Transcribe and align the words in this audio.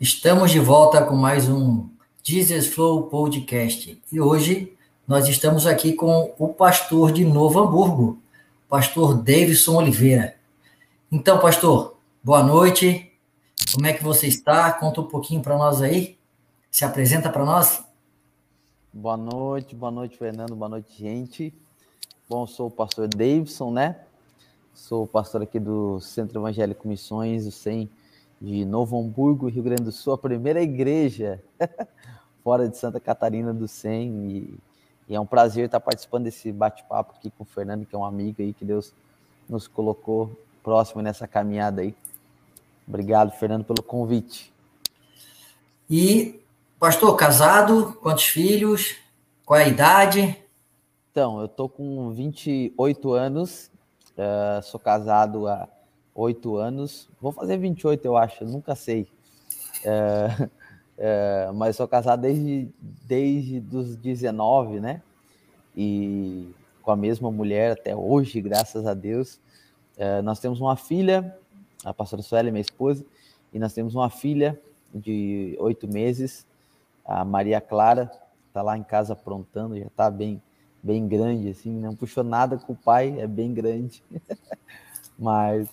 Estamos 0.00 0.52
de 0.52 0.60
volta 0.60 1.04
com 1.04 1.16
mais 1.16 1.48
um 1.48 1.88
Jesus 2.22 2.68
Flow 2.68 3.08
Podcast. 3.08 4.00
E 4.12 4.20
hoje 4.20 4.72
nós 5.08 5.26
estamos 5.26 5.66
aqui 5.66 5.92
com 5.92 6.32
o 6.38 6.46
pastor 6.46 7.10
de 7.10 7.24
Novo 7.24 7.58
Hamburgo, 7.58 8.22
pastor 8.68 9.16
Davidson 9.16 9.74
Oliveira. 9.74 10.36
Então, 11.10 11.40
pastor, 11.40 11.96
boa 12.22 12.44
noite. 12.44 13.12
Como 13.74 13.88
é 13.88 13.92
que 13.92 14.04
você 14.04 14.28
está? 14.28 14.70
Conta 14.70 15.00
um 15.00 15.08
pouquinho 15.08 15.42
para 15.42 15.58
nós 15.58 15.82
aí. 15.82 16.16
Se 16.70 16.84
apresenta 16.84 17.28
para 17.28 17.44
nós. 17.44 17.82
Boa 18.92 19.16
noite, 19.16 19.74
boa 19.74 19.90
noite, 19.90 20.16
Fernando, 20.16 20.54
boa 20.54 20.68
noite, 20.68 20.96
gente. 20.96 21.52
Bom, 22.28 22.46
sou 22.46 22.68
o 22.68 22.70
pastor 22.70 23.08
Davidson, 23.08 23.72
né? 23.72 23.96
Sou 24.72 25.08
pastor 25.08 25.42
aqui 25.42 25.58
do 25.58 25.98
Centro 25.98 26.38
Evangélico 26.38 26.86
Missões, 26.86 27.48
o 27.48 27.50
SEM 27.50 27.90
de 28.40 28.64
Novo 28.64 28.98
Hamburgo, 28.98 29.48
Rio 29.48 29.62
Grande 29.62 29.82
do 29.82 29.92
Sul, 29.92 30.12
a 30.12 30.18
primeira 30.18 30.62
igreja 30.62 31.42
fora 32.42 32.68
de 32.68 32.76
Santa 32.76 33.00
Catarina 33.00 33.52
do 33.52 33.66
SEM. 33.66 34.28
E, 34.28 34.58
e, 35.08 35.14
é 35.14 35.20
um 35.20 35.26
prazer 35.26 35.66
estar 35.66 35.80
participando 35.80 36.24
desse 36.24 36.52
bate-papo 36.52 37.14
aqui 37.16 37.30
com 37.30 37.42
o 37.42 37.46
Fernando, 37.46 37.84
que 37.84 37.94
é 37.94 37.98
um 37.98 38.04
amigo 38.04 38.40
aí 38.40 38.52
que 38.52 38.64
Deus 38.64 38.92
nos 39.48 39.66
colocou 39.66 40.30
próximo 40.62 41.02
nessa 41.02 41.26
caminhada 41.26 41.82
aí. 41.82 41.94
Obrigado, 42.86 43.32
Fernando, 43.32 43.64
pelo 43.64 43.82
convite. 43.82 44.52
E, 45.90 46.40
pastor, 46.78 47.16
casado, 47.16 47.98
quantos 48.00 48.24
filhos? 48.24 48.96
Qual 49.44 49.58
é 49.58 49.64
a 49.64 49.68
idade? 49.68 50.36
Então, 51.10 51.40
eu 51.40 51.48
tô 51.48 51.68
com 51.68 52.12
28 52.12 53.12
anos, 53.12 53.70
uh, 54.12 54.62
sou 54.62 54.78
casado 54.78 55.48
há 55.48 55.68
oito 56.18 56.56
anos, 56.56 57.08
vou 57.20 57.30
fazer 57.30 57.56
28, 57.58 58.04
eu 58.04 58.16
acho, 58.16 58.44
nunca 58.44 58.74
sei. 58.74 59.06
É, 59.84 60.48
é, 60.98 61.50
mas 61.54 61.76
sou 61.76 61.86
casado 61.86 62.22
desde, 62.22 62.68
desde 63.06 63.64
os 63.76 63.96
19, 63.96 64.80
né? 64.80 65.00
E 65.76 66.52
com 66.82 66.90
a 66.90 66.96
mesma 66.96 67.30
mulher 67.30 67.72
até 67.72 67.94
hoje, 67.94 68.40
graças 68.40 68.84
a 68.84 68.94
Deus. 68.94 69.40
É, 69.96 70.20
nós 70.20 70.40
temos 70.40 70.60
uma 70.60 70.74
filha, 70.74 71.36
a 71.84 71.94
pastora 71.94 72.22
Sueli, 72.22 72.50
minha 72.50 72.62
esposa, 72.62 73.04
e 73.52 73.58
nós 73.58 73.72
temos 73.72 73.94
uma 73.94 74.10
filha 74.10 74.60
de 74.92 75.56
oito 75.60 75.86
meses, 75.86 76.46
a 77.04 77.24
Maria 77.24 77.60
Clara, 77.60 78.10
está 78.48 78.60
lá 78.60 78.76
em 78.76 78.82
casa 78.82 79.12
aprontando, 79.12 79.78
já 79.78 79.86
está 79.86 80.10
bem, 80.10 80.42
bem 80.82 81.06
grande, 81.06 81.48
assim, 81.50 81.70
não 81.70 81.94
puxou 81.94 82.24
nada 82.24 82.56
com 82.56 82.72
o 82.72 82.76
pai, 82.76 83.20
é 83.20 83.26
bem 83.26 83.54
grande. 83.54 84.02
Mas 85.18 85.68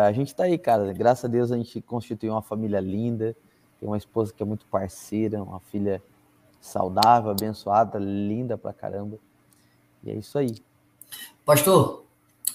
a 0.00 0.12
gente 0.12 0.28
está 0.28 0.44
aí, 0.44 0.58
cara. 0.58 0.92
Graças 0.92 1.24
a 1.24 1.28
Deus 1.28 1.52
a 1.52 1.56
gente 1.56 1.80
constituiu 1.80 2.32
uma 2.32 2.42
família 2.42 2.80
linda, 2.80 3.36
tem 3.78 3.88
uma 3.88 3.98
esposa 3.98 4.32
que 4.32 4.42
é 4.42 4.46
muito 4.46 4.66
parceira, 4.66 5.42
uma 5.42 5.60
filha 5.60 6.02
saudável, 6.60 7.30
abençoada, 7.30 7.98
linda 7.98 8.56
pra 8.56 8.72
caramba. 8.72 9.18
E 10.02 10.10
é 10.10 10.14
isso 10.14 10.38
aí. 10.38 10.54
Pastor, 11.44 12.04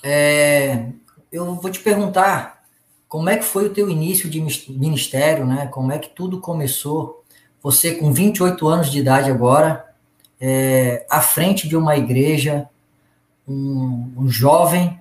é, 0.03 0.89
eu 1.31 1.53
vou 1.55 1.69
te 1.69 1.79
perguntar 1.79 2.63
como 3.07 3.29
é 3.29 3.37
que 3.37 3.45
foi 3.45 3.67
o 3.67 3.73
teu 3.73 3.89
início 3.89 4.29
de 4.29 4.41
ministério, 4.71 5.45
né? 5.45 5.67
Como 5.67 5.91
é 5.91 5.99
que 5.99 6.09
tudo 6.09 6.39
começou? 6.39 7.23
Você 7.61 7.95
com 7.95 8.11
28 8.11 8.67
anos 8.67 8.91
de 8.91 8.99
idade 8.99 9.29
agora, 9.29 9.93
é, 10.39 11.05
à 11.09 11.21
frente 11.21 11.67
de 11.67 11.75
uma 11.75 11.97
igreja, 11.97 12.69
um, 13.47 14.13
um 14.17 14.29
jovem 14.29 14.99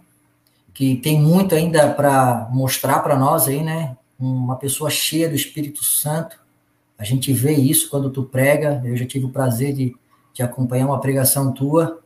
que 0.78 0.94
tem 0.94 1.20
muito 1.20 1.56
ainda 1.56 1.92
para 1.92 2.48
mostrar 2.52 3.00
para 3.00 3.16
nós 3.16 3.48
aí, 3.48 3.64
né? 3.64 3.96
Uma 4.16 4.54
pessoa 4.54 4.88
cheia 4.88 5.28
do 5.28 5.34
Espírito 5.34 5.82
Santo. 5.82 6.38
A 6.96 7.02
gente 7.02 7.32
vê 7.32 7.52
isso 7.52 7.90
quando 7.90 8.10
tu 8.10 8.22
prega. 8.22 8.80
Eu 8.84 8.96
já 8.96 9.04
tive 9.04 9.24
o 9.24 9.30
prazer 9.30 9.72
de, 9.72 9.92
de 10.32 10.40
acompanhar 10.40 10.86
uma 10.86 11.00
pregação 11.00 11.52
tua. 11.52 12.00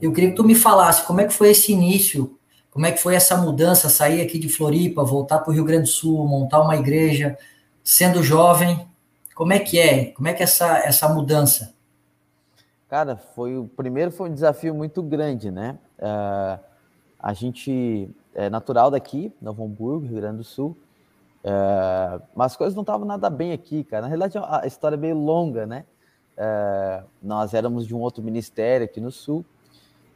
Eu 0.00 0.12
queria 0.12 0.30
que 0.30 0.36
tu 0.36 0.44
me 0.44 0.54
falasse 0.54 1.04
como 1.04 1.22
é 1.22 1.24
que 1.24 1.32
foi 1.32 1.50
esse 1.50 1.72
início, 1.72 2.38
como 2.70 2.86
é 2.86 2.92
que 2.92 3.02
foi 3.02 3.16
essa 3.16 3.36
mudança, 3.36 3.88
sair 3.88 4.20
aqui 4.20 4.38
de 4.38 4.48
Floripa, 4.48 5.02
voltar 5.02 5.40
para 5.40 5.50
o 5.50 5.52
Rio 5.52 5.64
Grande 5.64 5.82
do 5.82 5.88
Sul, 5.88 6.24
montar 6.24 6.60
uma 6.60 6.76
igreja, 6.76 7.36
sendo 7.82 8.22
jovem. 8.22 8.86
Como 9.34 9.52
é 9.52 9.58
que 9.58 9.76
é? 9.76 10.12
Como 10.12 10.28
é 10.28 10.32
que 10.32 10.40
é 10.40 10.44
essa, 10.44 10.78
essa 10.86 11.08
mudança? 11.08 11.74
Cara, 12.88 13.16
foi 13.16 13.56
o 13.56 13.66
primeiro 13.66 14.12
foi 14.12 14.30
um 14.30 14.32
desafio 14.32 14.72
muito 14.72 15.02
grande, 15.02 15.50
né? 15.50 15.76
Uh 15.98 16.73
a 17.24 17.32
gente 17.32 18.10
é 18.34 18.50
natural 18.50 18.90
daqui, 18.90 19.32
Novo 19.40 19.64
Hamburgo, 19.64 20.04
Rio 20.04 20.16
Grande 20.16 20.36
do 20.36 20.44
Sul, 20.44 20.76
é, 21.42 22.20
mas 22.34 22.52
as 22.52 22.56
coisas 22.56 22.74
não 22.74 22.82
estavam 22.82 23.06
nada 23.06 23.30
bem 23.30 23.52
aqui, 23.52 23.82
cara. 23.82 24.02
Na 24.02 24.08
realidade, 24.08 24.36
a 24.36 24.66
história 24.66 24.94
é 24.94 24.98
meio 24.98 25.16
longa, 25.16 25.64
né? 25.64 25.86
É, 26.36 27.02
nós 27.22 27.54
éramos 27.54 27.86
de 27.86 27.94
um 27.94 28.00
outro 28.00 28.22
ministério 28.22 28.84
aqui 28.84 29.00
no 29.00 29.10
Sul 29.10 29.42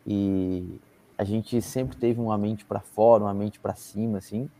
e 0.06 0.78
a 1.16 1.24
gente 1.24 1.62
sempre 1.62 1.96
teve 1.96 2.20
uma 2.20 2.36
mente 2.36 2.66
para 2.66 2.80
fora, 2.80 3.24
uma 3.24 3.32
mente 3.32 3.58
para 3.58 3.74
cima, 3.74 4.18
assim. 4.18 4.50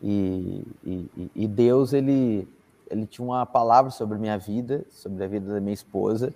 E, 0.00 0.64
e, 0.84 1.30
e, 1.34 1.48
Deus, 1.48 1.92
ele, 1.92 2.46
ele 2.88 3.06
tinha 3.06 3.24
uma 3.24 3.44
palavra 3.44 3.90
sobre 3.90 4.14
a 4.16 4.20
minha 4.20 4.38
vida, 4.38 4.84
sobre 4.88 5.24
a 5.24 5.26
vida 5.26 5.52
da 5.52 5.60
minha 5.60 5.74
esposa. 5.74 6.32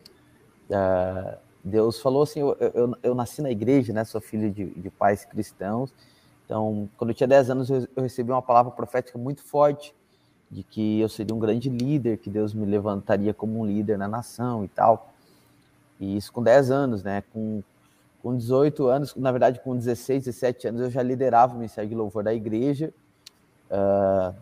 Uh, 0.68 1.45
Deus 1.66 2.00
falou 2.00 2.22
assim: 2.22 2.40
eu, 2.40 2.56
eu, 2.60 2.96
eu, 3.02 3.14
nasci 3.14 3.42
na 3.42 3.50
igreja, 3.50 3.92
né? 3.92 4.04
Sou 4.04 4.20
filho 4.20 4.50
de, 4.52 4.66
de 4.66 4.88
pais 4.88 5.24
cristãos. 5.24 5.92
Então, 6.44 6.88
quando 6.96 7.10
eu 7.10 7.14
tinha 7.14 7.26
10 7.26 7.50
anos, 7.50 7.68
eu, 7.68 7.88
eu 7.96 8.02
recebi 8.04 8.30
uma 8.30 8.40
palavra 8.40 8.70
profética 8.70 9.18
muito 9.18 9.42
forte 9.42 9.92
de 10.48 10.62
que 10.62 11.00
eu 11.00 11.08
seria 11.08 11.34
um 11.34 11.40
grande 11.40 11.68
líder, 11.68 12.18
que 12.18 12.30
Deus 12.30 12.54
me 12.54 12.64
levantaria 12.64 13.34
como 13.34 13.58
um 13.58 13.66
líder 13.66 13.98
na 13.98 14.06
nação 14.06 14.64
e 14.64 14.68
tal. 14.68 15.12
E 15.98 16.16
isso 16.16 16.32
com 16.32 16.40
10 16.40 16.70
anos, 16.70 17.02
né? 17.02 17.24
Com, 17.32 17.64
com 18.22 18.36
18 18.36 18.86
anos, 18.86 19.16
na 19.16 19.32
verdade, 19.32 19.58
com 19.58 19.76
16, 19.76 20.26
17 20.26 20.68
anos, 20.68 20.80
eu 20.82 20.90
já 20.90 21.02
liderava 21.02 21.54
o 21.54 21.56
Ministério 21.56 21.90
de 21.90 21.96
Louvor 21.96 22.22
da 22.22 22.32
igreja. 22.32 22.94
Uh, 23.68 24.32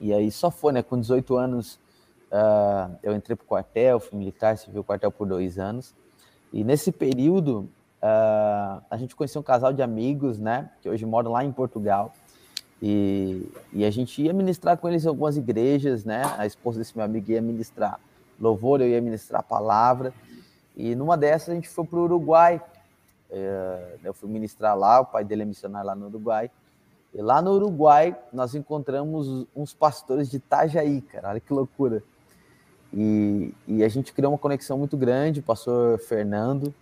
e 0.00 0.12
aí 0.12 0.30
só 0.30 0.52
foi, 0.52 0.72
né? 0.72 0.84
Com 0.84 1.00
18 1.00 1.36
anos, 1.36 1.80
uh, 2.30 2.96
eu 3.02 3.12
entrei 3.16 3.34
para 3.34 3.42
o 3.42 3.46
quartel, 3.48 3.98
fui 3.98 4.16
militar, 4.16 4.56
civil 4.56 4.84
quartel 4.84 5.10
por 5.10 5.26
dois 5.26 5.58
anos. 5.58 5.96
E 6.52 6.64
nesse 6.64 6.90
período, 6.90 7.68
uh, 8.02 8.82
a 8.90 8.96
gente 8.96 9.14
conheceu 9.14 9.40
um 9.40 9.44
casal 9.44 9.72
de 9.72 9.82
amigos, 9.82 10.38
né? 10.38 10.70
Que 10.80 10.88
hoje 10.88 11.04
moram 11.04 11.32
lá 11.32 11.44
em 11.44 11.52
Portugal. 11.52 12.12
E, 12.80 13.50
e 13.72 13.84
a 13.84 13.90
gente 13.90 14.22
ia 14.22 14.32
ministrar 14.32 14.78
com 14.78 14.88
eles 14.88 15.04
em 15.04 15.08
algumas 15.08 15.36
igrejas, 15.36 16.04
né? 16.04 16.22
A 16.38 16.46
esposa 16.46 16.78
desse 16.78 16.96
meu 16.96 17.04
amigo 17.04 17.30
ia 17.30 17.42
ministrar 17.42 18.00
louvor, 18.40 18.80
eu 18.80 18.88
ia 18.88 19.00
ministrar 19.00 19.42
palavra. 19.42 20.12
E 20.76 20.94
numa 20.94 21.16
dessas 21.16 21.50
a 21.50 21.54
gente 21.54 21.68
foi 21.68 21.84
para 21.84 21.98
o 21.98 22.04
Uruguai. 22.04 22.62
Uh, 23.30 23.98
eu 24.02 24.14
fui 24.14 24.30
ministrar 24.30 24.76
lá, 24.78 25.00
o 25.00 25.06
pai 25.06 25.24
dele 25.24 25.42
é 25.42 25.44
missionário 25.44 25.86
lá 25.86 25.94
no 25.94 26.06
Uruguai. 26.06 26.50
E 27.12 27.20
lá 27.20 27.42
no 27.42 27.52
Uruguai 27.52 28.16
nós 28.32 28.54
encontramos 28.54 29.46
uns 29.54 29.74
pastores 29.74 30.30
de 30.30 30.36
Itajaí, 30.36 31.00
cara. 31.00 31.30
Olha 31.30 31.40
que 31.40 31.52
loucura. 31.52 32.02
E, 32.92 33.52
e 33.66 33.84
a 33.84 33.88
gente 33.88 34.12
criou 34.12 34.32
uma 34.32 34.38
conexão 34.38 34.78
muito 34.78 34.96
grande, 34.96 35.40
o 35.40 35.42
pastor 35.42 35.98
Fernando, 35.98 36.72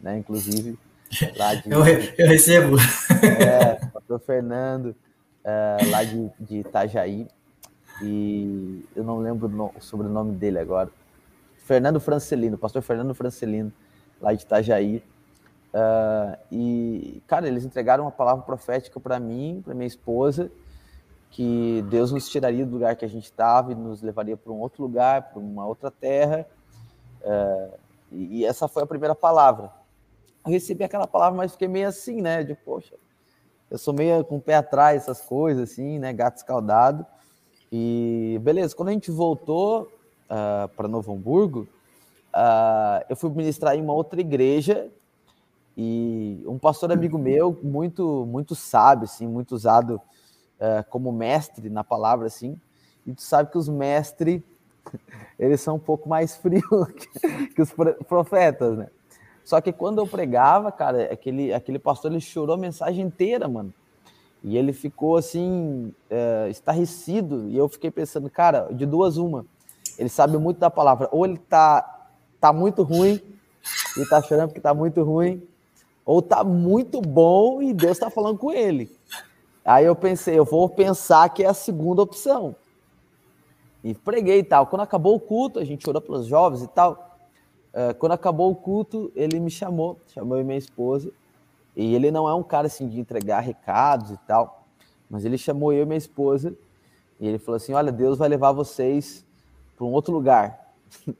né, 0.00 0.18
inclusive. 0.18 0.78
Lá 1.36 1.54
de, 1.54 1.70
eu, 1.70 1.86
eu 2.18 2.26
recebo. 2.26 2.76
É, 3.22 3.74
pastor 3.92 4.18
Fernando, 4.20 4.96
é, 5.44 5.76
lá 5.90 6.02
de, 6.02 6.28
de 6.40 6.56
Itajaí. 6.56 7.28
E 8.02 8.84
eu 8.96 9.04
não 9.04 9.18
lembro 9.18 9.72
o 9.76 9.80
sobrenome 9.80 10.34
dele 10.34 10.58
agora. 10.58 10.90
Fernando 11.58 12.00
Francelino, 12.00 12.58
pastor 12.58 12.82
Fernando 12.82 13.14
Francelino, 13.14 13.72
lá 14.20 14.32
de 14.32 14.42
Itajaí. 14.42 15.02
Uh, 15.74 16.36
e, 16.52 17.22
cara, 17.26 17.48
eles 17.48 17.64
entregaram 17.64 18.04
uma 18.04 18.10
palavra 18.10 18.44
profética 18.44 19.00
para 19.00 19.18
mim, 19.18 19.60
para 19.64 19.74
minha 19.74 19.86
esposa, 19.86 20.50
que 21.34 21.84
Deus 21.90 22.12
nos 22.12 22.28
tiraria 22.28 22.64
do 22.64 22.70
lugar 22.70 22.94
que 22.94 23.04
a 23.04 23.08
gente 23.08 23.24
estava 23.24 23.72
e 23.72 23.74
nos 23.74 24.00
levaria 24.00 24.36
para 24.36 24.52
um 24.52 24.60
outro 24.60 24.84
lugar, 24.84 25.30
para 25.30 25.40
uma 25.40 25.66
outra 25.66 25.90
terra. 25.90 26.46
É, 27.20 27.70
e 28.12 28.44
essa 28.44 28.68
foi 28.68 28.84
a 28.84 28.86
primeira 28.86 29.16
palavra. 29.16 29.72
Eu 30.46 30.52
recebi 30.52 30.84
aquela 30.84 31.08
palavra, 31.08 31.36
mas 31.36 31.50
fiquei 31.50 31.66
meio 31.66 31.88
assim, 31.88 32.22
né? 32.22 32.44
De, 32.44 32.54
poxa, 32.54 32.94
eu 33.68 33.76
sou 33.76 33.92
meio 33.92 34.24
com 34.24 34.36
o 34.36 34.40
pé 34.40 34.54
atrás, 34.54 35.02
essas 35.02 35.22
coisas, 35.22 35.72
assim, 35.72 35.98
né? 35.98 36.12
Gato 36.12 36.36
escaldado. 36.36 37.04
E 37.72 38.38
beleza, 38.40 38.76
quando 38.76 38.90
a 38.90 38.92
gente 38.92 39.10
voltou 39.10 39.82
uh, 39.82 39.88
ah, 40.30 40.70
para 40.76 40.86
Novo 40.86 41.12
Hamburgo, 41.12 41.66
uh, 42.32 43.04
eu 43.08 43.16
fui 43.16 43.28
ministrar 43.30 43.74
em 43.74 43.82
uma 43.82 43.92
outra 43.92 44.20
igreja 44.20 44.88
e 45.76 46.44
um 46.46 46.60
pastor 46.60 46.92
amigo 46.92 47.18
meu, 47.18 47.58
muito, 47.60 48.24
muito 48.24 48.54
sábio, 48.54 49.06
assim, 49.06 49.26
muito 49.26 49.56
usado 49.56 50.00
uh, 50.60 50.84
como 50.90 51.12
mestre 51.12 51.68
na 51.68 51.84
palavra, 51.84 52.26
assim, 52.26 52.58
e 53.06 53.12
tu 53.12 53.22
sabe 53.22 53.50
que 53.50 53.58
os 53.58 53.68
mestres, 53.68 54.42
eles 55.38 55.60
são 55.60 55.76
um 55.76 55.80
pouco 55.80 56.08
mais 56.08 56.36
frios 56.38 56.62
que, 56.92 57.48
que 57.48 57.62
os 57.62 57.72
profetas, 58.06 58.76
né? 58.76 58.88
Só 59.44 59.60
que 59.60 59.72
quando 59.72 59.98
eu 59.98 60.06
pregava, 60.06 60.72
cara, 60.72 61.12
aquele, 61.12 61.52
aquele 61.52 61.78
pastor, 61.78 62.10
ele 62.10 62.20
chorou 62.20 62.54
a 62.54 62.58
mensagem 62.58 63.04
inteira, 63.04 63.46
mano. 63.46 63.74
E 64.42 64.56
ele 64.56 64.72
ficou 64.72 65.18
assim, 65.18 65.92
é, 66.08 66.48
estarrecido. 66.48 67.48
E 67.50 67.56
eu 67.56 67.68
fiquei 67.68 67.90
pensando, 67.90 68.30
cara, 68.30 68.68
de 68.72 68.86
duas, 68.86 69.18
uma. 69.18 69.44
Ele 69.98 70.08
sabe 70.08 70.38
muito 70.38 70.58
da 70.58 70.70
palavra. 70.70 71.10
Ou 71.12 71.26
ele 71.26 71.36
tá, 71.36 72.08
tá 72.40 72.54
muito 72.54 72.82
ruim, 72.82 73.20
e 73.96 74.06
tá 74.06 74.20
chorando 74.22 74.48
porque 74.48 74.60
tá 74.60 74.74
muito 74.74 75.02
ruim, 75.02 75.42
ou 76.04 76.20
tá 76.20 76.44
muito 76.44 77.00
bom 77.00 77.62
e 77.62 77.72
Deus 77.72 77.98
tá 77.98 78.10
falando 78.10 78.38
com 78.38 78.52
ele. 78.52 78.90
Aí 79.64 79.84
eu 79.84 79.96
pensei, 79.96 80.38
eu 80.38 80.44
vou 80.44 80.68
pensar 80.68 81.28
que 81.30 81.42
é 81.42 81.46
a 81.46 81.54
segunda 81.54 82.02
opção. 82.02 82.54
E 83.82 83.94
preguei 83.94 84.40
e 84.40 84.44
tal. 84.44 84.66
Quando 84.66 84.82
acabou 84.82 85.14
o 85.14 85.20
culto, 85.20 85.58
a 85.58 85.64
gente 85.64 85.88
orou 85.88 86.00
pelos 86.00 86.26
jovens 86.26 86.62
e 86.62 86.68
tal. 86.68 87.16
Uh, 87.72 87.94
quando 87.98 88.12
acabou 88.12 88.50
o 88.50 88.54
culto, 88.54 89.10
ele 89.16 89.40
me 89.40 89.50
chamou, 89.50 89.98
chamou 90.08 90.42
minha 90.44 90.58
esposa. 90.58 91.10
E 91.76 91.94
ele 91.94 92.10
não 92.10 92.28
é 92.28 92.34
um 92.34 92.42
cara 92.42 92.66
assim 92.66 92.88
de 92.88 93.00
entregar 93.00 93.40
recados 93.40 94.10
e 94.10 94.16
tal, 94.28 94.64
mas 95.10 95.24
ele 95.24 95.36
chamou 95.36 95.72
eu 95.72 95.82
e 95.82 95.86
minha 95.86 95.98
esposa 95.98 96.54
e 97.20 97.26
ele 97.26 97.38
falou 97.38 97.56
assim: 97.56 97.72
Olha, 97.72 97.90
Deus 97.90 98.18
vai 98.18 98.28
levar 98.28 98.52
vocês 98.52 99.24
para 99.76 99.84
um 99.84 99.92
outro 99.92 100.12
lugar. 100.12 100.72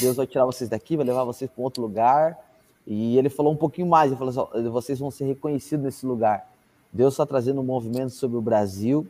Deus 0.00 0.16
vai 0.16 0.26
tirar 0.26 0.44
vocês 0.44 0.68
daqui, 0.68 0.96
vai 0.96 1.06
levar 1.06 1.24
vocês 1.24 1.50
para 1.50 1.60
um 1.60 1.64
outro 1.64 1.82
lugar. 1.82 2.38
E 2.86 3.16
ele 3.16 3.28
falou 3.28 3.52
um 3.52 3.56
pouquinho 3.56 3.86
mais: 3.86 4.10
ele 4.10 4.18
falou 4.18 4.50
assim, 4.52 4.68
vocês 4.68 4.98
vão 4.98 5.10
ser 5.10 5.24
reconhecidos 5.24 5.84
nesse 5.84 6.06
lugar. 6.06 6.48
Deus 6.96 7.12
está 7.12 7.26
trazendo 7.26 7.60
um 7.60 7.64
movimento 7.64 8.10
sobre 8.10 8.38
o 8.38 8.40
Brasil 8.40 9.06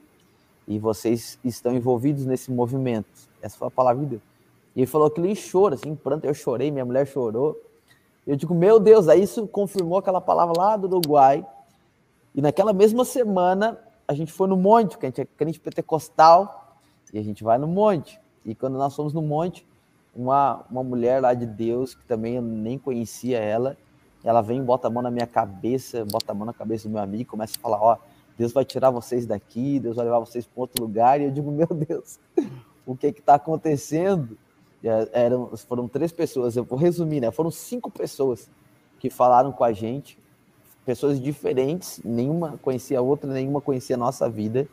e 0.67 0.77
vocês 0.77 1.39
estão 1.45 1.73
envolvidos 1.73 2.27
nesse 2.27 2.51
movimento. 2.51 3.07
Essa 3.41 3.57
foi 3.57 3.69
a 3.69 3.71
palavra 3.71 4.03
de 4.03 4.11
Deus. 4.11 4.23
E 4.75 4.81
ele 4.81 4.87
falou 4.87 5.09
que 5.09 5.21
ele 5.21 5.35
chora, 5.37 5.77
assim, 5.77 5.95
pranto. 5.95 6.27
Eu 6.27 6.35
chorei, 6.35 6.69
minha 6.73 6.85
mulher 6.85 7.07
chorou. 7.07 7.57
Eu 8.27 8.35
digo, 8.35 8.53
meu 8.57 8.81
Deus, 8.81 9.09
aí 9.09 9.23
isso 9.23 9.47
confirmou 9.47 9.99
aquela 9.99 10.21
palavra 10.21 10.59
lá 10.59 10.77
do 10.77 10.89
Uruguai. 10.89 11.47
E 12.35 12.43
naquela 12.43 12.73
mesma 12.73 13.05
semana, 13.05 13.79
a 14.09 14.13
gente 14.13 14.33
foi 14.33 14.49
no 14.49 14.57
monte, 14.57 14.99
que 14.99 15.07
a 15.07 15.09
gente 15.09 15.21
é 15.21 15.25
crente 15.25 15.61
pentecostal, 15.61 16.77
e 17.15 17.19
a 17.21 17.23
gente 17.23 17.45
vai 17.45 17.57
no 17.57 17.69
monte. 17.69 18.21
E 18.45 18.53
quando 18.53 18.77
nós 18.77 18.97
fomos 18.97 19.13
no 19.13 19.23
monte, 19.23 19.65
uma, 20.15 20.65
uma 20.69 20.83
mulher 20.83 21.23
lá 21.23 21.35
de 21.35 21.47
Deus, 21.47 21.95
que 21.95 22.05
também 22.05 22.35
eu 22.35 22.43
nem 22.43 22.79
conhecia 22.79 23.39
ela, 23.39 23.77
ela 24.27 24.43
vem, 24.43 24.61
bota 24.61 24.89
a 24.89 24.91
mão 24.91 25.05
na 25.05 25.11
minha 25.11 25.27
cabeça, 25.27 26.05
bota 26.05 26.33
a 26.33 26.35
mão 26.35 26.45
na 26.45 26.53
cabeça 26.53 26.89
do 26.89 26.93
meu 26.93 27.01
amigo, 27.01 27.31
começa 27.31 27.57
a 27.57 27.61
falar, 27.61 27.81
ó, 27.81 27.97
Deus 28.37 28.53
vai 28.53 28.65
tirar 28.65 28.91
vocês 28.91 29.25
daqui, 29.25 29.79
Deus 29.79 29.95
vai 29.95 30.05
levar 30.05 30.19
vocês 30.19 30.45
para 30.45 30.61
outro 30.61 30.83
lugar. 30.83 31.21
E 31.21 31.25
eu 31.25 31.31
digo, 31.31 31.49
meu 31.53 31.69
Deus, 31.69 32.19
o 32.85 32.97
que 32.97 33.07
está 33.07 33.37
acontecendo? 33.37 34.37
É, 34.83 35.09
eram, 35.13 35.57
foram 35.57 35.87
três 35.87 36.11
pessoas, 36.11 36.57
eu 36.57 36.65
vou 36.65 36.77
resumir, 36.77 37.21
né? 37.21 37.31
Foram 37.31 37.53
cinco 37.53 37.89
pessoas 37.89 38.51
que 38.99 39.09
falaram 39.11 39.53
com 39.53 39.63
a 39.63 39.73
gente, 39.73 40.19
pessoas 40.85 41.21
diferentes, 41.21 42.01
nenhuma 42.05 42.59
conhecia 42.59 42.99
a 42.99 43.03
outra, 43.03 43.33
nenhuma 43.33 43.61
conhecia 43.61 43.95
a 43.95 43.99
nossa 43.99 44.29
vida. 44.29 44.67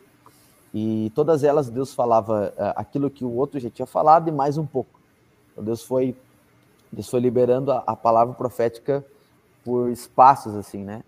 E 0.74 1.12
todas 1.14 1.44
elas, 1.44 1.70
Deus 1.70 1.94
falava 1.94 2.52
uh, 2.56 2.72
aquilo 2.74 3.08
que 3.08 3.24
o 3.24 3.32
outro 3.32 3.60
já 3.60 3.70
tinha 3.70 3.86
falado 3.86 4.28
e 4.28 4.32
mais 4.32 4.58
um 4.58 4.66
pouco. 4.66 4.98
Então, 5.52 5.62
Deus 5.62 5.84
foi, 5.84 6.16
Deus 6.92 7.08
foi 7.08 7.20
liberando 7.20 7.70
a, 7.70 7.84
a 7.86 7.94
palavra 7.94 8.34
profética 8.34 9.04
por 9.64 9.90
espaços, 9.90 10.54
assim, 10.54 10.84
né? 10.84 11.02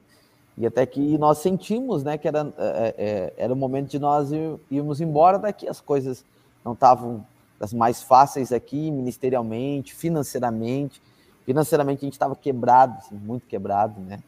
E 0.57 0.67
até 0.67 0.87
que 0.87 1.19
nós 1.19 1.39
sentimos, 1.39 2.03
né, 2.03 2.17
que 2.17 2.27
era, 2.27 2.53
é, 2.57 2.95
é, 2.97 3.35
era 3.37 3.53
o 3.53 3.57
momento 3.57 3.91
de 3.91 3.99
nós 3.99 4.33
ir, 4.33 4.59
irmos 4.71 5.01
embora 5.03 5.39
daqui, 5.39 5.69
as 5.69 5.81
coisas 5.81 6.25
não 6.65 6.73
estavam 6.73 7.25
das 7.59 7.73
mais 7.73 8.03
fáceis 8.03 8.53
aqui, 8.53 8.91
ministerialmente, 8.91 9.95
financeiramente. 9.95 11.03
Financeiramente 11.45 11.99
a 12.01 12.07
gente 12.07 12.15
estava 12.15 12.35
quebrado, 12.35 12.99
assim, 12.99 13.15
muito 13.15 13.47
quebrado, 13.47 14.01
né? 14.01 14.23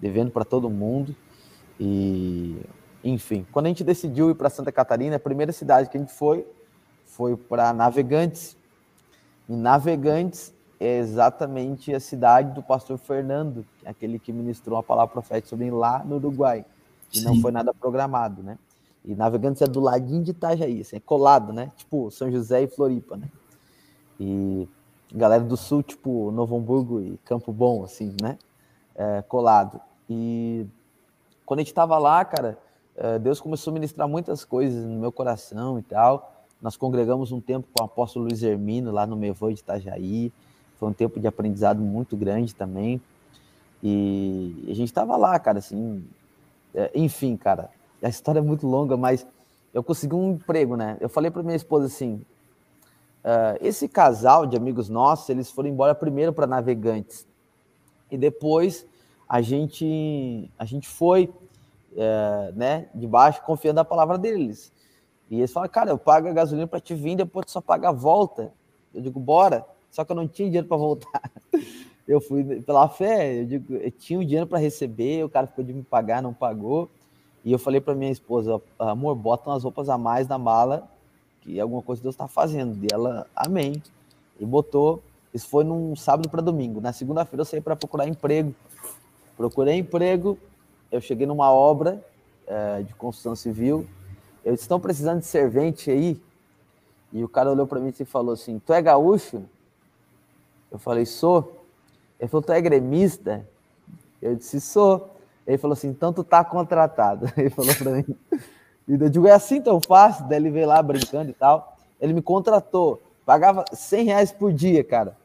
Devendo 0.00 0.30
para 0.30 0.44
todo 0.44 0.70
mundo. 0.70 1.14
E, 1.78 2.60
enfim, 3.04 3.46
quando 3.52 3.66
a 3.66 3.68
gente 3.68 3.84
decidiu 3.84 4.30
ir 4.30 4.34
para 4.34 4.48
Santa 4.48 4.72
Catarina, 4.72 5.16
a 5.16 5.20
primeira 5.20 5.52
cidade 5.52 5.88
que 5.88 5.96
a 5.96 6.00
gente 6.00 6.12
foi 6.12 6.46
foi 7.06 7.36
para 7.36 7.72
Navegantes. 7.72 8.56
E 9.48 9.54
Navegantes 9.54 10.52
é 10.82 10.98
exatamente 10.98 11.94
a 11.94 12.00
cidade 12.00 12.52
do 12.52 12.62
pastor 12.62 12.98
Fernando, 12.98 13.64
aquele 13.84 14.18
que 14.18 14.32
ministrou 14.32 14.78
a 14.78 14.82
palavra 14.82 15.12
profética 15.12 15.48
sobre 15.48 15.70
lá 15.70 16.02
no 16.04 16.16
Uruguai. 16.16 16.64
E 17.14 17.20
não 17.20 17.40
foi 17.40 17.52
nada 17.52 17.72
programado, 17.74 18.42
né? 18.42 18.58
E 19.04 19.14
Navegantes 19.14 19.60
é 19.62 19.66
do 19.66 19.80
ladinho 19.80 20.22
de 20.22 20.30
Itajaí, 20.30 20.80
assim, 20.80 20.96
é 20.96 21.00
colado, 21.00 21.52
né? 21.52 21.70
Tipo 21.76 22.10
São 22.10 22.30
José 22.30 22.62
e 22.62 22.66
Floripa, 22.68 23.16
né? 23.16 23.28
E 24.18 24.68
galera 25.12 25.42
do 25.42 25.56
sul, 25.56 25.82
tipo 25.82 26.30
Novo 26.30 26.56
Hamburgo 26.56 27.00
e 27.00 27.18
Campo 27.24 27.52
Bom, 27.52 27.84
assim, 27.84 28.14
né? 28.20 28.38
É, 28.94 29.22
colado. 29.22 29.80
E 30.08 30.66
quando 31.44 31.60
a 31.60 31.62
gente 31.62 31.74
tava 31.74 31.98
lá, 31.98 32.24
cara, 32.24 32.58
é, 32.96 33.18
Deus 33.18 33.40
começou 33.40 33.70
a 33.72 33.74
ministrar 33.74 34.08
muitas 34.08 34.44
coisas 34.44 34.84
no 34.84 34.98
meu 34.98 35.12
coração 35.12 35.78
e 35.78 35.82
tal. 35.82 36.44
Nós 36.60 36.76
congregamos 36.76 37.32
um 37.32 37.40
tempo 37.40 37.66
com 37.74 37.82
o 37.82 37.86
apóstolo 37.86 38.26
Luiz 38.26 38.42
Hermino 38.42 38.92
lá 38.92 39.06
no 39.06 39.16
Mevoi 39.16 39.54
de 39.54 39.60
Itajaí. 39.60 40.32
Foi 40.82 40.88
um 40.88 40.92
tempo 40.92 41.20
de 41.20 41.28
aprendizado 41.28 41.80
muito 41.80 42.16
grande 42.16 42.52
também. 42.52 43.00
E 43.80 44.66
a 44.68 44.74
gente 44.74 44.88
estava 44.88 45.16
lá, 45.16 45.38
cara, 45.38 45.60
assim, 45.60 46.04
é, 46.74 46.90
enfim, 46.92 47.36
cara, 47.36 47.70
a 48.02 48.08
história 48.08 48.40
é 48.40 48.42
muito 48.42 48.66
longa, 48.66 48.96
mas 48.96 49.24
eu 49.72 49.84
consegui 49.84 50.16
um 50.16 50.32
emprego, 50.32 50.74
né? 50.74 50.96
Eu 51.00 51.08
falei 51.08 51.30
para 51.30 51.40
minha 51.44 51.54
esposa 51.54 51.86
assim: 51.86 52.14
uh, 53.24 53.56
esse 53.60 53.86
casal 53.86 54.44
de 54.44 54.56
amigos 54.56 54.88
nossos, 54.88 55.28
eles 55.28 55.52
foram 55.52 55.68
embora 55.68 55.94
primeiro 55.94 56.32
para 56.32 56.48
Navegantes 56.48 57.28
e 58.10 58.18
depois 58.18 58.84
a 59.28 59.40
gente 59.40 60.50
a 60.58 60.64
gente 60.64 60.88
foi, 60.88 61.32
uh, 61.92 62.52
né, 62.56 62.88
de 62.92 63.06
baixo 63.06 63.40
confiando 63.42 63.76
na 63.76 63.84
palavra 63.84 64.18
deles. 64.18 64.72
E 65.30 65.36
eles 65.36 65.52
falaram, 65.52 65.72
cara, 65.72 65.90
eu 65.90 65.98
pago 65.98 66.26
a 66.26 66.32
gasolina 66.32 66.66
para 66.66 66.80
te 66.80 66.92
vir, 66.92 67.14
depois 67.14 67.46
tu 67.46 67.52
só 67.52 67.60
paga 67.60 67.90
a 67.90 67.92
volta. 67.92 68.52
Eu 68.92 69.00
digo, 69.00 69.20
bora. 69.20 69.64
Só 69.92 70.04
que 70.04 70.10
eu 70.10 70.16
não 70.16 70.26
tinha 70.26 70.48
dinheiro 70.48 70.66
para 70.66 70.76
voltar. 70.76 71.30
Eu 72.08 72.20
fui 72.20 72.60
pela 72.62 72.88
fé, 72.88 73.40
eu 73.40 73.46
digo, 73.46 73.74
eu 73.74 73.90
tinha 73.92 74.18
o 74.18 74.24
dinheiro 74.24 74.44
para 74.44 74.58
receber, 74.58 75.24
o 75.24 75.28
cara 75.28 75.46
ficou 75.46 75.64
de 75.64 75.72
me 75.72 75.84
pagar, 75.84 76.20
não 76.20 76.34
pagou. 76.34 76.90
E 77.44 77.52
eu 77.52 77.60
falei 77.60 77.80
para 77.80 77.94
minha 77.94 78.10
esposa, 78.10 78.60
amor, 78.76 79.14
bota 79.14 79.48
umas 79.48 79.62
roupas 79.62 79.88
a 79.88 79.96
mais 79.96 80.26
na 80.26 80.36
mala, 80.36 80.90
que 81.40 81.60
alguma 81.60 81.80
coisa 81.80 82.02
Deus 82.02 82.16
está 82.16 82.26
fazendo. 82.26 82.84
E 82.84 82.88
ela, 82.92 83.28
amém. 83.36 83.80
E 84.38 84.44
botou. 84.44 85.00
Isso 85.32 85.48
foi 85.48 85.62
num 85.62 85.94
sábado 85.94 86.28
para 86.28 86.42
domingo. 86.42 86.80
Na 86.80 86.92
segunda-feira 86.92 87.42
eu 87.42 87.44
saí 87.44 87.60
para 87.60 87.76
procurar 87.76 88.08
emprego. 88.08 88.52
Procurei 89.36 89.78
emprego. 89.78 90.36
Eu 90.90 91.00
cheguei 91.00 91.26
numa 91.26 91.52
obra 91.52 92.04
é, 92.48 92.82
de 92.82 92.92
construção 92.94 93.36
civil. 93.36 93.86
Eles 94.44 94.60
estão 94.60 94.80
precisando 94.80 95.20
de 95.20 95.26
servente 95.26 95.88
aí. 95.88 96.20
E 97.12 97.22
o 97.22 97.28
cara 97.28 97.50
olhou 97.50 97.66
para 97.66 97.78
mim 97.78 97.92
e 97.98 98.04
falou 98.04 98.34
assim: 98.34 98.58
Tu 98.58 98.72
é 98.72 98.82
gaúcho? 98.82 99.44
Eu 100.72 100.78
falei: 100.78 101.04
Sou. 101.04 101.64
Ele 102.18 102.28
falou: 102.28 102.42
Tu 102.42 102.52
é 102.52 102.60
gremista? 102.60 103.46
Eu 104.20 104.34
disse: 104.34 104.60
Sou. 104.60 105.10
Ele 105.46 105.58
falou 105.58 105.72
assim: 105.72 105.88
então 105.88 106.12
tu 106.12 106.24
tá 106.24 106.44
contratado. 106.44 107.30
Ele 107.36 107.50
falou 107.50 107.74
para 107.74 107.90
mim. 107.90 108.16
E 108.88 108.92
eu 108.92 109.10
digo: 109.10 109.26
é 109.26 109.32
assim 109.32 109.60
tão 109.60 109.80
fácil? 109.80 110.26
Daí 110.28 110.38
ele 110.38 110.50
veio 110.50 110.66
lá 110.66 110.82
brincando 110.82 111.30
e 111.30 111.34
tal. 111.34 111.76
Ele 112.00 112.12
me 112.12 112.22
contratou, 112.22 113.00
pagava 113.24 113.64
100 113.72 114.04
reais 114.06 114.32
por 114.32 114.52
dia, 114.52 114.82
cara. 114.82 115.16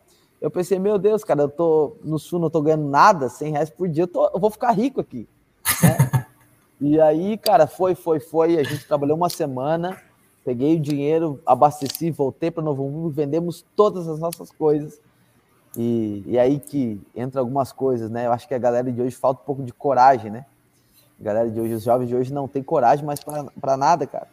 Eu 0.41 0.51
pensei: 0.51 0.77
meu 0.79 0.97
Deus, 0.97 1.23
cara, 1.23 1.43
eu 1.43 1.49
tô 1.49 1.95
no 2.03 2.19
sul, 2.19 2.39
não 2.39 2.49
tô 2.49 2.61
ganhando 2.61 2.87
nada, 2.87 3.29
100 3.29 3.51
reais 3.51 3.69
por 3.69 3.87
dia, 3.87 4.03
eu, 4.03 4.07
tô, 4.07 4.27
eu 4.27 4.39
vou 4.39 4.49
ficar 4.49 4.71
rico 4.71 4.99
aqui. 4.99 5.27
Né? 5.81 6.25
e 6.81 6.99
aí, 6.99 7.37
cara, 7.37 7.67
foi, 7.67 7.95
foi, 7.95 8.19
foi. 8.19 8.57
A 8.59 8.63
gente 8.63 8.87
trabalhou 8.87 9.17
uma 9.17 9.29
semana, 9.29 9.97
peguei 10.43 10.75
o 10.75 10.79
dinheiro, 10.79 11.39
abasteci, 11.45 12.11
voltei 12.11 12.51
para 12.51 12.63
Novo 12.63 12.87
Mundo, 12.89 13.09
vendemos 13.09 13.65
todas 13.75 14.07
as 14.07 14.19
nossas 14.19 14.51
coisas 14.51 14.99
e, 15.77 16.23
e 16.25 16.39
aí 16.39 16.59
que 16.59 16.99
entra 17.15 17.39
algumas 17.39 17.71
coisas, 17.71 18.09
né? 18.09 18.25
Eu 18.25 18.33
acho 18.33 18.47
que 18.47 18.53
a 18.55 18.57
galera 18.57 18.91
de 18.91 18.99
hoje 18.99 19.15
falta 19.15 19.41
um 19.43 19.45
pouco 19.45 19.61
de 19.61 19.71
coragem, 19.71 20.31
né? 20.31 20.45
A 21.21 21.23
galera 21.23 21.49
de 21.49 21.59
hoje, 21.59 21.75
os 21.75 21.83
jovens 21.83 22.07
de 22.07 22.15
hoje 22.15 22.33
não 22.33 22.47
tem 22.47 22.63
coragem 22.63 23.05
mais 23.05 23.19
para 23.19 23.77
nada, 23.77 24.07
cara. 24.07 24.27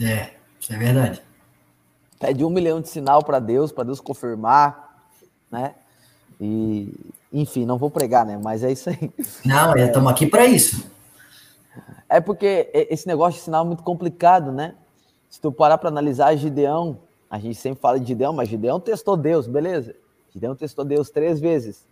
É, 0.00 0.30
isso 0.58 0.72
é 0.72 0.78
verdade. 0.78 1.22
Pede 2.18 2.42
um 2.44 2.50
milhão 2.50 2.80
de 2.80 2.88
sinal 2.88 3.22
para 3.22 3.38
Deus, 3.38 3.70
para 3.70 3.84
Deus 3.84 4.00
confirmar, 4.00 5.04
né? 5.50 5.74
E, 6.40 6.92
enfim, 7.32 7.66
não 7.66 7.76
vou 7.76 7.90
pregar, 7.90 8.24
né? 8.24 8.38
Mas 8.42 8.64
é 8.64 8.72
isso 8.72 8.88
aí. 8.88 9.12
Não, 9.44 9.76
estamos 9.76 10.10
é, 10.10 10.12
aqui 10.12 10.26
para 10.26 10.46
isso. 10.46 10.90
É 12.08 12.18
porque 12.18 12.70
esse 12.72 13.06
negócio 13.06 13.38
de 13.38 13.44
sinal 13.44 13.64
é 13.64 13.66
muito 13.66 13.82
complicado, 13.82 14.50
né? 14.52 14.74
Se 15.28 15.38
tu 15.38 15.52
parar 15.52 15.76
para 15.76 15.90
analisar 15.90 16.34
Gideão, 16.36 16.98
a 17.28 17.38
gente 17.38 17.56
sempre 17.56 17.80
fala 17.80 18.00
de 18.00 18.06
Gideão, 18.06 18.32
mas 18.32 18.48
Gideão 18.48 18.80
testou 18.80 19.16
Deus, 19.16 19.46
beleza? 19.46 19.94
Gideão 20.32 20.54
testou 20.54 20.84
Deus 20.84 21.10
três 21.10 21.40
vezes. 21.40 21.86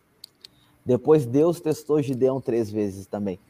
Depois 0.84 1.26
Deus 1.26 1.60
testou 1.60 2.00
Gideão 2.00 2.40
três 2.40 2.70
vezes 2.70 3.06
também. 3.06 3.40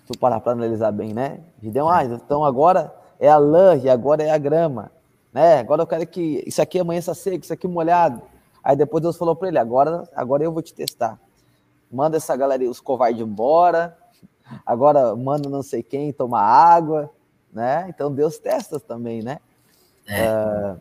Se 0.00 0.12
tu 0.12 0.18
parar 0.18 0.40
para 0.40 0.52
analisar 0.52 0.92
bem, 0.92 1.12
né? 1.12 1.40
Gideão, 1.60 1.88
ah, 1.88 2.04
então 2.04 2.44
agora 2.44 2.94
é 3.18 3.28
a 3.28 3.38
lã 3.38 3.76
e 3.76 3.88
agora 3.88 4.22
é 4.22 4.30
a 4.30 4.38
grama. 4.38 4.92
Né? 5.32 5.58
Agora 5.58 5.82
eu 5.82 5.86
quero 5.86 6.06
que 6.06 6.42
isso 6.46 6.62
aqui 6.62 6.78
amanheça 6.78 7.12
seco, 7.12 7.44
isso 7.44 7.52
aqui 7.52 7.66
molhado. 7.66 8.22
Aí 8.62 8.76
depois 8.76 9.02
Deus 9.02 9.16
falou 9.16 9.34
para 9.34 9.48
ele: 9.48 9.58
agora, 9.58 10.08
agora 10.14 10.44
eu 10.44 10.52
vou 10.52 10.62
te 10.62 10.72
testar. 10.72 11.18
Manda 11.90 12.16
essa 12.16 12.36
galera, 12.36 12.64
os 12.68 12.80
covardes 12.80 13.20
embora. 13.20 13.96
agora 14.64 15.14
manda 15.14 15.48
não 15.48 15.62
sei 15.62 15.82
quem 15.82 16.12
tomar 16.12 16.42
água, 16.42 17.10
né? 17.52 17.86
Então 17.88 18.12
Deus 18.12 18.38
testa 18.38 18.78
também, 18.78 19.22
né? 19.22 19.38
É. 20.06 20.30
Uh, 20.30 20.80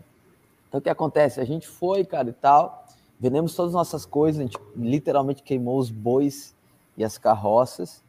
então 0.75 0.79
o 0.79 0.81
que 0.81 0.89
acontece? 0.89 1.39
A 1.39 1.45
gente 1.45 1.65
foi, 1.65 2.03
cara, 2.03 2.29
e 2.29 2.33
tal, 2.33 2.83
vendemos 3.17 3.55
todas 3.55 3.69
as 3.69 3.75
nossas 3.75 4.05
coisas, 4.05 4.41
a 4.41 4.43
gente 4.43 4.57
literalmente 4.75 5.41
queimou 5.41 5.79
os 5.79 5.89
bois 5.89 6.53
e 6.97 7.03
as 7.05 7.17
carroças 7.17 8.03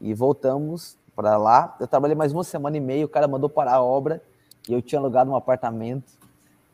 e 0.00 0.14
voltamos 0.14 0.96
para 1.16 1.36
lá. 1.36 1.76
Eu 1.80 1.88
trabalhei 1.88 2.14
mais 2.14 2.32
uma 2.32 2.44
semana 2.44 2.76
e 2.76 2.80
meia, 2.80 3.04
o 3.04 3.08
cara 3.08 3.26
mandou 3.26 3.50
parar 3.50 3.74
a 3.74 3.82
obra 3.82 4.22
e 4.68 4.72
eu 4.72 4.80
tinha 4.80 5.00
alugado 5.00 5.32
um 5.32 5.34
apartamento, 5.34 6.12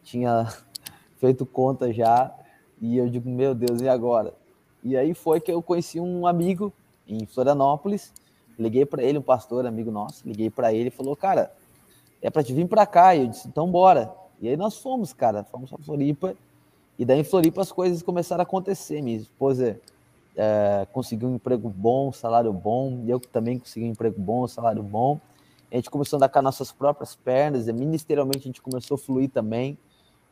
tinha 0.03 0.47
feito 1.17 1.47
conta 1.47 1.95
já, 1.95 2.31
e 2.79 2.99
eu 2.99 3.09
digo, 3.09 3.31
meu 3.31 3.55
Deus, 3.55 3.81
e 3.81 3.89
agora? 3.89 4.35
E 4.85 4.99
aí 4.99 5.15
foi 5.15 5.41
que 5.41 5.51
eu 5.51 5.63
conheci 5.63 5.99
um 5.99 6.27
amigo 6.27 6.71
em 7.07 7.25
Florianópolis, 7.25 8.13
liguei 8.59 8.85
para 8.85 9.03
ele, 9.03 9.17
um 9.17 9.23
pastor, 9.23 9.65
amigo 9.65 9.91
nosso, 9.91 10.29
liguei 10.29 10.51
para 10.51 10.75
ele 10.75 10.89
e 10.89 10.91
falou, 10.91 11.17
cara, 11.17 11.51
é 12.21 12.29
para 12.29 12.45
te 12.45 12.53
vir 12.53 12.69
para 12.69 12.85
cá. 12.85 13.15
E 13.15 13.23
eu 13.23 13.29
disse, 13.29 13.49
então 13.49 13.71
bora. 13.71 14.28
E 14.41 14.49
aí 14.49 14.57
nós 14.57 14.79
fomos, 14.79 15.13
cara, 15.13 15.45
fomos 15.45 15.71
para 15.71 15.83
Floripa. 15.83 16.35
E 16.99 17.05
daí 17.05 17.21
em 17.21 17.25
Floripa 17.25 17.61
as 17.61 17.73
coisas 17.73 18.03
começaram 18.03 18.41
a 18.41 18.45
acontecer. 18.45 19.03
Minha 19.03 19.19
esposa 19.19 19.81
é, 20.37 20.87
conseguiu 20.93 21.29
um 21.29 21.35
emprego 21.35 21.69
bom, 21.69 22.13
salário 22.13 22.53
bom, 22.53 23.03
e 23.05 23.11
eu 23.11 23.19
também 23.19 23.59
consegui 23.59 23.87
um 23.87 23.91
emprego 23.91 24.21
bom, 24.21 24.47
salário 24.47 24.83
bom. 24.83 25.21
A 25.71 25.77
gente 25.77 25.91
começou 25.91 26.17
a 26.17 26.19
andar 26.19 26.29
com 26.29 26.39
as 26.39 26.45
nossas 26.45 26.73
próprias 26.73 27.15
pernas, 27.17 27.69
e 27.69 27.73
ministerialmente 27.73 28.39
a 28.39 28.43
gente 28.43 28.63
começou 28.63 28.95
a 28.95 28.99
fluir 28.99 29.29
também. 29.31 29.77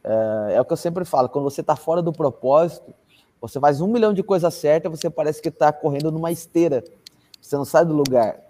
É, 0.02 0.54
é 0.54 0.60
o 0.60 0.64
que 0.64 0.72
eu 0.72 0.76
sempre 0.76 1.04
falo, 1.04 1.28
quando 1.28 1.44
você 1.44 1.60
está 1.60 1.74
fora 1.74 2.00
do 2.00 2.12
propósito, 2.12 2.94
você 3.40 3.60
faz 3.60 3.80
um 3.80 3.88
milhão 3.88 4.14
de 4.14 4.22
coisas 4.22 4.54
certas, 4.54 4.90
você 4.90 5.10
parece 5.10 5.42
que 5.42 5.48
está 5.48 5.72
correndo 5.72 6.10
numa 6.10 6.30
esteira. 6.30 6.82
Você 7.40 7.56
não 7.56 7.64
sai 7.64 7.84
do 7.84 7.94
lugar. 7.94 8.40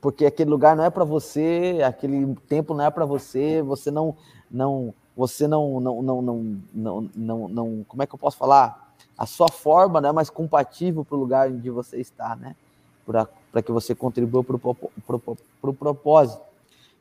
Porque 0.00 0.26
aquele 0.26 0.50
lugar 0.50 0.74
não 0.74 0.84
é 0.84 0.90
para 0.90 1.04
você, 1.04 1.78
aquele 1.86 2.34
tempo 2.48 2.74
não 2.74 2.84
é 2.84 2.90
para 2.90 3.04
você, 3.04 3.62
você 3.62 3.90
não, 3.90 4.16
não, 4.50 4.92
você 5.16 5.46
não, 5.46 5.80
não, 5.80 6.02
não, 6.02 6.22
não, 6.22 6.62
não, 6.72 7.10
não, 7.14 7.48
não, 7.48 7.84
como 7.86 8.02
é 8.02 8.06
que 8.06 8.14
eu 8.14 8.18
posso 8.18 8.36
falar? 8.36 8.94
A 9.16 9.26
sua 9.26 9.48
forma 9.48 10.00
não 10.00 10.08
é 10.08 10.12
mais 10.12 10.30
compatível 10.30 11.04
para 11.04 11.16
o 11.16 11.20
lugar 11.20 11.50
onde 11.50 11.70
você 11.70 12.00
está, 12.00 12.34
né? 12.34 12.56
Para 13.04 13.62
que 13.62 13.70
você 13.70 13.94
contribua 13.94 14.42
para 14.42 14.56
o 14.56 15.74
propósito. 15.76 16.42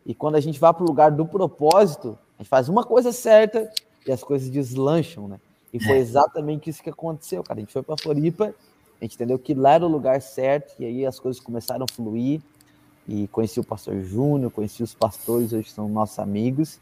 E 0.06 0.14
quando 0.14 0.36
a 0.36 0.40
gente 0.40 0.60
vai 0.60 0.74
para 0.74 0.84
o 0.84 0.88
lugar 0.88 1.12
do 1.12 1.26
propósito, 1.26 2.18
a 2.38 2.44
gente 2.44 2.50
faz 2.50 2.68
uma 2.68 2.84
coisa 2.84 3.12
certa 3.12 3.72
e 4.06 4.12
as 4.12 4.24
coisas 4.24 4.50
deslancham, 4.50 5.28
né? 5.28 5.40
E 5.74 5.82
foi 5.82 5.98
é. 5.98 6.00
exatamente 6.00 6.70
isso 6.70 6.84
que 6.84 6.90
aconteceu, 6.90 7.44
cara. 7.44 7.60
A 7.60 7.62
gente 7.62 7.72
foi 7.72 7.82
para 7.82 7.96
Floripa, 7.98 8.54
a 9.00 9.06
gente 9.06 9.16
entendeu 9.16 9.40
que 9.40 9.54
lá 9.54 9.74
era 9.74 9.86
o 9.86 9.90
lugar 9.90 10.22
certo, 10.22 10.74
e 10.80 10.86
aí 10.86 11.06
as 11.06 11.20
coisas 11.20 11.42
começaram 11.42 11.86
a 11.90 11.94
fluir. 11.94 12.42
E 13.08 13.28
conheci 13.30 13.60
o 13.60 13.64
pastor 13.64 14.00
Júnior, 14.02 14.52
conheci 14.52 14.84
os 14.84 14.94
pastores, 14.94 15.54
hoje 15.54 15.72
são 15.72 15.90
nossos 15.90 16.20
amigos. 16.20 16.80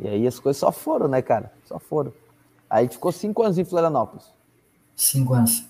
E 0.00 0.08
aí 0.08 0.26
as 0.26 0.38
coisas 0.38 0.58
só 0.58 0.70
foram, 0.70 1.08
né, 1.08 1.22
cara? 1.22 1.52
Só 1.64 1.78
foram. 1.78 2.12
Aí 2.68 2.88
ficou 2.88 3.12
cinco 3.12 3.42
anos 3.42 3.58
em 3.58 3.64
Florianópolis. 3.64 4.26
Cinco 4.94 5.34
anos. 5.34 5.64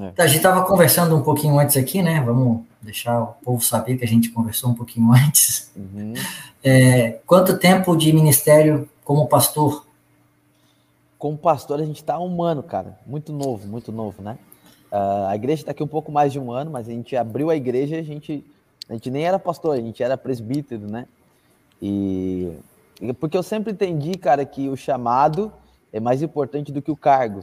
É. 0.00 0.22
A 0.22 0.26
gente 0.26 0.38
estava 0.38 0.64
conversando 0.64 1.16
um 1.16 1.22
pouquinho 1.22 1.58
antes 1.58 1.76
aqui, 1.76 2.02
né? 2.02 2.20
Vamos 2.20 2.62
deixar 2.82 3.22
o 3.22 3.26
povo 3.44 3.62
saber 3.62 3.96
que 3.96 4.04
a 4.04 4.08
gente 4.08 4.30
conversou 4.30 4.70
um 4.70 4.74
pouquinho 4.74 5.10
antes. 5.14 5.70
Uhum. 5.76 6.14
É, 6.62 7.20
quanto 7.26 7.58
tempo 7.58 7.96
de 7.96 8.12
ministério 8.12 8.88
como 9.04 9.26
pastor 9.28 9.84
como 11.24 11.38
pastor, 11.38 11.80
a 11.80 11.84
gente 11.86 11.96
está 12.02 12.20
um 12.20 12.42
ano, 12.42 12.62
cara. 12.62 12.98
Muito 13.06 13.32
novo, 13.32 13.66
muito 13.66 13.90
novo, 13.90 14.20
né? 14.20 14.36
Uh, 14.92 15.24
a 15.28 15.34
igreja 15.34 15.62
está 15.62 15.70
aqui 15.70 15.82
um 15.82 15.88
pouco 15.88 16.12
mais 16.12 16.30
de 16.30 16.38
um 16.38 16.52
ano, 16.52 16.70
mas 16.70 16.86
a 16.86 16.92
gente 16.92 17.16
abriu 17.16 17.48
a 17.48 17.56
igreja, 17.56 17.98
a 17.98 18.02
gente, 18.02 18.44
a 18.86 18.92
gente 18.92 19.10
nem 19.10 19.24
era 19.24 19.38
pastor, 19.38 19.74
a 19.74 19.80
gente 19.80 20.02
era 20.02 20.18
presbítero, 20.18 20.86
né? 20.86 21.06
E 21.80 22.52
porque 23.18 23.36
eu 23.36 23.42
sempre 23.42 23.72
entendi, 23.72 24.16
cara, 24.16 24.44
que 24.44 24.68
o 24.68 24.76
chamado 24.76 25.52
é 25.92 26.00
mais 26.00 26.22
importante 26.22 26.72
do 26.72 26.82
que 26.82 26.90
o 26.90 26.96
cargo. 26.96 27.40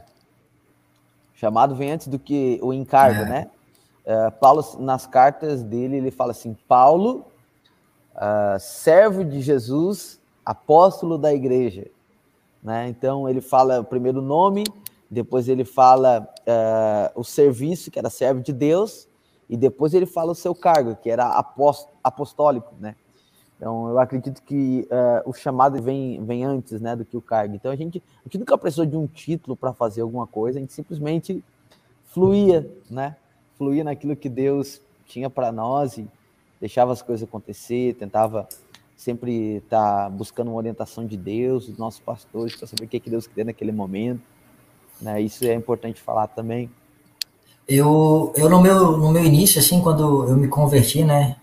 O 1.34 1.38
chamado 1.38 1.74
vem 1.74 1.92
antes 1.92 2.08
do 2.08 2.18
que 2.18 2.58
o 2.62 2.72
encargo, 2.72 3.22
é. 3.22 3.28
né? 3.28 3.50
Uh, 4.04 4.32
Paulo, 4.40 4.64
nas 4.80 5.06
cartas 5.06 5.62
dele, 5.62 5.96
ele 5.96 6.10
fala 6.10 6.32
assim: 6.32 6.56
Paulo, 6.66 7.24
uh, 8.14 8.58
servo 8.58 9.24
de 9.24 9.40
Jesus, 9.40 10.20
apóstolo 10.44 11.16
da 11.16 11.32
igreja. 11.32 11.86
Né? 12.62 12.88
Então 12.88 13.28
ele 13.28 13.40
fala 13.40 13.80
o 13.80 13.84
primeiro 13.84 14.20
nome, 14.20 14.64
depois 15.10 15.48
ele 15.48 15.64
fala 15.64 16.28
uh, 16.40 17.20
o 17.20 17.24
serviço, 17.24 17.90
que 17.90 17.98
era 17.98 18.10
servo 18.10 18.40
de 18.40 18.52
Deus, 18.52 19.08
e 19.48 19.56
depois 19.56 19.94
ele 19.94 20.06
fala 20.06 20.32
o 20.32 20.36
seu 20.36 20.54
cargo, 20.54 20.96
que 20.96 21.10
era 21.10 21.26
apost 21.26 21.88
apostólico, 22.02 22.74
né? 22.78 22.96
Então 23.62 23.88
eu 23.90 24.00
acredito 24.00 24.42
que 24.42 24.88
uh, 24.90 25.30
o 25.30 25.32
chamado 25.32 25.80
vem, 25.80 26.20
vem 26.24 26.42
antes, 26.42 26.80
né, 26.80 26.96
do 26.96 27.04
que 27.04 27.16
o 27.16 27.22
cargo. 27.22 27.54
Então 27.54 27.70
a 27.70 27.76
gente, 27.76 28.02
a 28.18 28.24
gente 28.24 28.38
nunca 28.38 28.58
precisou 28.58 28.84
de 28.84 28.96
um 28.96 29.06
título 29.06 29.56
para 29.56 29.72
fazer 29.72 30.00
alguma 30.00 30.26
coisa, 30.26 30.58
a 30.58 30.60
gente 30.60 30.72
simplesmente 30.72 31.44
fluía, 32.06 32.68
né? 32.90 33.14
Fluía 33.56 33.84
naquilo 33.84 34.16
que 34.16 34.28
Deus 34.28 34.80
tinha 35.06 35.30
para 35.30 35.52
nós 35.52 35.96
e 35.96 36.08
deixava 36.60 36.92
as 36.92 37.02
coisas 37.02 37.22
acontecer, 37.22 37.94
tentava 37.94 38.48
sempre 38.96 39.58
está 39.58 40.10
buscando 40.10 40.48
uma 40.48 40.56
orientação 40.56 41.06
de 41.06 41.16
Deus, 41.16 41.66
dos 41.66 41.78
nossos 41.78 42.00
pastores, 42.00 42.56
para 42.56 42.66
saber 42.66 42.86
o 42.86 42.88
que, 42.88 42.98
que 42.98 43.10
Deus 43.10 43.28
queria 43.28 43.44
naquele 43.44 43.70
momento. 43.70 44.22
Né? 45.00 45.20
Isso 45.22 45.44
é 45.44 45.54
importante 45.54 46.00
falar 46.00 46.26
também. 46.26 46.68
Eu, 47.68 48.32
eu 48.36 48.50
no, 48.50 48.60
meu, 48.60 48.98
no 48.98 49.12
meu 49.12 49.24
início, 49.24 49.60
assim, 49.60 49.80
quando 49.80 50.28
eu 50.28 50.36
me 50.36 50.48
converti, 50.48 51.04
né, 51.04 51.36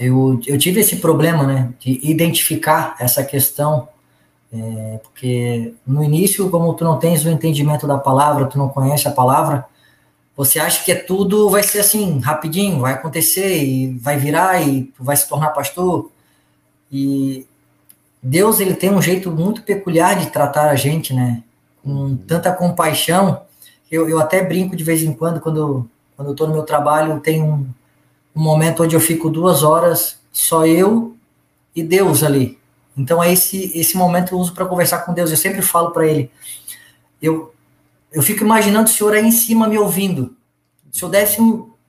eu, 0.00 0.40
eu 0.46 0.58
tive 0.58 0.80
esse 0.80 0.96
problema, 0.96 1.46
né, 1.46 1.72
de 1.78 2.00
identificar 2.02 2.96
essa 2.98 3.22
questão, 3.22 3.88
é, 4.52 5.00
porque 5.02 5.74
no 5.86 6.02
início, 6.02 6.48
como 6.50 6.74
tu 6.74 6.82
não 6.84 6.98
tens 6.98 7.24
o 7.24 7.28
entendimento 7.28 7.86
da 7.86 7.98
palavra, 7.98 8.46
tu 8.46 8.58
não 8.58 8.68
conhece 8.68 9.06
a 9.06 9.12
palavra, 9.12 9.66
você 10.36 10.58
acha 10.58 10.82
que 10.82 10.90
é 10.90 10.94
tudo 10.94 11.50
vai 11.50 11.62
ser 11.62 11.80
assim, 11.80 12.18
rapidinho, 12.18 12.80
vai 12.80 12.94
acontecer 12.94 13.62
e 13.62 13.92
vai 13.98 14.16
virar 14.16 14.66
e 14.66 14.84
tu 14.84 15.04
vai 15.04 15.14
se 15.14 15.28
tornar 15.28 15.50
pastor. 15.50 16.10
E 16.90 17.46
Deus 18.22 18.58
ele 18.58 18.74
tem 18.74 18.90
um 18.90 19.02
jeito 19.02 19.30
muito 19.30 19.62
peculiar 19.62 20.18
de 20.18 20.30
tratar 20.30 20.70
a 20.70 20.76
gente, 20.76 21.12
né? 21.12 21.42
Com 21.82 22.16
tanta 22.16 22.50
compaixão. 22.52 23.42
Eu, 23.90 24.08
eu 24.08 24.18
até 24.18 24.42
brinco 24.42 24.74
de 24.74 24.82
vez 24.82 25.02
em 25.02 25.12
quando, 25.12 25.40
quando, 25.40 25.86
quando 26.16 26.28
eu 26.28 26.32
estou 26.32 26.46
no 26.46 26.54
meu 26.54 26.62
trabalho, 26.62 27.20
tem 27.20 27.42
um, 27.42 27.66
um 28.34 28.42
momento 28.42 28.82
onde 28.82 28.94
eu 28.94 29.00
fico 29.00 29.30
duas 29.30 29.62
horas, 29.62 30.18
só 30.32 30.66
eu 30.66 31.16
e 31.74 31.82
Deus 31.82 32.22
ali. 32.22 32.58
Então 32.96 33.22
é 33.22 33.32
esse, 33.32 33.76
esse 33.78 33.96
momento 33.96 34.28
que 34.28 34.34
eu 34.34 34.38
uso 34.38 34.52
para 34.52 34.66
conversar 34.66 34.98
com 35.00 35.14
Deus. 35.14 35.30
Eu 35.30 35.36
sempre 35.36 35.62
falo 35.62 35.90
para 35.90 36.06
ele, 36.06 36.30
eu, 37.20 37.54
eu 38.12 38.22
fico 38.22 38.44
imaginando 38.44 38.88
o 38.88 38.92
senhor 38.92 39.14
aí 39.14 39.24
em 39.24 39.32
cima 39.32 39.68
me 39.68 39.78
ouvindo. 39.78 40.36
Se 40.92 41.00
senhor 41.00 41.10
desse 41.10 41.38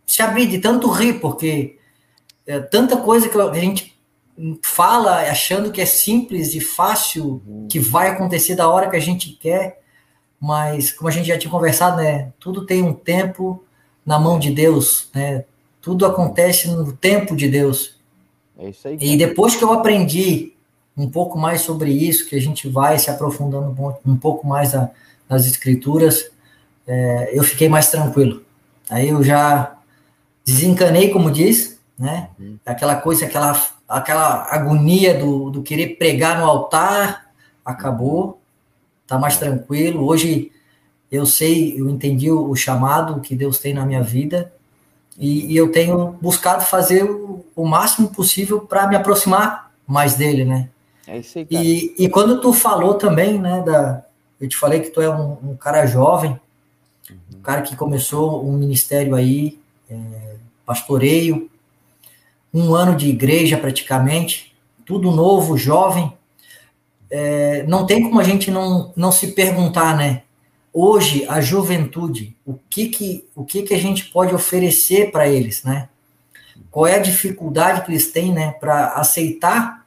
se 0.05 0.21
abrir 0.21 0.47
de 0.47 0.59
tanto 0.59 0.89
rir, 0.89 1.19
porque 1.19 1.77
é, 2.45 2.59
tanta 2.59 2.97
coisa 2.97 3.29
que 3.29 3.37
a 3.37 3.53
gente 3.53 3.97
fala 4.61 5.21
achando 5.21 5.71
que 5.71 5.81
é 5.81 5.85
simples 5.85 6.53
e 6.53 6.59
fácil, 6.59 7.41
uhum. 7.45 7.67
que 7.69 7.79
vai 7.79 8.09
acontecer 8.09 8.55
da 8.55 8.67
hora 8.67 8.89
que 8.89 8.95
a 8.95 9.01
gente 9.01 9.31
quer, 9.31 9.81
mas 10.39 10.91
como 10.91 11.07
a 11.07 11.11
gente 11.11 11.27
já 11.27 11.37
tinha 11.37 11.51
conversado, 11.51 11.97
né, 11.97 12.33
tudo 12.39 12.65
tem 12.65 12.81
um 12.81 12.93
tempo 12.93 13.63
na 14.05 14.19
mão 14.19 14.39
de 14.39 14.51
Deus, 14.51 15.09
né? 15.13 15.45
Tudo 15.81 16.05
acontece 16.05 16.69
no 16.69 16.93
tempo 16.93 17.35
de 17.35 17.47
Deus. 17.47 17.99
É 18.57 18.69
isso 18.69 18.87
aí. 18.87 18.97
E 18.99 19.17
depois 19.17 19.55
que 19.55 19.63
eu 19.63 19.71
aprendi 19.73 20.53
um 20.95 21.09
pouco 21.09 21.37
mais 21.37 21.61
sobre 21.61 21.91
isso, 21.91 22.27
que 22.27 22.35
a 22.35 22.41
gente 22.41 22.69
vai 22.69 22.99
se 22.99 23.09
aprofundando 23.09 23.75
um 24.05 24.17
pouco 24.17 24.45
mais 24.45 24.75
a, 24.75 24.91
nas 25.27 25.45
escrituras, 25.45 26.29
é, 26.85 27.31
eu 27.33 27.43
fiquei 27.43 27.67
mais 27.67 27.89
tranquilo. 27.89 28.43
Aí 28.89 29.09
eu 29.09 29.23
já 29.23 29.77
desencanei, 30.45 31.09
como 31.09 31.31
diz, 31.31 31.79
né? 31.97 32.29
Uhum. 32.39 32.57
Aquela 32.65 32.95
coisa, 32.97 33.25
aquela 33.25 33.53
aquela 33.91 34.47
agonia 34.49 35.13
do, 35.13 35.49
do 35.49 35.61
querer 35.61 35.97
pregar 35.97 36.39
no 36.39 36.45
altar 36.45 37.29
acabou, 37.63 38.39
tá 39.05 39.19
mais 39.19 39.37
tranquilo. 39.37 40.05
Hoje 40.05 40.51
eu 41.11 41.25
sei, 41.25 41.77
eu 41.77 41.89
entendi 41.89 42.31
o, 42.31 42.49
o 42.49 42.55
chamado 42.55 43.19
que 43.19 43.35
Deus 43.35 43.59
tem 43.59 43.73
na 43.73 43.85
minha 43.85 44.01
vida 44.01 44.51
e, 45.21 45.53
e 45.53 45.55
eu 45.55 45.71
tenho 45.71 46.17
buscado 46.19 46.65
fazer 46.65 47.03
o, 47.03 47.45
o 47.55 47.67
máximo 47.67 48.09
possível 48.09 48.61
para 48.61 48.87
me 48.87 48.95
aproximar 48.95 49.71
mais 49.85 50.15
dele, 50.15 50.43
né? 50.43 50.67
É 51.05 51.19
isso 51.19 51.37
aí, 51.37 51.45
cara. 51.45 51.63
E, 51.63 51.93
e 51.99 52.09
quando 52.09 52.41
tu 52.41 52.51
falou 52.51 52.95
também, 52.95 53.39
né, 53.39 53.61
da, 53.63 54.03
eu 54.39 54.49
te 54.49 54.57
falei 54.57 54.79
que 54.79 54.89
tu 54.89 54.99
é 54.99 55.09
um, 55.09 55.51
um 55.51 55.55
cara 55.55 55.85
jovem, 55.85 56.31
uhum. 57.07 57.17
um 57.37 57.41
cara 57.41 57.61
que 57.61 57.75
começou 57.75 58.43
um 58.43 58.53
ministério 58.53 59.13
aí, 59.13 59.59
é, 59.87 59.95
pastoreio, 60.65 61.47
um 62.51 62.73
ano 62.73 62.95
de 62.95 63.07
igreja 63.07 63.57
praticamente, 63.57 64.55
tudo 64.85 65.11
novo, 65.11 65.55
jovem. 65.55 66.11
É, 67.11 67.63
não 67.67 67.85
tem 67.85 68.01
como 68.01 68.19
a 68.19 68.23
gente 68.23 68.49
não, 68.49 68.91
não 68.95 69.11
se 69.11 69.33
perguntar, 69.33 69.95
né? 69.95 70.23
Hoje, 70.73 71.25
a 71.27 71.41
juventude, 71.41 72.35
o 72.45 72.53
que 72.69 72.87
que, 72.87 73.27
o 73.35 73.43
que, 73.43 73.63
que 73.63 73.73
a 73.73 73.79
gente 73.79 74.05
pode 74.05 74.33
oferecer 74.33 75.11
para 75.11 75.27
eles, 75.27 75.63
né? 75.63 75.89
qual 76.71 76.87
é 76.87 76.95
a 76.95 76.99
dificuldade 76.99 77.83
que 77.83 77.91
eles 77.91 78.11
têm, 78.11 78.31
né, 78.33 78.51
para 78.51 78.93
aceitar 78.93 79.85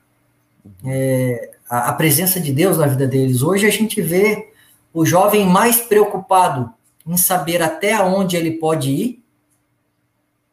é, 0.84 1.50
a, 1.68 1.88
a 1.88 1.92
presença 1.94 2.38
de 2.38 2.52
Deus 2.52 2.76
na 2.76 2.86
vida 2.86 3.06
deles. 3.06 3.42
Hoje 3.42 3.66
a 3.66 3.70
gente 3.70 4.00
vê 4.02 4.52
o 4.92 5.04
jovem 5.04 5.46
mais 5.46 5.80
preocupado 5.80 6.72
em 7.06 7.16
saber 7.16 7.62
até 7.62 8.00
onde 8.02 8.36
ele 8.36 8.52
pode 8.52 8.90
ir, 8.90 9.24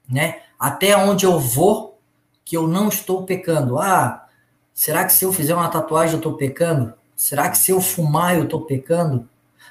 né? 0.10 0.42
Até 0.60 0.98
onde 0.98 1.26
eu 1.26 1.40
vou, 1.40 2.00
que 2.44 2.58
eu 2.58 2.68
não 2.68 2.90
estou 2.90 3.24
pecando. 3.24 3.80
Ah, 3.80 4.28
será 4.74 5.06
que 5.06 5.14
se 5.14 5.24
eu 5.24 5.32
fizer 5.32 5.56
uma 5.56 5.70
tatuagem 5.70 6.14
eu 6.14 6.18
estou 6.18 6.34
pecando? 6.34 6.94
Será 7.16 7.50
que 7.50 7.58
se 7.58 7.72
eu 7.72 7.80
fumar 7.80 8.36
eu 8.36 8.44
estou 8.44 8.62
pecando? 8.62 9.28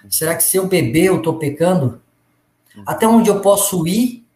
Será 0.08 0.34
que 0.34 0.42
se 0.42 0.56
eu 0.56 0.66
beber 0.66 1.06
eu 1.06 1.18
estou 1.18 1.38
pecando? 1.38 2.00
Até 2.86 3.06
onde 3.06 3.28
eu 3.28 3.40
posso 3.40 3.86
ir 3.86 4.26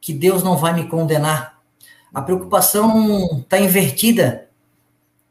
que 0.00 0.12
Deus 0.12 0.42
não 0.42 0.56
vai 0.56 0.72
me 0.72 0.88
condenar? 0.88 1.60
A 2.12 2.22
preocupação 2.22 3.40
está 3.40 3.58
invertida. 3.58 4.48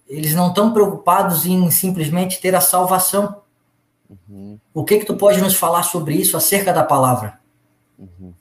Eles 0.08 0.36
não 0.36 0.50
estão 0.50 0.72
preocupados 0.72 1.46
em 1.46 1.70
simplesmente 1.72 2.40
ter 2.40 2.56
a 2.56 2.62
salvação. 2.62 3.42
Uhum. 4.10 4.60
O 4.74 4.84
que 4.84 5.00
que 5.00 5.06
tu 5.06 5.16
pode 5.16 5.42
nos 5.42 5.56
falar 5.56 5.84
sobre 5.84 6.14
isso 6.14 6.38
acerca 6.38 6.72
da 6.72 6.84
palavra? 6.84 7.40
Uhum. 7.98 8.34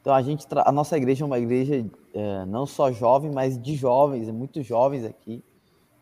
Então 0.00 0.14
a 0.14 0.22
gente, 0.22 0.46
a 0.64 0.70
nossa 0.70 0.96
igreja 0.96 1.24
é 1.24 1.26
uma 1.26 1.38
igreja 1.38 1.84
é, 2.14 2.44
não 2.46 2.64
só 2.64 2.92
jovem, 2.92 3.30
mas 3.30 3.60
de 3.60 3.74
jovens, 3.74 4.28
muito 4.30 4.62
jovens 4.62 5.04
aqui. 5.04 5.42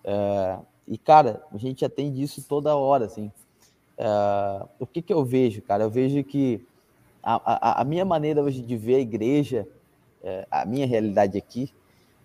É, 0.04 0.58
e 0.86 0.98
cara, 0.98 1.42
a 1.52 1.56
gente 1.56 1.84
atende 1.84 2.22
isso 2.22 2.44
toda 2.46 2.76
hora, 2.76 3.06
assim. 3.06 3.32
É, 3.98 4.66
o 4.78 4.86
que 4.86 5.00
que 5.02 5.12
eu 5.12 5.24
vejo, 5.24 5.62
cara? 5.62 5.84
Eu 5.84 5.90
vejo 5.90 6.22
que 6.24 6.64
a, 7.22 7.34
a, 7.44 7.80
a 7.82 7.84
minha 7.84 8.04
maneira 8.04 8.42
hoje 8.42 8.62
de 8.62 8.76
ver 8.76 8.96
a 8.96 9.00
igreja, 9.00 9.66
é, 10.22 10.46
a 10.50 10.64
minha 10.64 10.86
realidade 10.86 11.36
aqui, 11.36 11.72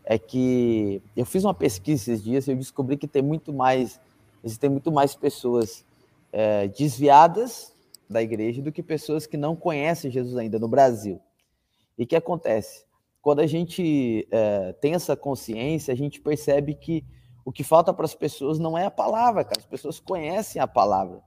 é 0.03 0.17
que 0.17 1.01
eu 1.15 1.25
fiz 1.25 1.43
uma 1.43 1.53
pesquisa 1.53 2.11
esses 2.11 2.23
dias 2.23 2.47
e 2.47 2.51
eu 2.51 2.55
descobri 2.55 2.97
que 2.97 3.07
tem 3.07 3.21
muito 3.21 3.53
mais, 3.53 3.99
existem 4.43 4.69
muito 4.69 4.91
mais 4.91 5.15
pessoas 5.15 5.85
é, 6.31 6.67
desviadas 6.67 7.73
da 8.09 8.21
igreja 8.21 8.61
do 8.61 8.71
que 8.71 8.83
pessoas 8.83 9.25
que 9.25 9.37
não 9.37 9.55
conhecem 9.55 10.11
Jesus 10.11 10.35
ainda 10.37 10.59
no 10.59 10.67
Brasil. 10.67 11.21
E 11.97 12.03
o 12.03 12.07
que 12.07 12.15
acontece? 12.15 12.83
Quando 13.21 13.39
a 13.39 13.47
gente 13.47 14.27
é, 14.31 14.73
tem 14.73 14.93
essa 14.95 15.15
consciência, 15.15 15.93
a 15.93 15.97
gente 15.97 16.19
percebe 16.19 16.73
que 16.73 17.05
o 17.45 17.51
que 17.51 17.63
falta 17.63 17.93
para 17.93 18.05
as 18.05 18.15
pessoas 18.15 18.59
não 18.59 18.77
é 18.77 18.85
a 18.85 18.91
palavra, 18.91 19.43
cara. 19.43 19.59
As 19.59 19.65
pessoas 19.65 19.99
conhecem 19.99 20.61
a 20.61 20.67
palavra. 20.67 21.21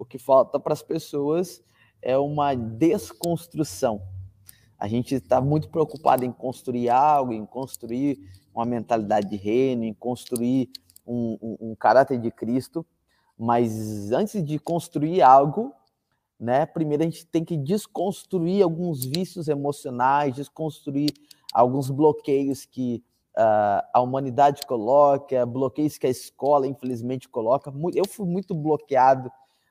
O 0.00 0.04
que 0.06 0.18
falta 0.18 0.58
para 0.58 0.72
as 0.72 0.82
pessoas 0.82 1.62
é 2.00 2.16
uma 2.16 2.54
desconstrução. 2.54 4.00
A 4.78 4.88
gente 4.88 5.16
está 5.16 5.42
muito 5.42 5.68
preocupado 5.68 6.24
em 6.24 6.32
construir 6.32 6.88
algo, 6.88 7.34
em 7.34 7.44
construir 7.44 8.18
uma 8.54 8.64
mentalidade 8.64 9.28
de 9.28 9.36
reino, 9.36 9.84
em 9.84 9.92
construir 9.92 10.70
um, 11.06 11.36
um, 11.42 11.56
um 11.72 11.74
caráter 11.74 12.18
de 12.18 12.30
Cristo, 12.30 12.84
mas 13.38 14.10
antes 14.10 14.42
de 14.42 14.58
construir 14.58 15.20
algo, 15.20 15.74
né, 16.38 16.64
primeiro 16.64 17.02
a 17.02 17.06
gente 17.06 17.26
tem 17.26 17.44
que 17.44 17.58
desconstruir 17.58 18.62
alguns 18.62 19.04
vícios 19.04 19.48
emocionais, 19.48 20.34
desconstruir 20.34 21.12
alguns 21.52 21.90
bloqueios 21.90 22.64
que 22.64 23.04
uh, 23.36 23.84
a 23.92 24.00
humanidade 24.00 24.62
coloca, 24.66 25.44
bloqueios 25.44 25.98
que 25.98 26.06
a 26.06 26.10
escola, 26.10 26.66
infelizmente, 26.66 27.28
coloca. 27.28 27.70
Eu 27.94 28.08
fui 28.08 28.26
muito 28.26 28.54
bloqueado 28.54 29.30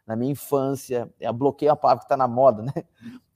na 0.10 0.16
minha 0.16 0.32
infância, 0.32 1.08
eu 1.22 1.32
bloqueio 1.32 1.72
a 1.72 1.76
palavra 1.76 2.00
que 2.00 2.06
está 2.06 2.18
na 2.18 2.28
moda, 2.28 2.64
né? 2.64 2.74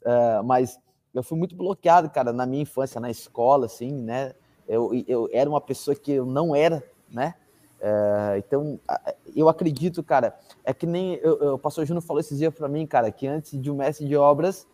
Uh, 0.02 0.44
mas 0.44 0.80
eu 1.14 1.22
fui 1.22 1.38
muito 1.38 1.56
bloqueado, 1.56 2.10
cara, 2.10 2.34
na 2.34 2.48
minha 2.48 2.64
infância, 2.64 3.00
na 3.00 3.12
escola, 3.12 3.68
assim, 3.68 3.92
né? 3.92 4.34
Eu, 4.68 4.90
eu 5.08 5.30
era 5.32 5.48
uma 5.48 5.62
pessoa 5.62 5.96
que 5.96 6.12
eu 6.12 6.26
não 6.26 6.56
era, 6.56 6.84
né? 7.12 7.36
Uh, 7.80 8.38
então, 8.40 8.80
eu 9.36 9.48
acredito, 9.48 10.02
cara, 10.02 10.36
é 10.64 10.74
que 10.74 10.88
nem 10.88 11.14
eu, 11.18 11.54
o 11.54 11.60
pastor 11.60 11.86
Júnior 11.86 12.02
falou 12.02 12.20
esses 12.20 12.40
dias 12.40 12.52
para 12.52 12.68
mim, 12.68 12.88
cara, 12.88 13.12
que 13.12 13.28
antes 13.28 13.62
de 13.62 13.70
um 13.70 13.76
mestre 13.76 14.08
de 14.08 14.18
obras 14.18 14.66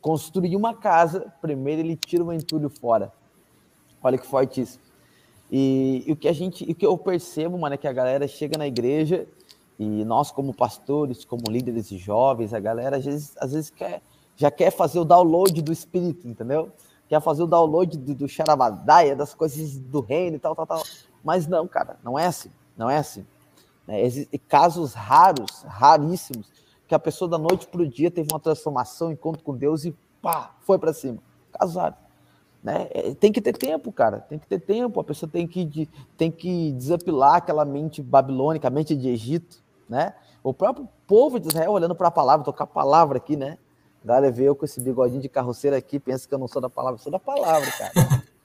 construir 0.00 0.54
uma 0.54 0.74
casa, 0.74 1.32
primeiro 1.40 1.80
ele 1.80 1.96
tira 1.96 2.22
o 2.22 2.32
entulho 2.32 2.70
fora. 2.70 3.12
Olha 4.00 4.16
que 4.16 4.28
forte 4.28 4.60
isso. 4.60 4.78
E, 5.50 6.04
e, 6.06 6.12
o 6.12 6.16
que 6.16 6.28
a 6.28 6.32
gente, 6.32 6.62
o 6.62 6.72
que 6.72 6.86
eu 6.86 6.96
percebo, 6.96 7.58
mano, 7.58 7.74
é 7.74 7.78
que 7.78 7.88
a 7.88 7.92
galera 7.92 8.28
chega 8.28 8.56
na 8.56 8.68
igreja 8.68 9.26
e 9.78 10.04
nós 10.04 10.30
como 10.30 10.52
pastores, 10.52 11.24
como 11.24 11.42
líderes 11.48 11.88
de 11.88 11.98
jovens, 11.98 12.52
a 12.52 12.58
galera 12.58 12.96
às 12.96 13.04
vezes, 13.04 13.36
às 13.38 13.52
vezes 13.52 13.70
quer 13.70 14.02
já 14.38 14.52
quer 14.52 14.70
fazer 14.70 15.00
o 15.00 15.04
download 15.04 15.60
do 15.60 15.72
espírito, 15.72 16.28
entendeu? 16.28 16.70
Quer 17.08 17.20
fazer 17.20 17.42
o 17.42 17.46
download 17.46 17.98
do, 17.98 18.14
do 18.14 18.28
Charabadaia, 18.28 19.16
das 19.16 19.34
coisas 19.34 19.76
do 19.78 20.00
reino 20.00 20.36
e 20.36 20.38
tal, 20.38 20.54
tal, 20.54 20.66
tal. 20.66 20.82
Mas 21.24 21.48
não, 21.48 21.66
cara, 21.66 21.98
não 22.04 22.16
é 22.16 22.26
assim. 22.26 22.50
Não 22.76 22.88
é 22.88 22.98
assim. 22.98 23.26
Né? 23.84 24.00
Existem 24.02 24.40
casos 24.46 24.94
raros, 24.94 25.64
raríssimos, 25.66 26.48
que 26.86 26.94
a 26.94 26.98
pessoa 27.00 27.28
da 27.28 27.36
noite 27.36 27.66
para 27.66 27.82
o 27.82 27.88
dia 27.88 28.12
teve 28.12 28.28
uma 28.30 28.38
transformação, 28.38 29.10
encontro 29.10 29.42
com 29.42 29.56
Deus 29.56 29.84
e 29.84 29.94
pá, 30.22 30.54
foi 30.60 30.78
para 30.78 30.92
cima. 30.92 31.18
Casos 31.52 31.74
raros. 31.74 31.98
Né? 32.62 32.88
É, 32.92 33.14
tem 33.14 33.32
que 33.32 33.40
ter 33.40 33.56
tempo, 33.56 33.90
cara. 33.90 34.20
Tem 34.20 34.38
que 34.38 34.46
ter 34.46 34.60
tempo. 34.60 35.00
A 35.00 35.04
pessoa 35.04 35.28
tem 35.28 35.48
que, 35.48 35.88
tem 36.16 36.30
que 36.30 36.70
desapilar 36.72 37.36
aquela 37.36 37.64
mente 37.64 38.00
babilônica, 38.00 38.68
a 38.68 38.70
mente 38.70 38.94
de 38.94 39.08
Egito, 39.08 39.62
né? 39.88 40.14
O 40.42 40.52
próprio 40.52 40.88
povo 41.06 41.40
de 41.40 41.48
Israel 41.48 41.72
olhando 41.72 41.94
para 41.94 42.08
a 42.08 42.10
palavra, 42.10 42.44
tocar 42.44 42.64
a 42.64 42.66
palavra 42.66 43.18
aqui, 43.18 43.36
né? 43.36 43.58
Galera 44.04 44.34
eu 44.40 44.54
com 44.54 44.64
esse 44.64 44.80
bigodinho 44.80 45.20
de 45.20 45.28
carroceiro 45.28 45.76
aqui, 45.76 45.98
pensa 45.98 46.28
que 46.28 46.34
eu 46.34 46.38
não 46.38 46.48
sou 46.48 46.62
da 46.62 46.70
palavra, 46.70 46.98
sou 46.98 47.10
da 47.10 47.18
palavra, 47.18 47.70
cara. 47.72 47.92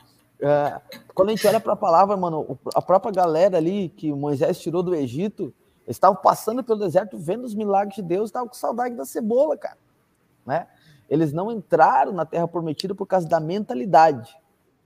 É, 0.46 0.82
quando 1.14 1.30
a 1.30 1.32
gente 1.32 1.48
olha 1.48 1.58
para 1.58 1.72
a 1.72 1.76
palavra, 1.76 2.18
mano, 2.18 2.60
a 2.76 2.82
própria 2.82 3.14
galera 3.14 3.56
ali 3.56 3.88
que 3.88 4.12
Moisés 4.12 4.60
tirou 4.60 4.84
do 4.84 4.94
Egito, 4.94 5.54
eles 5.86 5.96
estavam 5.96 6.22
passando 6.22 6.62
pelo 6.62 6.80
deserto, 6.80 7.18
vendo 7.18 7.46
os 7.46 7.56
milagres 7.56 7.96
de 7.96 8.02
Deus, 8.02 8.26
estavam 8.26 8.50
com 8.50 8.54
saudade 8.54 8.94
da 8.94 9.06
cebola, 9.06 9.56
cara. 9.56 9.78
Né? 10.46 10.68
Eles 11.10 11.32
não 11.32 11.50
entraram 11.50 12.12
na 12.12 12.26
terra 12.26 12.46
prometida 12.46 12.94
por 12.94 13.06
causa 13.06 13.26
da 13.26 13.40
mentalidade, 13.40 14.36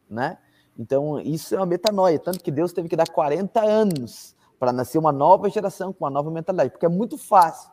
né? 0.07 0.37
Então, 0.77 1.19
isso 1.19 1.55
é 1.55 1.57
uma 1.57 1.65
metanoia, 1.65 2.19
tanto 2.19 2.43
que 2.43 2.51
Deus 2.51 2.71
teve 2.71 2.87
que 2.87 2.95
dar 2.95 3.09
40 3.09 3.59
anos 3.59 4.35
para 4.59 4.71
nascer 4.71 4.97
uma 4.97 5.11
nova 5.11 5.49
geração 5.49 5.93
com 5.93 6.05
uma 6.05 6.11
nova 6.11 6.31
mentalidade, 6.31 6.71
porque 6.71 6.85
é 6.85 6.89
muito 6.89 7.17
fácil 7.17 7.69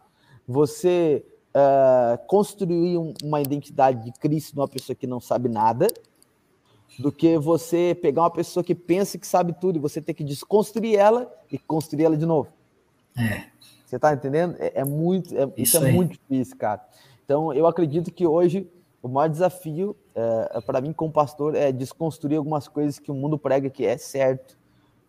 você 0.47 1.25
uh, 1.55 2.27
construir 2.27 2.99
um, 2.99 3.15
uma 3.23 3.41
identidade 3.41 4.05
de 4.05 4.13
Cristo 4.19 4.57
numa 4.57 4.69
pessoa 4.69 4.95
que 4.95 5.07
não 5.07 5.21
sabe 5.21 5.49
nada, 5.49 5.89
do 6.99 7.11
que 7.11 7.39
você 7.39 7.97
pegar 8.01 8.23
uma 8.23 8.31
pessoa 8.31 8.63
que 8.63 8.75
pensa 8.75 9.19
que 9.19 9.27
sabe 9.27 9.53
tudo 9.53 9.77
e 9.77 9.81
você 9.81 10.01
ter 10.01 10.15
que 10.15 10.23
desconstruir 10.23 10.97
ela 10.97 11.33
e 11.51 11.59
construir 11.59 12.05
ela 12.05 12.17
de 12.17 12.27
novo. 12.27 12.51
É. 13.19 13.47
Você 13.85 13.97
está 13.97 14.13
entendendo? 14.13 14.57
É, 14.59 14.81
é 14.81 14.85
muito, 14.85 15.37
é, 15.37 15.45
isso, 15.57 15.77
isso 15.77 15.77
é 15.79 15.93
muito 15.93 16.13
difícil, 16.13 16.57
cara. 16.57 16.85
Então, 17.25 17.53
eu 17.53 17.67
acredito 17.67 18.13
que 18.13 18.27
hoje 18.27 18.71
o 19.03 19.09
maior 19.09 19.29
desafio 19.29 19.97
é, 20.15 20.61
para 20.61 20.81
mim 20.81 20.93
como 20.93 21.13
pastor 21.13 21.55
é 21.55 21.73
desconstruir 21.73 22.37
algumas 22.37 22.69
coisas 22.69 22.99
que 22.99 23.11
o 23.11 23.15
mundo 23.15 23.39
prega 23.39 23.69
que 23.69 23.85
é 23.85 23.97
certo, 23.97 24.57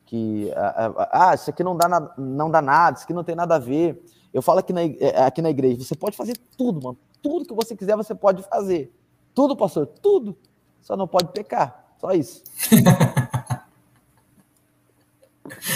que 0.06 0.52
ah, 0.56 1.34
isso 1.34 1.50
aqui 1.50 1.64
não 1.64 1.76
dá, 1.76 1.88
na, 1.88 2.12
não 2.18 2.50
dá 2.50 2.62
nada, 2.62 2.98
isso 2.98 3.06
aqui 3.06 3.14
não 3.14 3.24
tem 3.24 3.36
nada 3.36 3.56
a 3.56 3.60
ver. 3.60 4.04
Eu 4.34 4.42
falo 4.42 4.60
aqui 4.60 4.74
na, 4.74 4.82
é, 4.84 5.24
aqui 5.26 5.42
na 5.42 5.50
igreja, 5.50 5.84
você 5.84 5.96
pode 5.96 6.16
fazer 6.16 6.38
tudo, 6.58 6.82
mano. 6.82 6.98
Tudo 7.22 7.46
que 7.46 7.54
você 7.54 7.76
quiser, 7.76 7.96
você 7.96 8.14
pode 8.14 8.44
fazer. 8.44 8.94
Tudo, 9.34 9.56
pastor, 9.56 9.88
tudo. 9.88 10.38
Só 10.82 10.96
não 10.96 11.08
pode 11.08 11.32
pecar. 11.32 11.96
Só 11.98 12.12
isso. 12.12 12.44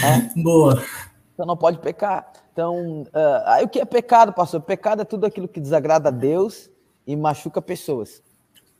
é. 0.04 0.40
Boa. 0.40 0.82
Só 1.36 1.44
não 1.44 1.56
pode 1.56 1.78
pecar. 1.78 2.30
Então, 2.52 3.02
uh, 3.02 3.42
aí 3.46 3.64
o 3.64 3.68
que 3.68 3.80
é 3.80 3.84
pecado, 3.84 4.32
pastor? 4.32 4.60
Pecado 4.60 5.02
é 5.02 5.04
tudo 5.04 5.26
aquilo 5.26 5.48
que 5.48 5.58
desagrada 5.60 6.08
a 6.08 6.12
Deus 6.12 6.70
e 7.06 7.16
machuca 7.16 7.60
pessoas. 7.60 8.22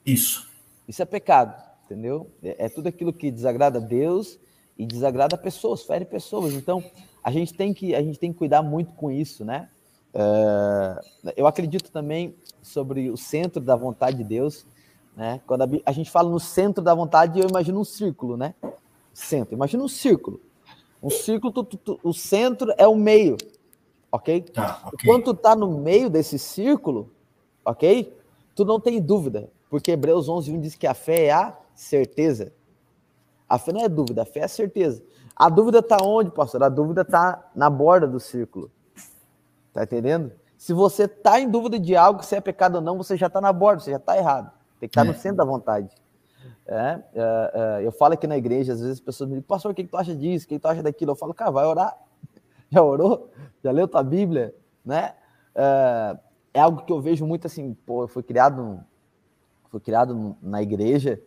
Isso. 0.04 0.48
Isso 0.86 1.02
é 1.02 1.04
pecado, 1.04 1.54
entendeu? 1.84 2.30
É, 2.42 2.66
é 2.66 2.68
tudo 2.68 2.88
aquilo 2.88 3.12
que 3.12 3.30
desagrada 3.30 3.78
a 3.78 3.82
Deus 3.82 4.38
e 4.80 4.86
desagrada 4.86 5.36
pessoas, 5.36 5.82
fere 5.82 6.06
pessoas. 6.06 6.54
Então, 6.54 6.82
a 7.22 7.30
gente 7.30 7.52
tem 7.52 7.74
que, 7.74 7.94
a 7.94 8.00
gente 8.00 8.18
tem 8.18 8.32
que 8.32 8.38
cuidar 8.38 8.62
muito 8.62 8.94
com 8.94 9.10
isso, 9.10 9.44
né? 9.44 9.68
É, 10.14 11.34
eu 11.36 11.46
acredito 11.46 11.92
também 11.92 12.34
sobre 12.62 13.10
o 13.10 13.16
centro 13.16 13.60
da 13.60 13.76
vontade 13.76 14.16
de 14.16 14.24
Deus, 14.24 14.64
né? 15.14 15.38
Quando 15.46 15.62
a, 15.62 15.68
a, 15.84 15.92
gente 15.92 16.10
fala 16.10 16.30
no 16.30 16.40
centro 16.40 16.82
da 16.82 16.94
vontade, 16.94 17.38
eu 17.38 17.46
imagino 17.46 17.78
um 17.78 17.84
círculo, 17.84 18.38
né? 18.38 18.54
Centro, 19.12 19.54
imagina 19.54 19.82
um 19.82 19.88
círculo. 19.88 20.40
Um 21.02 21.10
círculo, 21.10 21.52
tu, 21.52 21.62
tu, 21.64 21.76
tu, 21.76 22.00
o 22.02 22.14
centro 22.14 22.72
é 22.78 22.88
o 22.88 22.96
meio, 22.96 23.36
ok? 24.10 24.40
Tá, 24.40 24.80
okay. 24.86 25.10
Quando 25.10 25.24
tu 25.24 25.34
tá 25.34 25.54
no 25.54 25.78
meio 25.78 26.08
desse 26.08 26.38
círculo, 26.38 27.10
ok? 27.62 28.16
Tu 28.54 28.64
não 28.64 28.80
tem 28.80 28.98
dúvida, 28.98 29.50
porque 29.68 29.90
Hebreus 29.90 30.26
11, 30.26 30.52
1 30.52 30.60
diz 30.60 30.74
que 30.74 30.86
a 30.86 30.94
fé 30.94 31.26
é 31.26 31.32
a 31.32 31.58
certeza. 31.74 32.50
A 33.50 33.58
fé 33.58 33.72
não 33.72 33.80
é 33.80 33.88
dúvida, 33.88 34.22
a 34.22 34.24
fé 34.24 34.40
é 34.40 34.44
a 34.44 34.48
certeza. 34.48 35.02
A 35.34 35.48
dúvida 35.48 35.80
está 35.80 35.96
onde, 36.00 36.30
pastor? 36.30 36.62
A 36.62 36.68
dúvida 36.68 37.00
está 37.02 37.50
na 37.52 37.68
borda 37.68 38.06
do 38.06 38.20
círculo. 38.20 38.70
Tá 39.72 39.82
entendendo? 39.82 40.30
Se 40.56 40.72
você 40.72 41.04
está 41.04 41.40
em 41.40 41.50
dúvida 41.50 41.76
de 41.76 41.96
algo, 41.96 42.22
se 42.22 42.36
é 42.36 42.40
pecado 42.40 42.76
ou 42.76 42.80
não, 42.80 42.96
você 42.96 43.16
já 43.16 43.26
está 43.26 43.40
na 43.40 43.52
borda, 43.52 43.82
você 43.82 43.90
já 43.90 43.96
está 43.96 44.16
errado. 44.16 44.52
Tem 44.78 44.88
que 44.88 44.92
estar 44.92 45.00
tá 45.00 45.04
no 45.04 45.10
é. 45.10 45.14
centro 45.14 45.38
da 45.38 45.44
vontade. 45.44 45.88
É, 46.64 47.00
é, 47.12 47.80
é, 47.82 47.86
eu 47.86 47.90
falo 47.90 48.14
aqui 48.14 48.28
na 48.28 48.36
igreja, 48.36 48.72
às 48.72 48.80
vezes 48.80 48.98
as 48.98 49.00
pessoas 49.00 49.28
me 49.28 49.34
dizem, 49.34 49.48
pastor, 49.48 49.72
o 49.72 49.74
que, 49.74 49.82
que 49.82 49.90
tu 49.90 49.96
acha 49.96 50.14
disso? 50.14 50.44
O 50.44 50.48
que, 50.48 50.54
que 50.54 50.60
tu 50.60 50.68
acha 50.68 50.82
daquilo? 50.84 51.10
Eu 51.10 51.16
falo, 51.16 51.34
cara, 51.34 51.50
vai 51.50 51.66
orar. 51.66 51.98
Já 52.70 52.82
orou? 52.82 53.32
Já 53.64 53.72
leu 53.72 53.88
tua 53.88 54.04
Bíblia? 54.04 54.54
Né? 54.84 55.12
É, 55.56 56.16
é 56.54 56.60
algo 56.60 56.84
que 56.84 56.92
eu 56.92 57.00
vejo 57.00 57.26
muito 57.26 57.48
assim, 57.48 57.74
pô, 57.84 58.04
eu 58.04 58.08
fui 58.08 58.22
criado, 58.22 58.80
fui 59.70 59.80
criado 59.80 60.36
na 60.40 60.62
igreja 60.62 61.20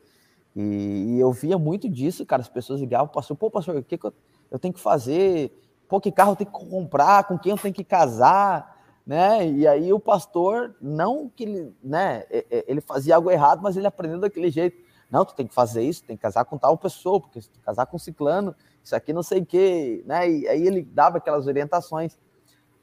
e, 0.55 1.15
e, 1.15 1.19
eu 1.19 1.31
via 1.31 1.57
muito 1.57 1.89
disso, 1.89 2.25
cara, 2.25 2.41
as 2.41 2.49
pessoas 2.49 2.79
ligavam, 2.79 3.07
pastor, 3.07 3.35
pô, 3.35 3.49
pastor, 3.49 3.77
o 3.77 3.83
que, 3.83 3.97
que 3.97 4.05
eu, 4.05 4.13
eu 4.51 4.59
tenho 4.59 4.73
que 4.73 4.79
fazer? 4.79 5.51
Pô, 5.87 5.99
que 5.99 6.11
carro 6.11 6.33
eu 6.33 6.35
tenho 6.35 6.51
que 6.51 6.69
comprar? 6.69 7.23
Com 7.25 7.37
quem 7.37 7.51
eu 7.51 7.57
tenho 7.57 7.73
que 7.73 7.83
casar? 7.83 8.81
Né? 9.05 9.49
E 9.49 9.67
aí 9.67 9.91
o 9.91 9.99
pastor, 9.99 10.75
não 10.79 11.29
que 11.29 11.43
ele, 11.43 11.75
né, 11.83 12.23
ele 12.67 12.79
fazia 12.79 13.15
algo 13.15 13.29
errado, 13.29 13.61
mas 13.61 13.75
ele 13.75 13.87
aprendeu 13.87 14.19
daquele 14.19 14.49
jeito. 14.49 14.81
Não, 15.11 15.25
tu 15.25 15.35
tem 15.35 15.45
que 15.45 15.53
fazer 15.53 15.83
isso, 15.83 16.03
tem 16.03 16.15
que 16.15 16.21
casar 16.21 16.45
com 16.45 16.57
tal 16.57 16.77
pessoa, 16.77 17.19
porque 17.19 17.41
se 17.41 17.49
tu 17.49 17.59
casar 17.59 17.85
com 17.85 17.99
ciclano, 17.99 18.55
isso 18.83 18.95
aqui 18.95 19.13
não 19.13 19.21
sei 19.21 19.41
o 19.41 19.45
quê, 19.45 20.03
né? 20.07 20.29
E 20.29 20.47
aí 20.47 20.65
ele 20.65 20.81
dava 20.81 21.17
aquelas 21.17 21.45
orientações. 21.45 22.17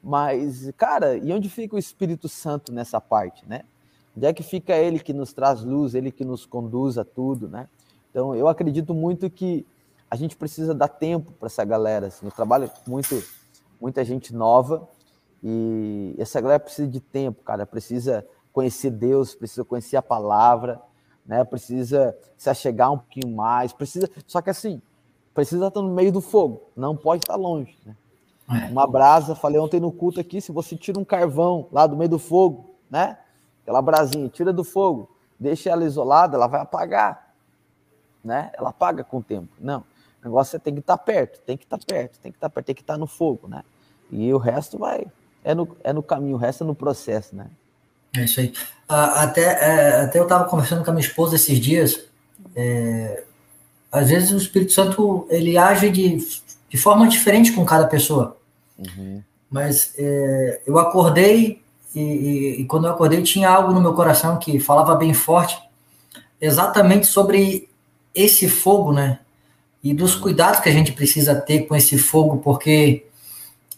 Mas, 0.01 0.71
cara, 0.77 1.17
e 1.17 1.33
onde 1.33 1.49
fica 1.49 1.75
o 1.75 1.79
Espírito 1.79 2.29
Santo 2.29 2.71
nessa 2.71 3.01
parte, 3.01 3.47
né? 3.47 3.63
Onde 4.15 4.25
é 4.25 4.33
que 4.33 4.43
fica 4.43 4.75
ele 4.75 4.99
que 4.99 5.13
nos 5.13 5.33
traz 5.33 5.63
luz, 5.63 5.95
ele 5.95 6.11
que 6.11 6.25
nos 6.25 6.45
conduz 6.45 6.97
a 6.97 7.03
tudo, 7.03 7.47
né? 7.47 7.67
Então, 8.09 8.35
eu 8.35 8.47
acredito 8.47 8.93
muito 8.93 9.29
que 9.29 9.65
a 10.09 10.15
gente 10.17 10.35
precisa 10.35 10.75
dar 10.75 10.89
tempo 10.89 11.31
para 11.31 11.47
essa 11.47 11.63
galera. 11.63 12.07
Assim. 12.07 12.25
Eu 12.25 12.31
trabalho 12.31 12.69
com 12.69 12.91
muito, 12.91 13.23
muita 13.79 14.03
gente 14.03 14.35
nova 14.35 14.87
e 15.41 16.13
essa 16.19 16.41
galera 16.41 16.59
precisa 16.59 16.87
de 16.87 16.99
tempo, 16.99 17.41
cara. 17.43 17.65
Precisa 17.65 18.25
conhecer 18.51 18.91
Deus, 18.91 19.33
precisa 19.33 19.63
conhecer 19.63 19.95
a 19.95 20.01
palavra, 20.01 20.81
né? 21.25 21.43
Precisa 21.45 22.15
se 22.37 22.49
achegar 22.49 22.91
um 22.91 22.97
pouquinho 22.97 23.33
mais, 23.33 23.71
precisa. 23.71 24.09
Só 24.27 24.41
que 24.41 24.49
assim, 24.49 24.81
precisa 25.33 25.67
estar 25.67 25.81
no 25.81 25.93
meio 25.93 26.11
do 26.11 26.19
fogo, 26.19 26.63
não 26.75 26.95
pode 26.95 27.23
estar 27.23 27.37
longe. 27.37 27.77
Né? 27.85 27.95
É. 28.49 28.69
Uma 28.69 28.85
brasa, 28.85 29.33
falei 29.33 29.59
ontem 29.59 29.79
no 29.79 29.91
culto 29.91 30.19
aqui, 30.19 30.41
se 30.41 30.51
você 30.51 30.75
tira 30.75 30.99
um 30.99 31.05
carvão 31.05 31.69
lá 31.71 31.87
do 31.87 31.95
meio 31.95 32.09
do 32.09 32.19
fogo, 32.19 32.75
né? 32.89 33.17
Aquela 33.63 33.81
brasinha, 33.81 34.27
tira 34.29 34.51
do 34.51 34.63
fogo, 34.63 35.09
deixa 35.39 35.69
ela 35.69 35.85
isolada, 35.85 36.35
ela 36.35 36.47
vai 36.47 36.61
apagar, 36.61 37.33
né? 38.23 38.51
Ela 38.57 38.69
apaga 38.69 39.03
com 39.03 39.17
o 39.17 39.23
tempo. 39.23 39.49
Não, 39.59 39.79
o 39.79 40.25
negócio 40.25 40.55
é 40.55 40.59
tem 40.59 40.73
que 40.73 40.79
estar 40.79 40.97
perto, 40.97 41.39
tem 41.41 41.57
que 41.57 41.63
estar 41.63 41.79
perto, 41.79 42.19
tem 42.19 42.31
que 42.31 42.37
estar 42.37 42.49
perto, 42.49 42.65
tem 42.65 42.75
que 42.75 42.81
estar 42.81 42.97
no 42.97 43.07
fogo, 43.07 43.47
né? 43.47 43.63
E 44.11 44.33
o 44.33 44.37
resto 44.37 44.77
vai, 44.77 45.05
é 45.43 45.55
no, 45.55 45.77
é 45.83 45.93
no 45.93 46.03
caminho, 46.03 46.35
o 46.35 46.39
resto 46.39 46.63
é 46.63 46.67
no 46.67 46.75
processo, 46.75 47.35
né? 47.35 47.47
É 48.15 48.23
isso 48.23 48.39
aí. 48.39 48.53
Até, 48.87 49.41
é, 49.41 50.01
até 50.01 50.19
eu 50.19 50.23
estava 50.23 50.45
conversando 50.45 50.83
com 50.83 50.91
a 50.91 50.93
minha 50.93 51.05
esposa 51.05 51.35
esses 51.35 51.59
dias. 51.59 52.03
É, 52.55 53.23
às 53.91 54.09
vezes 54.09 54.31
o 54.31 54.37
Espírito 54.37 54.73
Santo 54.73 55.25
ele 55.29 55.57
age 55.57 55.89
de, 55.89 56.17
de 56.69 56.77
forma 56.77 57.07
diferente 57.07 57.53
com 57.53 57.65
cada 57.65 57.87
pessoa. 57.87 58.37
Uhum. 58.77 59.23
Mas 59.49 59.93
é, 59.97 60.61
eu 60.65 60.77
acordei 60.77 61.60
e, 61.93 61.99
e, 61.99 62.61
e, 62.61 62.65
quando 62.65 62.85
eu 62.85 62.91
acordei 62.91 63.21
tinha 63.21 63.49
algo 63.49 63.73
no 63.73 63.81
meu 63.81 63.93
coração 63.93 64.37
que 64.37 64.59
falava 64.59 64.95
bem 64.95 65.13
forte, 65.13 65.61
exatamente 66.39 67.07
sobre 67.07 67.69
esse 68.13 68.49
fogo, 68.49 68.93
né? 68.93 69.19
E 69.83 69.93
dos 69.93 70.15
cuidados 70.15 70.59
que 70.59 70.69
a 70.69 70.71
gente 70.71 70.91
precisa 70.91 71.35
ter 71.35 71.67
com 71.67 71.75
esse 71.75 71.97
fogo, 71.97 72.37
porque 72.37 73.05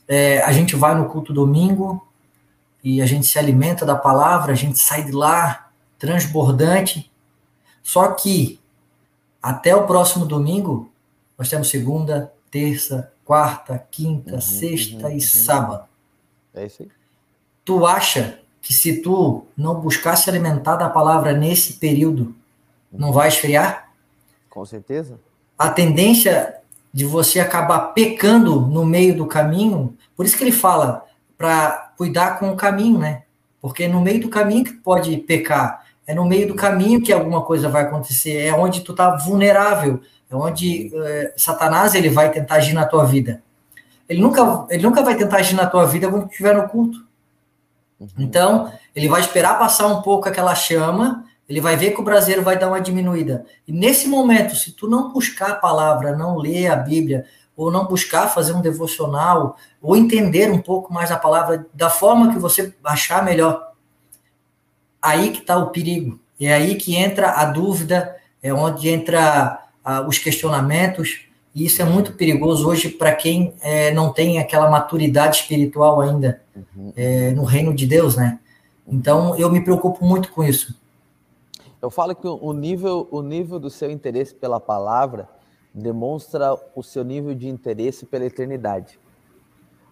é, 0.08 0.42
a 0.42 0.52
gente 0.52 0.76
vai 0.76 0.96
no 0.96 1.10
culto 1.10 1.34
domingo, 1.34 2.06
e 2.84 3.02
a 3.02 3.06
gente 3.06 3.26
se 3.26 3.40
alimenta 3.40 3.86
da 3.86 3.96
palavra, 3.96 4.52
a 4.52 4.56
gente 4.56 4.78
sai 4.78 5.06
de 5.06 5.12
lá 5.14 5.72
transbordante. 5.98 7.10
Só 7.82 8.12
que 8.12 8.60
até 9.42 9.74
o 9.74 9.88
próximo 9.88 10.26
domingo, 10.26 10.92
nós 11.38 11.50
temos 11.50 11.70
segunda, 11.70 12.34
terça, 12.52 13.12
quarta, 13.24 13.88
quinta, 13.90 14.36
uhum, 14.36 14.42
sexta 14.42 15.08
uhum, 15.08 15.12
e 15.12 15.14
uhum. 15.14 15.20
sábado. 15.22 15.86
É 16.54 16.66
isso 16.66 16.84
aí. 16.84 16.90
Tu 17.66 17.86
acha 17.86 18.40
que 18.62 18.74
se 18.74 19.02
tu 19.02 19.46
não 19.56 19.76
buscar 19.76 20.16
se 20.16 20.30
alimentar 20.30 20.76
da 20.76 20.90
palavra 20.90 21.34
nesse 21.34 21.74
período, 21.74 22.36
não 22.92 23.12
vai 23.12 23.28
esfriar? 23.28 23.90
Com 24.50 24.66
certeza. 24.66 25.20
A 25.58 25.70
tendência 25.70 26.56
de 26.94 27.06
você 27.06 27.40
acabar 27.40 27.80
pecando 27.94 28.62
no 28.62 28.86
meio 28.86 29.18
do 29.18 29.26
caminho, 29.26 29.98
por 30.16 30.26
isso 30.26 30.38
que 30.38 30.44
ele 30.44 30.52
fala 30.52 31.06
para 31.38 31.92
cuidar 31.98 32.38
com 32.38 32.52
o 32.52 32.56
caminho, 32.56 33.00
né? 33.00 33.24
Porque 33.60 33.86
é 33.86 33.88
no 33.88 34.00
meio 34.00 34.22
do 34.22 34.30
caminho 34.30 34.64
que 34.64 34.74
pode 34.74 35.18
pecar, 35.18 35.84
é 36.06 36.14
no 36.14 36.26
meio 36.26 36.48
do 36.48 36.56
caminho 36.56 37.02
que 37.02 37.12
alguma 37.12 37.42
coisa 37.42 37.68
vai 37.68 37.84
acontecer, 37.84 38.46
é 38.46 38.54
onde 38.54 38.82
tu 38.82 38.94
tá 38.94 39.16
vulnerável, 39.16 40.02
é 40.30 40.36
onde 40.36 40.92
é, 40.96 41.34
Satanás 41.36 41.96
ele 41.96 42.10
vai 42.10 42.32
tentar 42.32 42.56
agir 42.56 42.74
na 42.74 42.86
tua 42.86 43.06
vida. 43.06 43.42
Ele 44.08 44.22
nunca, 44.22 44.68
ele 44.70 44.84
nunca 44.84 45.02
vai 45.02 45.16
tentar 45.16 45.38
agir 45.38 45.56
na 45.56 45.66
tua 45.66 45.86
vida 45.86 46.10
quando 46.10 46.30
estiver 46.30 46.56
no 46.56 46.68
culto. 46.68 47.04
Uhum. 48.04 48.24
Então, 48.24 48.72
ele 48.96 49.08
vai 49.08 49.22
esperar 49.22 49.58
passar 49.58 49.88
um 49.88 50.02
pouco 50.02 50.28
aquela 50.28 50.56
chama, 50.56 51.26
ele 51.48 51.62
vai 51.62 51.76
ver 51.76 51.92
que 51.92 52.02
o 52.02 52.04
braseiro 52.04 52.42
vai 52.42 52.58
dar 52.58 52.68
uma 52.68 52.82
diminuída. 52.82 53.46
E 53.68 53.72
nesse 53.72 54.08
momento, 54.08 54.56
se 54.56 54.72
tu 54.72 54.90
não 54.90 55.12
buscar 55.12 55.52
a 55.52 55.56
palavra, 55.56 56.16
não 56.16 56.38
ler 56.38 56.68
a 56.68 56.76
Bíblia, 56.76 57.26
ou 57.56 57.72
não 57.72 57.86
buscar 57.86 58.28
fazer 58.28 58.54
um 58.54 58.62
devocional, 58.62 59.58
ou 59.82 59.96
entender 59.96 60.52
um 60.52 60.62
pouco 60.62 60.94
mais 60.94 61.12
a 61.12 61.18
palavra 61.18 61.66
da 61.74 61.90
forma 61.90 62.34
que 62.34 62.40
você 62.40 62.74
achar 62.84 63.24
melhor. 63.24 63.72
Aí 65.02 65.32
que 65.32 65.40
está 65.40 65.58
o 65.58 65.70
perigo. 65.70 66.20
É 66.40 66.54
aí 66.54 66.76
que 66.76 66.96
entra 66.96 67.32
a 67.32 67.46
dúvida, 67.46 68.16
é 68.42 68.54
onde 68.54 68.90
entra 68.90 69.60
ah, 69.84 70.02
os 70.02 70.18
questionamentos, 70.18 71.26
e 71.56 71.66
isso 71.66 71.82
é 71.82 71.86
muito 71.86 72.14
perigoso 72.14 72.68
hoje 72.68 72.90
para 72.90 73.14
quem 73.14 73.54
é, 73.62 73.92
não 73.94 74.12
tem 74.12 74.40
aquela 74.40 74.70
maturidade 74.70 75.38
espiritual 75.38 76.02
ainda 76.02 76.42
uhum. 76.56 76.92
é, 76.96 77.32
no 77.32 77.44
reino 77.44 77.74
de 77.74 77.86
Deus, 77.86 78.16
né? 78.16 78.40
Então 78.88 79.36
eu 79.38 79.50
me 79.52 79.64
preocupo 79.64 80.04
muito 80.04 80.32
com 80.32 80.44
isso. 80.44 80.76
Eu 81.82 81.92
falo 81.92 82.16
que 82.16 82.28
o 82.28 82.54
nível, 82.54 83.08
o 83.12 83.22
nível 83.22 83.60
do 83.60 83.70
seu 83.70 83.92
interesse 83.92 84.34
pela 84.34 84.60
palavra 84.60 85.28
demonstra 85.74 86.56
o 86.76 86.82
seu 86.82 87.04
nível 87.04 87.36
de 87.36 87.48
interesse 87.48 88.06
pela 88.06 88.26
eternidade. 88.26 89.00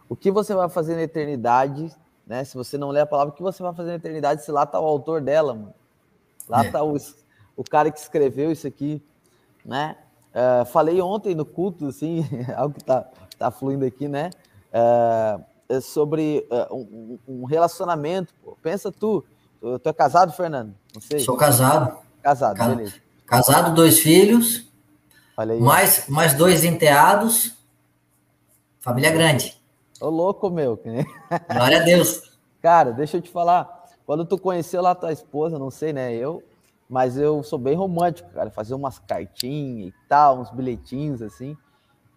O 0.08 0.16
que 0.16 0.32
você 0.32 0.54
vai 0.56 0.70
fazer 0.70 0.96
na 0.96 1.04
eternidade, 1.04 1.92
né? 2.26 2.44
Se 2.44 2.56
você 2.56 2.78
não 2.78 2.90
ler 2.90 3.02
a 3.02 3.06
palavra, 3.06 3.34
o 3.34 3.36
que 3.36 3.44
você 3.44 3.62
vai 3.62 3.74
fazer 3.74 3.90
na 3.90 3.96
eternidade 3.96 4.44
se 4.44 4.52
lá 4.52 4.64
está 4.64 4.80
o 4.80 4.86
autor 4.86 5.22
dela, 5.22 5.54
mano? 5.54 5.74
Lá 6.50 6.66
está 6.66 6.80
é. 6.80 6.82
o, 6.82 6.96
o 7.56 7.64
cara 7.64 7.92
que 7.92 8.00
escreveu 8.00 8.52
isso 8.52 8.68
aqui, 8.68 9.02
né? 9.64 9.96
Uh, 10.32 10.66
falei 10.66 11.02
ontem 11.02 11.36
no 11.36 11.46
culto, 11.46 11.88
assim, 11.88 12.26
algo 12.56 12.74
que 12.74 12.82
está 12.82 13.06
tá 13.38 13.52
fluindo 13.52 13.86
aqui, 13.86 14.08
né? 14.08 14.30
Uh, 14.74 15.82
sobre 15.82 16.48
uh, 16.52 16.76
um, 16.76 17.20
um, 17.28 17.46
relacionamento. 17.46 18.34
Pô. 18.44 18.58
Pensa 18.62 18.92
tu, 18.92 19.24
tu, 19.60 19.80
tu 19.80 19.90
é 19.90 19.94
casado, 19.94 20.32
Fernando? 20.34 20.74
Não 20.94 21.02
sei. 21.02 21.20
Sou 21.20 21.36
casado. 21.36 21.98
Casado, 22.22 22.58
Ca 22.58 22.68
beleza. 22.68 22.96
Casado, 23.26 23.74
dois 23.74 24.00
filhos. 24.00 24.70
Mais, 25.60 26.08
mais 26.08 26.34
dois 26.34 26.64
enteados. 26.64 27.58
Família 28.80 29.12
grande. 29.12 29.60
Ô, 30.00 30.10
louco, 30.10 30.50
meu. 30.50 30.80
Glória 31.52 31.82
a 31.82 31.84
Deus. 31.84 32.32
Cara, 32.62 32.92
deixa 32.92 33.18
eu 33.18 33.22
te 33.22 33.30
falar. 33.30 33.86
Quando 34.06 34.26
tu 34.26 34.38
conheceu 34.38 34.82
lá 34.82 34.94
tua 34.94 35.12
esposa, 35.12 35.58
não 35.58 35.72
sei, 35.72 35.94
né? 35.94 36.14
Eu, 36.14 36.44
mas 36.92 37.18
eu 37.18 37.42
sou 37.42 37.58
bem 37.58 37.74
romântico, 37.74 38.30
cara. 38.32 38.52
Fazer 38.52 38.74
umas 38.74 39.00
cartinhas 39.00 39.88
e 39.88 39.94
tal, 40.10 40.42
uns 40.42 40.52
bilhetinhos 40.52 41.22
assim. 41.22 41.56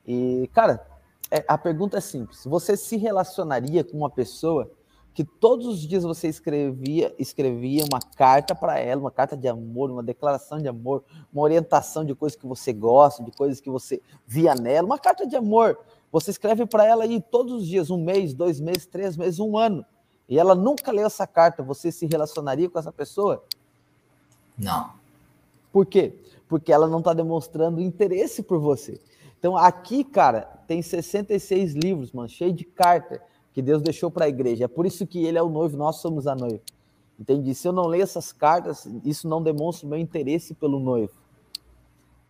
E, 0.05 0.51
cara, 0.53 0.85
é, 1.31 1.45
a 1.47 1.57
pergunta 1.57 1.99
é 1.99 2.01
simples. 2.01 2.45
Você 2.45 2.77
se 2.77 2.97
relacionaria 2.97 3.85
com 3.85 3.97
uma 3.97 4.11
pessoa 4.11 4.69
que 5.15 5.23
todos 5.23 5.69
os 5.69 5.79
dias 5.79 6.03
você 6.03 6.27
escrevia, 6.27 7.15
escrevia 7.21 7.85
uma 7.85 8.01
carta 8.17 8.53
para 8.53 8.77
ela, 8.77 9.01
uma 9.01 9.13
carta 9.13 9.37
de 9.37 9.47
amor, 9.47 9.93
uma 9.93 10.03
declaração 10.03 10.59
de 10.59 10.67
amor, 10.67 11.05
uma 11.33 11.45
orientação 11.45 12.05
de 12.05 12.13
coisas 12.13 12.37
que 12.37 12.45
você 12.45 12.73
gosta, 12.73 13.23
de 13.23 13.31
coisas 13.31 13.61
que 13.61 13.71
você 13.71 14.03
via 14.27 14.57
nela, 14.57 14.85
uma 14.85 14.99
carta 14.99 15.25
de 15.25 15.37
amor. 15.37 15.79
Você 16.11 16.33
escreve 16.33 16.67
para 16.67 16.85
ela 16.85 17.05
aí 17.05 17.21
todos 17.21 17.53
os 17.53 17.67
dias, 17.69 17.91
um 17.91 18.03
mês, 18.03 18.35
dois 18.35 18.59
meses, 18.59 18.87
três 18.87 19.17
meses, 19.17 19.39
um 19.39 19.57
ano, 19.57 19.87
e 20.29 20.37
ela 20.37 20.57
nunca 20.57 20.91
leu 20.91 21.07
essa 21.07 21.29
carta. 21.29 21.63
Você 21.63 21.93
se 21.93 22.07
relacionaria 22.07 22.69
com 22.69 22.77
essa 22.77 22.91
pessoa? 22.91 23.45
Não. 24.57 24.93
Por 25.73 25.87
quê? 25.87 26.15
Porque 26.49 26.73
ela 26.73 26.89
não 26.89 26.99
está 26.99 27.13
demonstrando 27.13 27.81
interesse 27.81 28.43
por 28.43 28.59
você. 28.59 29.01
Então 29.39 29.57
aqui, 29.57 30.05
cara, 30.05 30.43
tem 30.67 30.81
66 30.81 31.75
livros, 31.75 32.13
mano, 32.13 32.29
cheio 32.29 32.53
de 32.53 32.65
carta 32.65 33.21
que 33.53 33.63
Deus 33.63 33.83
deixou 33.83 34.11
para 34.11 34.25
a 34.25 34.29
igreja. 34.29 34.65
É 34.65 34.69
por 34.69 34.87
isso 34.87 35.07
que 35.07 35.25
ele 35.25 35.39
é 35.39 35.43
o 35.43 35.49
noivo, 35.49 35.77
nós 35.77 35.97
somos 35.97 36.27
a 36.27 36.35
noiva. 36.35 36.61
Entende? 37.19 37.55
Se 37.55 37.69
eu 37.69 37.73
não 37.73 37.87
ler 37.87 38.01
essas 38.01 38.33
cartas, 38.33 38.89
isso 39.05 39.29
não 39.29 39.43
demonstra 39.43 39.87
o 39.87 39.91
meu 39.91 39.99
interesse 39.99 40.55
pelo 40.55 40.81
noivo. 40.81 41.13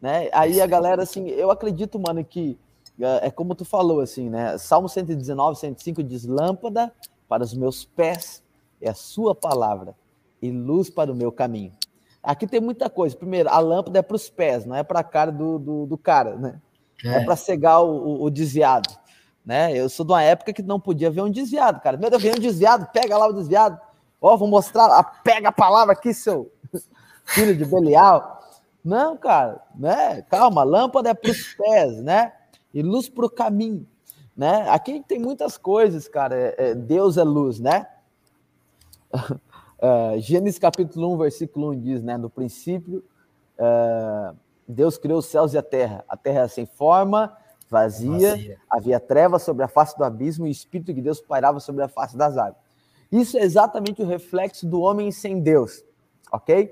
Né? 0.01 0.29
Aí 0.33 0.61
a 0.61 0.67
galera, 0.67 1.03
assim, 1.03 1.29
eu 1.29 1.51
acredito, 1.51 1.99
mano, 1.99 2.23
que 2.23 2.59
é, 3.01 3.29
é 3.29 3.31
como 3.31 3.55
tu 3.55 3.65
falou, 3.65 4.01
assim, 4.01 4.29
né? 4.29 4.59
Salmo 4.59 4.89
119, 4.89 5.59
105 5.59 6.03
diz: 6.03 6.25
Lâmpada 6.25 6.93
para 7.29 7.43
os 7.43 7.55
meus 7.55 7.85
pés 7.85 8.43
é 8.81 8.91
a 8.91 8.95
sua 8.95 9.35
palavra 9.35 9.95
e 10.43 10.51
luz 10.51 10.91
para 10.91 11.11
o 11.11 11.15
meu 11.15 11.33
caminho. 11.33 11.73
Aqui 12.25 12.47
tem 12.47 12.61
muita 12.61 12.89
coisa. 12.89 13.15
Primeiro, 13.15 13.51
a 13.51 13.59
lâmpada 13.59 13.99
é 13.99 14.03
para 14.03 14.17
os 14.17 14.31
pés, 14.31 14.65
não 14.65 14.75
é 14.75 14.83
para 14.83 15.01
a 15.01 15.05
cara 15.05 15.31
do, 15.31 15.59
do, 15.59 15.87
do, 15.87 15.99
cara, 15.99 16.37
né? 16.37 16.61
É, 17.05 17.17
é 17.17 17.25
para 17.25 17.37
cegar 17.37 17.85
o, 17.85 17.91
o, 17.91 18.25
o, 18.25 18.31
desviado. 18.31 18.89
Né? 19.45 19.77
Eu 19.77 19.91
sou 19.91 20.07
de 20.07 20.13
uma 20.13 20.23
época 20.23 20.53
que 20.53 20.63
não 20.63 20.81
podia 20.81 21.11
ver 21.11 21.21
um 21.21 21.31
desviado, 21.31 21.81
cara. 21.81 21.99
Meu 21.99 22.09
Deus, 22.09 22.23
vem 22.23 22.33
um 22.33 22.41
desviado, 22.41 22.89
pega 22.93 23.19
lá 23.19 23.27
o 23.27 23.33
desviado. 23.33 23.79
Ó, 24.21 24.35
vou 24.39 24.49
mostrar, 24.49 25.21
pega 25.23 25.51
a 25.51 25.53
palavra 25.53 25.93
aqui, 25.93 26.15
seu 26.15 26.51
filho 27.27 27.55
de 27.55 27.65
Belial. 27.67 28.41
Não, 28.83 29.19
cara, 29.19 29.61
né? 29.75 30.23
Calma, 30.23 30.63
lâmpada 30.63 31.11
é 31.11 31.15
para 31.15 31.31
os 31.31 31.55
pés, 31.55 32.03
né? 32.03 32.33
E 32.73 32.83
luz 32.83 33.09
para 33.09 33.27
o 33.27 33.31
caminho, 33.31 33.87
né? 34.35 34.67
Aqui 34.71 35.05
tem 35.07 35.19
muitas 35.19 35.59
coisas, 35.59 36.09
cara. 36.09 36.35
É, 36.35 36.55
é, 36.59 36.75
Deus 36.75 37.19
é 37.19 37.23
luz, 37.23 37.61
né? 37.61 37.87
Uh, 39.79 40.19
Gênesis 40.21 40.59
capítulo 40.59 41.15
1, 41.15 41.19
versículo 41.19 41.71
1 41.71 41.81
diz, 41.81 42.03
né? 42.03 42.17
No 42.17 42.31
princípio, 42.31 43.05
uh, 43.59 44.37
Deus 44.67 44.97
criou 44.97 45.19
os 45.19 45.27
céus 45.27 45.53
e 45.53 45.59
a 45.59 45.63
terra. 45.63 46.05
A 46.09 46.17
terra 46.17 46.41
era 46.41 46.49
sem 46.49 46.67
forma, 46.67 47.37
vazia, 47.69 48.31
vazia, 48.31 48.59
havia 48.71 49.01
trevas 49.01 49.43
sobre 49.43 49.65
a 49.65 49.69
face 49.69 49.97
do 49.97 50.05
abismo 50.05 50.47
e 50.47 50.51
o 50.51 50.53
Espírito 50.53 50.93
de 50.93 51.03
Deus 51.03 51.21
pairava 51.21 51.61
sobre 51.61 51.83
a 51.83 51.89
face 51.89 52.17
das 52.17 52.37
águas. 52.37 52.63
Isso 53.11 53.37
é 53.39 53.43
exatamente 53.43 54.03
o 54.03 54.07
reflexo 54.07 54.67
do 54.67 54.81
homem 54.81 55.11
sem 55.13 55.41
Deus, 55.41 55.85
ok? 56.33 56.67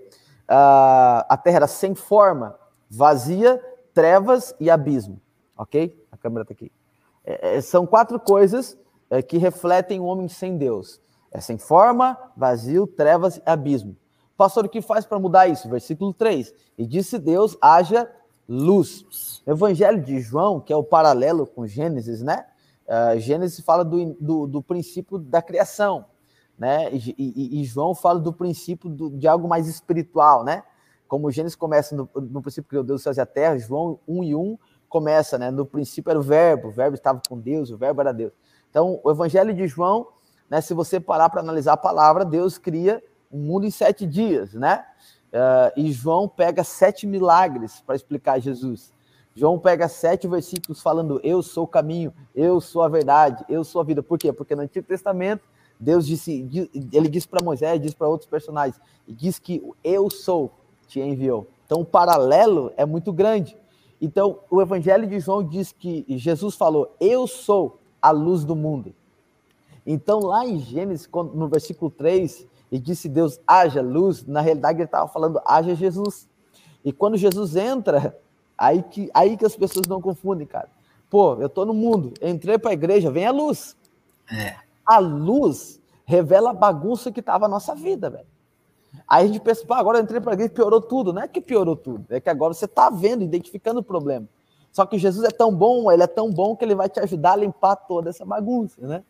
Uh, 0.49 1.25
a 1.29 1.41
terra 1.43 1.57
era 1.57 1.67
sem 1.67 1.95
forma, 1.95 2.59
vazia, 2.91 3.63
trevas 3.95 4.55
e 4.59 4.71
abismo, 4.71 5.21
ok? 5.57 5.97
A 6.11 6.17
câmera 6.17 6.43
está 6.43 6.53
aqui. 6.53 6.73
É, 7.25 7.57
é, 7.57 7.61
são 7.61 7.87
quatro 7.87 8.19
coisas 8.19 8.77
é, 9.09 9.23
que 9.23 9.39
refletem 9.39 10.01
o 10.01 10.05
homem 10.05 10.29
sem 10.29 10.57
Deus. 10.57 11.01
É 11.33 11.41
sem 11.41 11.57
forma, 11.57 12.17
vazio, 12.37 12.87
trevas 12.87 13.39
e 13.39 13.43
abismo. 13.47 13.97
Pastor, 14.37 14.67
o 14.67 14.69
que 14.69 14.83
faz 14.83 15.07
para 15.07 15.19
mudar 15.19 15.49
isso? 15.49 15.69
Versículo 15.69 16.13
3. 16.13 16.53
E 16.77 16.87
disse 16.87 17.19
Deus: 17.19 17.57
haja 17.61 18.11
luz. 18.49 19.43
O 19.47 19.51
Evangelho 19.51 20.03
de 20.03 20.21
João, 20.21 20.61
que 20.61 20.73
é 20.73 20.77
o 20.77 20.85
paralelo 20.85 21.47
com 21.47 21.67
Gênesis, 21.67 22.23
né? 22.23 22.45
Uh, 22.87 23.19
Gênesis 23.19 23.65
fala 23.65 23.85
do, 23.85 24.15
do, 24.21 24.47
do, 24.47 24.63
princípio 24.63 25.17
da 25.17 25.41
criação, 25.41 26.05
né? 26.59 26.93
E, 26.93 27.15
e, 27.17 27.63
e 27.63 27.65
João 27.65 27.95
fala 27.95 28.19
do 28.19 28.33
princípio 28.33 28.91
do, 28.91 29.11
de 29.17 29.27
algo 29.27 29.49
mais 29.49 29.69
espiritual, 29.69 30.45
né? 30.45 30.63
Como 31.09 31.31
Gênesis 31.31 31.57
começa 31.57 31.95
no, 31.95 32.09
no 32.15 32.43
princípio 32.43 32.69
que 32.69 32.87
Deus 32.87 33.03
fez 33.03 33.19
a 33.19 33.27
terra, 33.27 33.57
João 33.59 33.99
1 34.07 34.25
e 34.25 34.35
1 34.35 34.59
começa, 34.89 35.39
né? 35.39 35.51
No 35.51 35.65
princípio 35.65 36.11
era 36.11 36.19
o 36.19 36.23
verbo, 36.23 36.69
o 36.69 36.71
verbo 36.73 36.95
estava 36.95 37.21
com 37.27 37.39
Deus, 37.39 37.71
o 37.71 37.79
verbo 37.79 38.01
era 38.01 38.13
Deus. 38.13 38.33
Então, 38.69 39.01
o 39.03 39.11
Evangelho 39.11 39.55
de 39.55 39.67
João 39.67 40.09
né? 40.53 40.61
Se 40.61 40.75
você 40.75 41.01
parar 41.01 41.31
para 41.31 41.41
analisar 41.41 41.73
a 41.73 41.79
palavra, 41.79 42.27
Deus 42.27 42.59
cria 42.59 43.03
um 43.33 43.39
mundo 43.39 43.65
em 43.65 43.71
sete 43.71 44.07
dias, 44.07 44.53
né? 44.53 44.85
Uh, 45.33 45.81
e 45.81 45.91
João 45.91 46.29
pega 46.29 46.63
sete 46.63 47.07
milagres 47.07 47.81
para 47.87 47.97
explicar 47.97 48.39
Jesus. 48.39 48.93
João 49.35 49.59
pega 49.59 49.89
sete 49.89 50.29
versículos 50.29 50.83
falando: 50.83 51.19
Eu 51.25 51.43
sou 51.43 51.65
o 51.65 51.67
caminho, 51.67 52.13
eu 52.35 52.61
sou 52.61 52.83
a 52.83 52.89
verdade, 52.91 53.43
eu 53.49 53.65
sou 53.65 53.81
a 53.81 53.85
vida. 53.85 54.03
Por 54.03 54.19
quê? 54.19 54.31
Porque 54.31 54.55
no 54.55 54.61
Antigo 54.61 54.87
Testamento, 54.87 55.49
Deus 55.81 56.07
disse, 56.07 56.47
ele 56.93 57.09
disse 57.09 57.27
para 57.27 57.43
Moisés, 57.43 57.81
disse 57.81 57.97
para 57.97 58.07
outros 58.07 58.29
personagens, 58.29 58.79
e 59.09 59.15
diz 59.15 59.39
que 59.39 59.67
eu 59.83 60.11
sou 60.11 60.53
te 60.87 61.01
enviou. 61.01 61.49
Então 61.65 61.81
o 61.81 61.85
paralelo 61.87 62.71
é 62.77 62.85
muito 62.85 63.11
grande. 63.11 63.57
Então 63.99 64.41
o 64.51 64.61
Evangelho 64.61 65.07
de 65.07 65.19
João 65.19 65.43
diz 65.43 65.73
que 65.73 66.05
Jesus 66.11 66.57
falou: 66.57 66.95
Eu 67.01 67.27
sou 67.27 67.81
a 68.03 68.11
luz 68.11 68.45
do 68.45 68.55
mundo. 68.55 68.95
Então, 69.87 70.21
lá 70.21 70.47
em 70.47 70.59
Gênesis, 70.59 71.09
no 71.35 71.49
versículo 71.49 71.91
3, 71.91 72.47
e 72.71 72.79
disse 72.79 73.09
Deus, 73.09 73.39
haja 73.47 73.83
luz, 73.83 74.25
na 74.25 74.41
realidade 74.41 74.79
ele 74.79 74.85
estava 74.85 75.09
falando, 75.09 75.41
haja 75.45 75.75
Jesus. 75.75 76.29
E 76.85 76.93
quando 76.93 77.17
Jesus 77.17 77.55
entra, 77.57 78.17
aí 78.57 78.83
que, 78.83 79.11
aí 79.13 79.37
que 79.37 79.45
as 79.45 79.57
pessoas 79.57 79.87
não 79.87 80.01
confundem, 80.01 80.47
cara. 80.47 80.69
Pô, 81.11 81.35
eu 81.35 81.47
estou 81.47 81.67
no 81.67 81.75
mundo, 81.75 82.15
entrei 82.23 82.57
para 82.59 82.71
a 82.71 82.75
igreja, 82.75 83.11
vem 83.11 83.27
a 83.27 83.31
luz. 83.31 83.77
É. 84.31 84.57
A 84.87 84.99
luz 84.99 85.81
revela 86.07 86.51
a 86.51 86.55
bagunça 86.55 87.13
que 87.13 87.21
estava 87.21 87.45
a 87.45 87.49
nossa 87.49 87.75
vida, 87.75 88.09
velho. 88.09 88.27
Aí 89.07 89.25
a 89.25 89.27
gente 89.27 89.41
pensa, 89.41 89.67
pô, 89.67 89.75
agora 89.75 89.99
eu 89.99 90.03
entrei 90.03 90.21
para 90.21 90.33
a 90.33 90.35
igreja 90.35 90.53
e 90.53 90.55
piorou 90.55 90.81
tudo. 90.81 91.13
Não 91.13 91.23
é 91.23 91.29
que 91.29 91.41
piorou 91.41 91.77
tudo, 91.77 92.07
é 92.09 92.21
que 92.21 92.31
agora 92.31 92.55
você 92.55 92.65
está 92.65 92.89
vendo, 92.89 93.23
identificando 93.23 93.81
o 93.81 93.85
problema. 93.85 94.27
Só 94.71 94.87
que 94.87 94.97
Jesus 94.97 95.27
é 95.27 95.31
tão 95.31 95.55
bom, 95.55 95.93
ele 95.93 96.03
é 96.03 96.07
tão 96.07 96.31
bom 96.31 96.57
que 96.57 96.65
ele 96.65 96.75
vai 96.75 96.89
te 96.89 96.99
ajudar 97.01 97.33
a 97.33 97.37
limpar 97.37 97.77
toda 97.77 98.09
essa 98.09 98.25
bagunça, 98.25 98.81
né? 98.87 99.05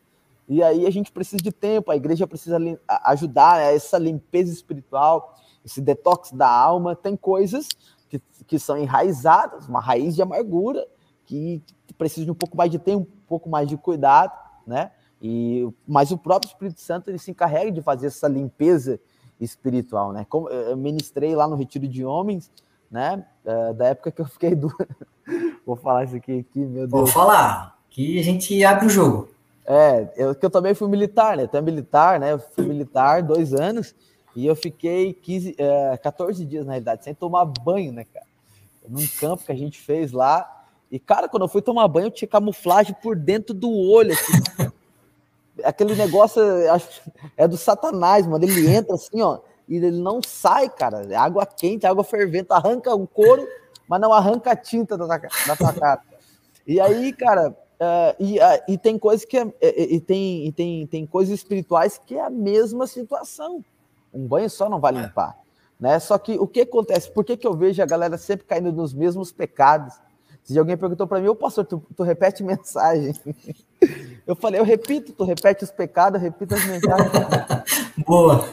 E 0.48 0.62
aí 0.62 0.86
a 0.86 0.90
gente 0.90 1.12
precisa 1.12 1.42
de 1.42 1.52
tempo, 1.52 1.90
a 1.90 1.96
igreja 1.96 2.26
precisa 2.26 2.58
ajudar 3.04 3.60
essa 3.60 3.98
limpeza 3.98 4.52
espiritual, 4.52 5.34
esse 5.64 5.80
detox 5.80 6.32
da 6.32 6.48
alma. 6.48 6.96
Tem 6.96 7.16
coisas 7.16 7.68
que, 8.08 8.20
que 8.46 8.58
são 8.58 8.76
enraizadas, 8.76 9.68
uma 9.68 9.80
raiz 9.80 10.14
de 10.14 10.22
amargura, 10.22 10.86
que 11.24 11.62
precisa 11.96 12.24
de 12.24 12.30
um 12.30 12.34
pouco 12.34 12.56
mais 12.56 12.70
de 12.70 12.78
tempo, 12.78 13.08
um 13.10 13.26
pouco 13.26 13.48
mais 13.48 13.68
de 13.68 13.76
cuidado, 13.76 14.32
né? 14.66 14.90
E, 15.20 15.68
mas 15.86 16.10
o 16.10 16.18
próprio 16.18 16.48
Espírito 16.48 16.80
Santo 16.80 17.08
ele 17.08 17.18
se 17.18 17.30
encarrega 17.30 17.70
de 17.70 17.80
fazer 17.80 18.08
essa 18.08 18.26
limpeza 18.26 19.00
espiritual, 19.40 20.12
né? 20.12 20.26
Como 20.28 20.48
eu 20.48 20.76
ministrei 20.76 21.34
lá 21.36 21.46
no 21.46 21.54
retiro 21.54 21.86
de 21.86 22.04
homens, 22.04 22.50
né? 22.90 23.24
É, 23.44 23.72
da 23.72 23.86
época 23.86 24.10
que 24.10 24.20
eu 24.20 24.26
fiquei 24.26 24.54
do... 24.56 24.68
Vou 25.64 25.76
falar 25.76 26.04
isso 26.04 26.16
aqui, 26.16 26.40
aqui, 26.40 26.58
meu 26.58 26.86
Deus. 26.86 26.90
Vou 26.90 27.06
falar, 27.06 27.78
que 27.88 28.18
a 28.18 28.22
gente 28.22 28.64
abre 28.64 28.86
o 28.86 28.90
jogo. 28.90 29.28
É, 29.64 30.12
eu, 30.16 30.34
que 30.34 30.44
eu 30.44 30.50
também 30.50 30.74
fui 30.74 30.88
militar, 30.88 31.36
né? 31.36 31.44
Até 31.44 31.60
militar, 31.60 32.18
né? 32.18 32.32
Eu 32.32 32.38
fui 32.38 32.64
militar 32.66 33.22
dois 33.22 33.54
anos 33.54 33.94
e 34.34 34.46
eu 34.46 34.56
fiquei 34.56 35.12
15, 35.12 35.54
é, 35.58 35.96
14 35.96 36.44
dias, 36.44 36.66
na 36.66 36.72
realidade, 36.72 37.04
sem 37.04 37.14
tomar 37.14 37.44
banho, 37.44 37.92
né, 37.92 38.04
cara? 38.12 38.26
Num 38.88 39.06
campo 39.20 39.44
que 39.44 39.52
a 39.52 39.56
gente 39.56 39.80
fez 39.80 40.10
lá. 40.10 40.64
E, 40.90 40.98
cara, 40.98 41.28
quando 41.28 41.42
eu 41.42 41.48
fui 41.48 41.62
tomar 41.62 41.86
banho, 41.88 42.06
eu 42.06 42.10
tinha 42.10 42.28
camuflagem 42.28 42.94
por 43.00 43.16
dentro 43.16 43.54
do 43.54 43.70
olho, 43.70 44.12
assim. 44.12 44.72
Aquele 45.64 45.94
negócio 45.94 46.42
é 47.36 47.46
do 47.46 47.56
satanás, 47.56 48.26
mano. 48.26 48.44
Ele 48.44 48.68
entra 48.68 48.94
assim, 48.94 49.22
ó, 49.22 49.38
e 49.68 49.76
ele 49.76 49.92
não 49.92 50.20
sai, 50.22 50.68
cara. 50.68 51.06
É 51.08 51.14
água 51.14 51.46
quente, 51.46 51.86
água 51.86 52.02
fervente, 52.02 52.48
arranca 52.50 52.94
o 52.94 53.06
couro, 53.06 53.46
mas 53.86 54.00
não 54.00 54.12
arranca 54.12 54.52
a 54.52 54.56
tinta 54.56 54.98
da, 54.98 55.06
da 55.06 55.56
tua 55.56 55.72
cara. 55.72 56.00
E 56.66 56.80
aí, 56.80 57.12
cara, 57.12 57.56
Uh, 57.82 58.14
e, 58.20 58.38
uh, 58.38 58.62
e, 58.68 58.78
tem 58.78 58.96
coisas 58.96 59.24
que 59.24 59.36
é, 59.36 59.44
e, 59.60 59.96
e, 59.96 60.00
tem, 60.00 60.46
e 60.46 60.52
tem, 60.52 60.86
tem 60.86 61.04
coisas 61.04 61.34
espirituais 61.34 61.98
que 61.98 62.14
é 62.14 62.24
a 62.24 62.30
mesma 62.30 62.86
situação. 62.86 63.64
Um 64.14 64.24
banho 64.24 64.48
só 64.48 64.68
não 64.68 64.78
vai 64.78 64.94
é. 64.94 65.00
limpar. 65.00 65.36
Né? 65.80 65.98
Só 65.98 66.16
que 66.16 66.38
o 66.38 66.46
que 66.46 66.60
acontece? 66.60 67.10
Por 67.10 67.24
que, 67.24 67.36
que 67.36 67.44
eu 67.44 67.54
vejo 67.54 67.82
a 67.82 67.86
galera 67.86 68.16
sempre 68.16 68.46
caindo 68.46 68.72
nos 68.72 68.94
mesmos 68.94 69.32
pecados? 69.32 69.94
Se 70.44 70.56
alguém 70.56 70.76
perguntou 70.76 71.08
para 71.08 71.20
mim, 71.20 71.26
ô 71.26 71.34
pastor, 71.34 71.64
tu, 71.64 71.82
tu, 71.96 72.04
repete 72.04 72.42
mensagem. 72.46 73.12
Eu 74.24 74.36
falei, 74.36 74.60
eu 74.60 74.64
repito, 74.64 75.12
tu 75.12 75.24
repete 75.24 75.64
os 75.64 75.72
pecados, 75.72 76.20
eu 76.20 76.24
repito 76.24 76.54
as 76.54 76.64
mensagens. 76.64 77.10
Boa. 78.06 78.48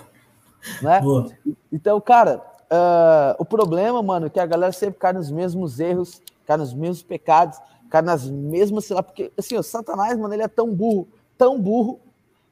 Né? 0.82 1.02
Boa. 1.02 1.30
Então, 1.72 2.02
cara, 2.02 2.42
uh, 2.72 3.36
o 3.38 3.46
problema, 3.46 4.02
mano, 4.02 4.26
é 4.26 4.30
que 4.32 4.40
a 4.40 4.46
galera 4.48 4.72
sempre 4.72 5.00
cai 5.00 5.14
nos 5.14 5.30
mesmos 5.30 5.80
erros, 5.80 6.20
cai 6.48 6.58
nos 6.58 6.74
mesmos 6.74 7.04
pecados 7.04 7.60
cai 7.90 8.02
nas 8.02 8.30
mesmas 8.30 8.86
ciladas, 8.86 9.12
porque 9.12 9.32
assim, 9.38 9.58
o 9.58 9.64
Satanás, 9.64 10.18
mano, 10.18 10.34
ele 10.34 10.44
é 10.44 10.48
tão 10.48 10.74
burro, 10.74 11.08
tão 11.38 11.60
burro, 11.60 12.00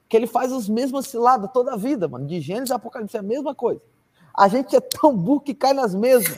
que 0.10 0.16
ele 0.16 0.28
faz 0.28 0.52
as 0.52 0.68
mesmas 0.70 1.08
ciladas 1.08 1.50
toda 1.54 1.74
a 1.74 1.78
vida, 1.78 2.08
mano. 2.08 2.26
De 2.26 2.40
Gênesis 2.40 2.70
e 2.70 2.74
Apocalipse 2.74 3.16
é 3.18 3.20
a 3.20 3.24
mesma 3.24 3.54
coisa. 3.54 3.82
A 4.34 4.48
gente 4.48 4.76
é 4.76 4.80
tão 4.80 5.16
burro 5.16 5.42
que 5.42 5.54
cai 5.54 5.74
nas 5.74 5.94
mesmas. 5.94 6.38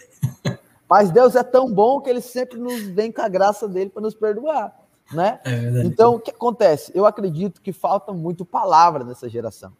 Mas 0.90 1.12
Deus 1.12 1.36
é 1.36 1.44
tão 1.44 1.72
bom 1.72 2.02
que 2.02 2.10
ele 2.10 2.22
sempre 2.22 2.58
nos 2.58 2.82
vem 2.88 3.12
com 3.12 3.22
a 3.22 3.28
graça 3.28 3.68
dele 3.68 3.92
para 3.92 4.02
nos 4.02 4.16
perdoar, 4.16 4.76
né? 5.14 5.40
É 5.46 5.84
então, 5.86 6.16
o 6.16 6.20
que 6.20 6.32
acontece? 6.32 6.92
Eu 6.96 7.06
acredito 7.06 7.62
que 7.62 7.72
falta 7.72 8.12
muito 8.12 8.44
palavra 8.44 9.04
nessa 9.04 9.30
geração, 9.30 9.72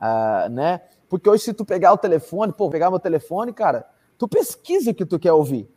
uh, 0.00 0.48
né? 0.48 0.80
Porque 1.06 1.28
hoje, 1.28 1.44
se 1.44 1.52
tu 1.52 1.66
pegar 1.66 1.92
o 1.92 1.98
telefone, 1.98 2.52
pô, 2.52 2.70
pegar 2.70 2.88
meu 2.88 2.98
telefone, 2.98 3.52
cara, 3.52 3.86
tu 4.16 4.26
pesquisa 4.26 4.90
o 4.90 4.94
que 4.94 5.04
tu 5.04 5.18
quer 5.18 5.32
ouvir. 5.32 5.68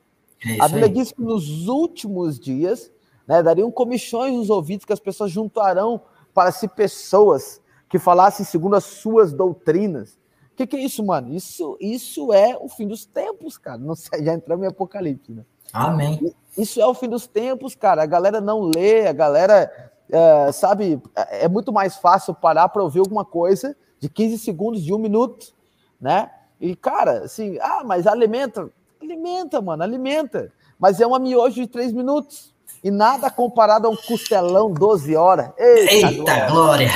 É 0.45 0.57
a 0.59 0.67
Bíblia 0.67 0.85
aí. 0.85 0.93
diz 0.93 1.11
que 1.11 1.21
nos 1.21 1.67
últimos 1.67 2.39
dias 2.39 2.91
né, 3.27 3.41
dariam 3.43 3.71
comissões 3.71 4.33
nos 4.33 4.49
ouvidos 4.49 4.85
que 4.85 4.93
as 4.93 4.99
pessoas 4.99 5.31
juntarão 5.31 6.01
para 6.33 6.51
si 6.51 6.67
pessoas 6.67 7.61
que 7.89 7.99
falassem 7.99 8.45
segundo 8.45 8.75
as 8.75 8.85
suas 8.85 9.33
doutrinas. 9.33 10.19
O 10.53 10.55
que, 10.55 10.67
que, 10.67 10.77
é 10.77 10.79
isso, 10.79 11.03
mano? 11.05 11.33
Isso, 11.33 11.77
isso 11.79 12.31
é 12.33 12.57
o 12.57 12.67
fim 12.69 12.87
dos 12.87 13.05
tempos, 13.05 13.57
cara. 13.57 13.77
Não 13.77 13.95
sei, 13.95 14.23
já 14.23 14.33
entramos 14.33 14.65
em 14.65 14.69
Apocalipse, 14.69 15.31
né? 15.31 15.43
Amém. 15.73 16.33
Isso 16.57 16.81
é 16.81 16.85
o 16.85 16.93
fim 16.93 17.07
dos 17.07 17.27
tempos, 17.27 17.75
cara. 17.75 18.03
A 18.03 18.05
galera 18.05 18.41
não 18.41 18.69
lê, 18.75 19.07
a 19.07 19.13
galera, 19.13 19.91
é, 20.09 20.51
sabe, 20.51 21.01
é 21.15 21.47
muito 21.47 21.71
mais 21.71 21.95
fácil 21.95 22.33
parar 22.33 22.69
para 22.69 22.83
ouvir 22.83 22.99
alguma 22.99 23.23
coisa 23.23 23.75
de 23.99 24.09
15 24.09 24.39
segundos, 24.39 24.83
de 24.83 24.93
um 24.93 24.97
minuto, 24.97 25.53
né? 25.99 26.29
E, 26.59 26.75
cara, 26.75 27.23
assim, 27.25 27.57
ah, 27.61 27.83
mas 27.85 28.05
alimenta. 28.05 28.69
Alimenta, 29.11 29.61
mano, 29.61 29.83
alimenta. 29.83 30.51
Mas 30.79 31.01
é 31.01 31.05
uma 31.05 31.19
miojo 31.19 31.55
de 31.55 31.67
três 31.67 31.91
minutos. 31.91 32.53
E 32.83 32.89
nada 32.89 33.29
comparado 33.29 33.87
a 33.87 33.89
um 33.89 33.95
costelão 33.95 34.71
12 34.71 35.15
horas. 35.15 35.51
Eita, 35.57 36.07
Eita 36.07 36.47
glória! 36.47 36.89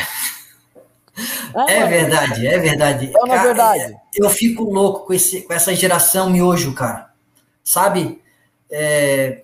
é 1.67 1.85
verdade, 1.85 2.47
é 2.47 2.57
verdade. 2.57 3.11
É 3.13 3.23
uma 3.23 3.37
verdade. 3.37 3.95
Eu 4.15 4.29
fico 4.29 4.63
louco 4.63 5.07
com, 5.07 5.13
esse, 5.13 5.41
com 5.41 5.53
essa 5.53 5.75
geração 5.75 6.29
miojo, 6.29 6.73
cara. 6.73 7.11
Sabe? 7.63 8.21
É, 8.71 9.41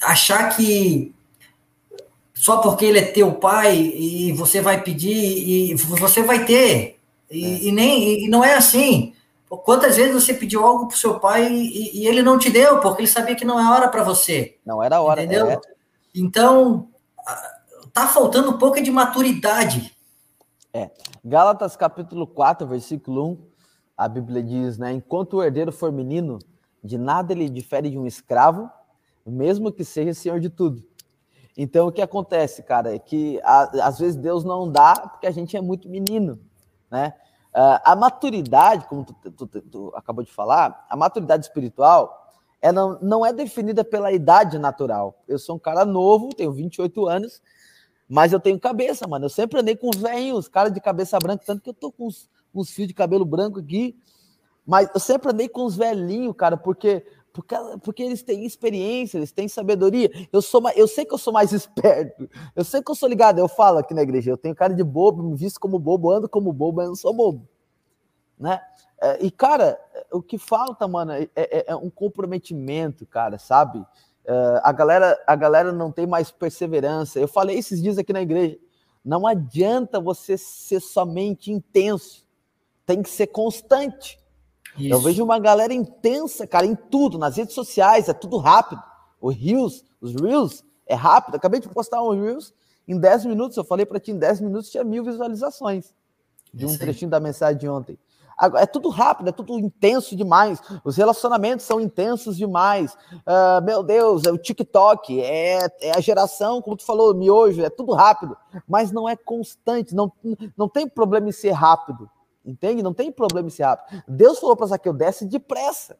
achar 0.00 0.54
que 0.54 1.14
só 2.34 2.58
porque 2.58 2.84
ele 2.84 2.98
é 2.98 3.02
teu 3.02 3.32
pai 3.32 3.76
e 3.76 4.32
você 4.32 4.60
vai 4.60 4.82
pedir 4.82 5.70
e 5.70 5.74
você 5.74 6.22
vai 6.22 6.44
ter. 6.44 6.98
E, 7.30 7.44
é. 7.44 7.68
e 7.68 7.72
nem 7.72 8.24
e 8.24 8.28
não 8.28 8.44
é 8.44 8.54
assim. 8.54 9.14
Quantas 9.58 9.96
vezes 9.96 10.14
você 10.14 10.32
pediu 10.32 10.64
algo 10.64 10.86
para 10.86 10.94
o 10.94 10.98
seu 10.98 11.20
pai 11.20 11.52
e, 11.52 12.00
e, 12.00 12.06
ele 12.06 12.22
não 12.22 12.38
te 12.38 12.50
deu, 12.50 12.80
porque 12.80 13.02
ele 13.02 13.08
sabia 13.08 13.36
que 13.36 13.44
não 13.44 13.60
é 13.60 13.70
hora 13.70 13.88
para 13.88 14.02
você. 14.02 14.58
Não 14.64 14.82
era 14.82 15.00
hora, 15.00 15.22
entendeu? 15.22 15.50
É. 15.50 15.60
Então, 16.14 16.88
tá 17.92 18.06
faltando 18.06 18.50
um 18.50 18.58
pouco 18.58 18.82
de 18.82 18.90
maturidade. 18.90 19.94
É. 20.72 20.90
Gálatas 21.22 21.76
capítulo 21.76 22.26
4, 22.26 22.66
versículo 22.66 23.32
1, 23.32 23.38
a 23.96 24.08
Bíblia 24.08 24.42
diz, 24.42 24.78
né? 24.78 24.90
Enquanto 24.92 25.34
o 25.34 25.42
herdeiro 25.42 25.70
for 25.70 25.92
menino, 25.92 26.38
de 26.82 26.96
nada 26.96 27.32
ele 27.32 27.48
difere 27.48 27.90
de 27.90 27.98
um 27.98 28.06
escravo, 28.06 28.70
mesmo 29.24 29.70
que 29.70 29.84
seja 29.84 30.14
senhor 30.14 30.40
de 30.40 30.48
tudo. 30.48 30.82
Então, 31.56 31.86
o 31.86 31.92
que 31.92 32.00
acontece, 32.00 32.62
cara, 32.62 32.94
é 32.94 32.98
que 32.98 33.38
a, 33.44 33.86
às 33.86 33.98
vezes 33.98 34.16
Deus 34.16 34.44
não 34.44 34.70
dá 34.70 34.94
porque 34.94 35.26
a 35.26 35.30
gente 35.30 35.56
é 35.56 35.60
muito 35.60 35.88
menino, 35.88 36.40
né? 36.90 37.12
Uh, 37.54 37.76
a 37.84 37.94
maturidade, 37.94 38.86
como 38.86 39.04
tu, 39.04 39.12
tu, 39.30 39.46
tu, 39.46 39.60
tu, 39.60 39.92
acabou 39.94 40.24
de 40.24 40.32
falar, 40.32 40.86
a 40.88 40.96
maturidade 40.96 41.44
espiritual, 41.44 42.32
ela 42.62 42.98
não 43.02 43.26
é 43.26 43.32
definida 43.32 43.84
pela 43.84 44.10
idade 44.10 44.58
natural. 44.58 45.22
Eu 45.28 45.38
sou 45.38 45.56
um 45.56 45.58
cara 45.58 45.84
novo, 45.84 46.34
tenho 46.34 46.52
28 46.52 47.06
anos, 47.06 47.42
mas 48.08 48.32
eu 48.32 48.40
tenho 48.40 48.58
cabeça, 48.58 49.06
mano. 49.06 49.26
Eu 49.26 49.30
sempre 49.30 49.60
andei 49.60 49.76
com 49.76 49.90
os 49.90 49.96
velhinhos, 49.96 50.48
cara 50.48 50.70
de 50.70 50.80
cabeça 50.80 51.18
branca, 51.18 51.44
tanto 51.44 51.60
que 51.60 51.68
eu 51.68 51.74
tô 51.74 51.92
com 51.92 52.06
uns, 52.06 52.30
uns 52.54 52.70
fios 52.70 52.88
de 52.88 52.94
cabelo 52.94 53.24
branco 53.24 53.58
aqui. 53.58 53.96
Mas 54.64 54.88
eu 54.94 55.00
sempre 55.00 55.30
andei 55.30 55.48
com 55.48 55.64
os 55.64 55.76
velhinhos, 55.76 56.34
cara, 56.36 56.56
porque 56.56 57.04
porque, 57.32 57.54
porque 57.82 58.02
eles 58.02 58.22
têm 58.22 58.44
experiência, 58.44 59.16
eles 59.16 59.32
têm 59.32 59.48
sabedoria. 59.48 60.10
Eu 60.32 60.42
sou 60.42 60.62
eu 60.76 60.86
sei 60.86 61.04
que 61.04 61.14
eu 61.14 61.18
sou 61.18 61.32
mais 61.32 61.50
esperto. 61.52 62.28
Eu 62.54 62.64
sei 62.64 62.82
que 62.82 62.90
eu 62.90 62.94
sou 62.94 63.08
ligado. 63.08 63.38
Eu 63.38 63.48
falo 63.48 63.78
aqui 63.78 63.94
na 63.94 64.02
igreja, 64.02 64.30
eu 64.30 64.36
tenho 64.36 64.54
cara 64.54 64.74
de 64.74 64.84
bobo, 64.84 65.22
me 65.22 65.36
visto 65.36 65.58
como 65.58 65.78
bobo, 65.78 66.10
ando 66.10 66.28
como 66.28 66.52
bobo, 66.52 66.76
mas 66.76 66.88
não 66.88 66.94
sou 66.94 67.14
bobo. 67.14 67.48
Né? 68.38 68.60
É, 69.00 69.24
e, 69.24 69.30
cara, 69.30 69.80
o 70.12 70.22
que 70.22 70.38
falta, 70.38 70.86
mano, 70.86 71.12
é, 71.12 71.28
é, 71.34 71.64
é 71.68 71.76
um 71.76 71.90
comprometimento, 71.90 73.06
cara, 73.06 73.38
sabe? 73.38 73.84
É, 74.24 74.60
a, 74.62 74.70
galera, 74.70 75.20
a 75.26 75.34
galera 75.34 75.72
não 75.72 75.90
tem 75.90 76.06
mais 76.06 76.30
perseverança. 76.30 77.18
Eu 77.18 77.28
falei 77.28 77.58
esses 77.58 77.82
dias 77.82 77.98
aqui 77.98 78.12
na 78.12 78.22
igreja. 78.22 78.58
Não 79.04 79.26
adianta 79.26 79.98
você 79.98 80.38
ser 80.38 80.80
somente 80.80 81.50
intenso. 81.50 82.24
Tem 82.86 83.02
que 83.02 83.10
ser 83.10 83.28
constante. 83.28 84.21
Isso. 84.78 84.94
Eu 84.94 85.00
vejo 85.00 85.22
uma 85.22 85.38
galera 85.38 85.72
intensa, 85.72 86.46
cara, 86.46 86.66
em 86.66 86.74
tudo, 86.74 87.18
nas 87.18 87.36
redes 87.36 87.54
sociais, 87.54 88.08
é 88.08 88.12
tudo 88.12 88.38
rápido. 88.38 88.82
O 89.20 89.30
Reels, 89.30 89.84
os 90.00 90.14
Reels, 90.14 90.64
é 90.86 90.94
rápido. 90.94 91.34
Acabei 91.34 91.60
de 91.60 91.68
postar 91.68 92.02
um 92.02 92.10
Reels, 92.10 92.52
em 92.86 92.98
10 92.98 93.26
minutos, 93.26 93.56
eu 93.56 93.64
falei 93.64 93.86
para 93.86 94.00
ti, 94.00 94.10
em 94.10 94.18
10 94.18 94.40
minutos 94.40 94.70
tinha 94.70 94.82
mil 94.82 95.04
visualizações 95.04 95.94
de 96.52 96.66
um 96.66 96.76
trechinho 96.76 97.10
da 97.10 97.20
mensagem 97.20 97.58
de 97.58 97.68
ontem. 97.68 97.98
É 98.56 98.66
tudo 98.66 98.88
rápido, 98.88 99.28
é 99.28 99.32
tudo 99.32 99.58
intenso 99.58 100.16
demais. 100.16 100.60
Os 100.84 100.96
relacionamentos 100.96 101.64
são 101.64 101.80
intensos 101.80 102.36
demais. 102.36 102.92
Uh, 103.12 103.62
meu 103.62 103.82
Deus, 103.82 104.24
é 104.24 104.32
o 104.32 104.38
TikTok, 104.38 105.20
é, 105.20 105.68
é, 105.80 105.96
a 105.96 106.00
geração, 106.00 106.60
como 106.60 106.76
tu 106.76 106.84
falou, 106.84 107.14
miojo, 107.14 107.62
é 107.62 107.70
tudo 107.70 107.92
rápido, 107.92 108.36
mas 108.66 108.90
não 108.90 109.08
é 109.08 109.14
constante. 109.14 109.94
Não, 109.94 110.10
não 110.56 110.68
tem 110.68 110.88
problema 110.88 111.28
em 111.28 111.32
ser 111.32 111.52
rápido. 111.52 112.10
Entende? 112.44 112.82
Não 112.82 112.92
tem 112.92 113.12
problema 113.12 113.48
em 113.48 113.50
ser 113.50 113.64
rápido. 113.64 114.02
Deus 114.06 114.38
falou 114.38 114.56
para 114.56 114.66
Zaqueu, 114.66 114.92
desce 114.92 115.26
depressa. 115.26 115.96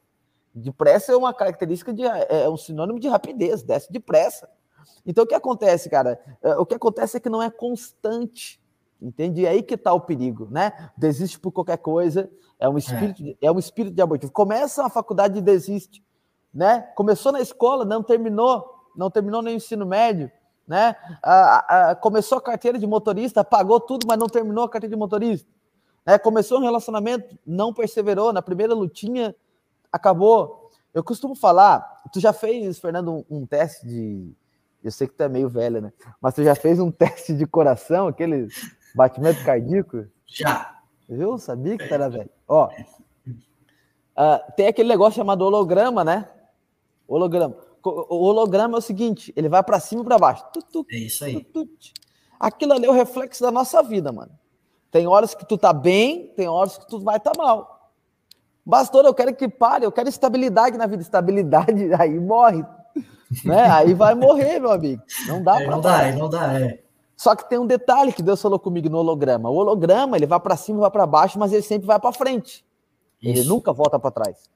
Depressa 0.55 1.13
é 1.13 1.17
uma 1.17 1.33
característica 1.33 1.93
de 1.93 2.05
é, 2.05 2.45
é 2.45 2.49
um 2.51 2.57
sinônimo 2.57 2.99
de 2.99 3.09
rapidez, 3.09 3.63
desce 3.63 3.91
depressa. 3.91 4.49
Então 5.07 5.25
o 5.25 5.27
que 5.27 5.35
acontece, 5.35 5.89
cara? 5.89 6.21
É, 6.43 6.57
o 6.57 6.67
que 6.67 6.75
acontece 6.75 7.17
é 7.17 7.21
que 7.21 7.29
não 7.29 7.43
é 7.43 7.51
constante. 7.51 8.61
Entende? 9.01 9.43
E 9.43 9.47
aí 9.49 9.63
que 9.63 9.75
está 9.75 9.93
o 9.93 10.01
perigo, 10.01 10.47
né? 10.51 10.91
Desiste 10.97 11.39
por 11.39 11.51
qualquer 11.51 11.79
coisa, 11.79 12.31
é 12.59 12.69
um 12.69 12.79
espírito, 12.79 13.37
é. 13.41 13.47
é 13.47 13.51
um 13.51 13.59
espírito 13.59 13.95
de 13.95 14.03
abortivo. 14.03 14.31
Começa 14.31 14.85
a 14.85 14.89
faculdade 14.89 15.39
e 15.39 15.43
desiste, 15.43 16.05
né? 16.55 16.83
Começou 16.95 17.33
na 17.33 17.41
escola, 17.41 17.85
não 17.85 18.03
terminou, 18.03 18.65
não 18.97 19.11
terminou 19.11 19.43
nem 19.43 19.55
o 19.55 19.57
ensino 19.57 19.85
médio, 19.85 20.31
né? 20.67 20.95
começou 22.01 22.39
a 22.39 22.41
carteira 22.41 22.79
de 22.79 22.87
motorista, 22.87 23.43
pagou 23.43 23.81
tudo, 23.81 24.07
mas 24.07 24.19
não 24.19 24.29
terminou 24.29 24.65
a 24.65 24.69
carteira 24.69 24.95
de 24.95 24.99
motorista. 24.99 25.49
Né? 26.05 26.19
Começou 26.19 26.59
um 26.59 26.63
relacionamento, 26.63 27.39
não 27.47 27.73
perseverou, 27.73 28.33
na 28.33 28.43
primeira 28.43 28.75
lutinha 28.75 29.35
acabou. 29.91 30.71
Eu 30.93 31.03
costumo 31.03 31.35
falar, 31.35 32.03
tu 32.13 32.21
já 32.21 32.33
fez, 32.33 32.79
Fernando, 32.79 33.13
um, 33.13 33.25
um 33.39 33.47
teste 33.47 33.87
de. 33.87 34.33
Eu 34.83 34.91
sei 34.91 35.07
que 35.07 35.15
tu 35.15 35.23
é 35.23 35.29
meio 35.29 35.49
velho, 35.49 35.81
né? 35.81 35.93
Mas 36.21 36.35
tu 36.35 36.43
já 36.43 36.55
fez 36.55 36.81
um 36.81 36.91
teste 36.93 37.33
de 37.33 37.47
coração, 37.47 38.09
aquele 38.09 38.49
batimento 38.95 39.45
cardíaco? 39.45 40.07
Já. 40.27 40.81
Viu? 41.09 41.39
Sabia 41.39 41.77
que 41.79 41.87
tu 41.87 41.95
era 41.95 42.09
velho. 42.09 42.31
Ó, 42.49 42.69
uh, 42.69 44.53
tem 44.57 44.67
aquele 44.67 44.89
negócio 44.89 45.17
chamado 45.17 45.43
holograma, 45.43 46.03
né? 46.05 46.29
Holograma. 47.07 47.57
O 47.85 48.27
holograma 48.27 48.77
é 48.77 48.79
o 48.79 48.83
seguinte: 48.83 49.33
ele 49.37 49.49
vai 49.49 49.63
para 49.63 49.81
cima 49.81 50.03
e 50.03 50.05
para 50.05 50.19
baixo. 50.19 50.45
é 50.91 50.97
isso 50.97 51.25
aí. 51.25 51.47
Aquilo 52.39 52.73
ali 52.73 52.87
é 52.87 52.91
o 52.91 52.93
reflexo 52.93 53.43
da 53.43 53.51
nossa 53.51 53.83
vida, 53.83 54.11
mano. 54.13 54.33
Tem 54.93 55.07
horas 55.07 55.35
que 55.35 55.47
tu 55.47 55.57
tá 55.57 55.73
bem, 55.73 56.31
tem 56.37 56.47
horas 56.47 56.77
que 56.77 56.87
tu 56.87 57.01
vai 57.01 57.17
estar 57.17 57.33
tá 57.33 57.43
mal. 57.43 57.91
Pastor, 58.69 59.05
eu 59.07 59.15
quero 59.15 59.35
que 59.35 59.49
pare, 59.49 59.87
eu 59.87 59.91
quero 59.91 60.09
estabilidade 60.09 60.77
na 60.77 60.87
vida. 60.87 61.03
Estabilidade, 61.03 61.93
aí 61.99 62.21
morre. 62.21 62.63
Né? 63.43 63.63
Aí 63.71 63.95
vai 63.95 64.15
morrer, 64.15 64.61
meu 64.61 64.71
amigo. 64.71 65.03
Não 65.27 65.43
dá 65.43 65.63
é, 65.63 65.67
Não 65.67 65.81
dá, 65.81 66.13
não 66.13 66.29
dá, 66.29 66.61
é. 66.61 66.83
Só 67.17 67.35
que 67.35 67.49
tem 67.49 67.59
um 67.59 67.67
detalhe 67.67 68.13
que 68.13 68.23
Deus 68.23 68.43
falou 68.43 68.59
comigo 68.59 68.91
no 68.91 68.99
holograma. 68.99 69.49
O 69.49 69.55
holograma, 69.55 70.17
ele 70.17 70.27
vai 70.27 70.39
para 70.39 70.57
cima, 70.57 70.81
vai 70.81 70.91
para 70.91 71.07
baixo, 71.07 71.39
mas 71.39 71.53
ele 71.53 71.63
sempre 71.63 71.87
vai 71.87 71.99
para 71.99 72.13
frente. 72.13 72.65
Isso. 73.23 73.41
Ele 73.41 73.49
nunca 73.49 73.73
volta 73.73 73.99
para 73.99 74.11
trás. 74.11 74.51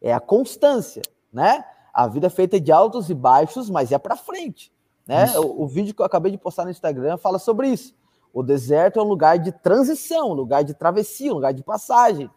É 0.00 0.14
a 0.14 0.20
constância, 0.20 1.02
né? 1.30 1.62
A 1.92 2.06
vida 2.08 2.28
é 2.28 2.30
feita 2.30 2.58
de 2.58 2.72
altos 2.72 3.10
e 3.10 3.14
baixos, 3.14 3.68
mas 3.68 3.92
é 3.92 3.98
para 3.98 4.16
frente, 4.16 4.72
né? 5.06 5.38
O, 5.38 5.64
o, 5.64 5.66
vídeo 5.68 5.94
que 5.94 6.00
eu 6.00 6.06
acabei 6.06 6.32
de 6.32 6.38
postar 6.38 6.64
no 6.64 6.70
Instagram 6.70 7.18
fala 7.18 7.38
sobre 7.38 7.68
isso. 7.68 7.94
O 8.34 8.42
deserto 8.42 8.98
é 8.98 9.02
um 9.02 9.06
lugar 9.06 9.38
de 9.38 9.52
transição, 9.52 10.32
um 10.32 10.34
lugar 10.34 10.64
de 10.64 10.74
travessia, 10.74 11.30
um 11.30 11.36
lugar 11.36 11.54
de 11.54 11.62
passagem, 11.62 12.28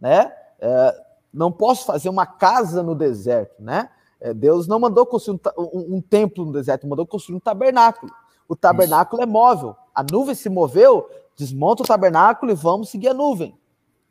né? 0.00 0.34
É, 0.58 1.04
não 1.32 1.52
posso 1.52 1.86
fazer 1.86 2.08
uma 2.08 2.26
casa 2.26 2.82
no 2.82 2.92
deserto, 2.92 3.62
né? 3.62 3.88
É, 4.20 4.34
Deus 4.34 4.66
não 4.66 4.80
mandou 4.80 5.06
construir 5.06 5.40
um, 5.56 5.62
um, 5.62 5.96
um, 5.96 6.00
templo 6.00 6.44
no 6.44 6.52
deserto, 6.52 6.88
mandou 6.88 7.06
construir 7.06 7.36
um 7.36 7.40
tabernáculo. 7.40 8.12
O 8.48 8.56
tabernáculo 8.56 9.22
Isso. 9.22 9.30
é 9.30 9.32
móvel. 9.32 9.76
A 9.94 10.02
nuvem 10.02 10.34
se 10.34 10.48
moveu, 10.48 11.08
desmonta 11.36 11.84
o 11.84 11.86
tabernáculo 11.86 12.50
e 12.50 12.54
vamos 12.54 12.88
seguir 12.88 13.08
a 13.08 13.14
nuvem. 13.14 13.56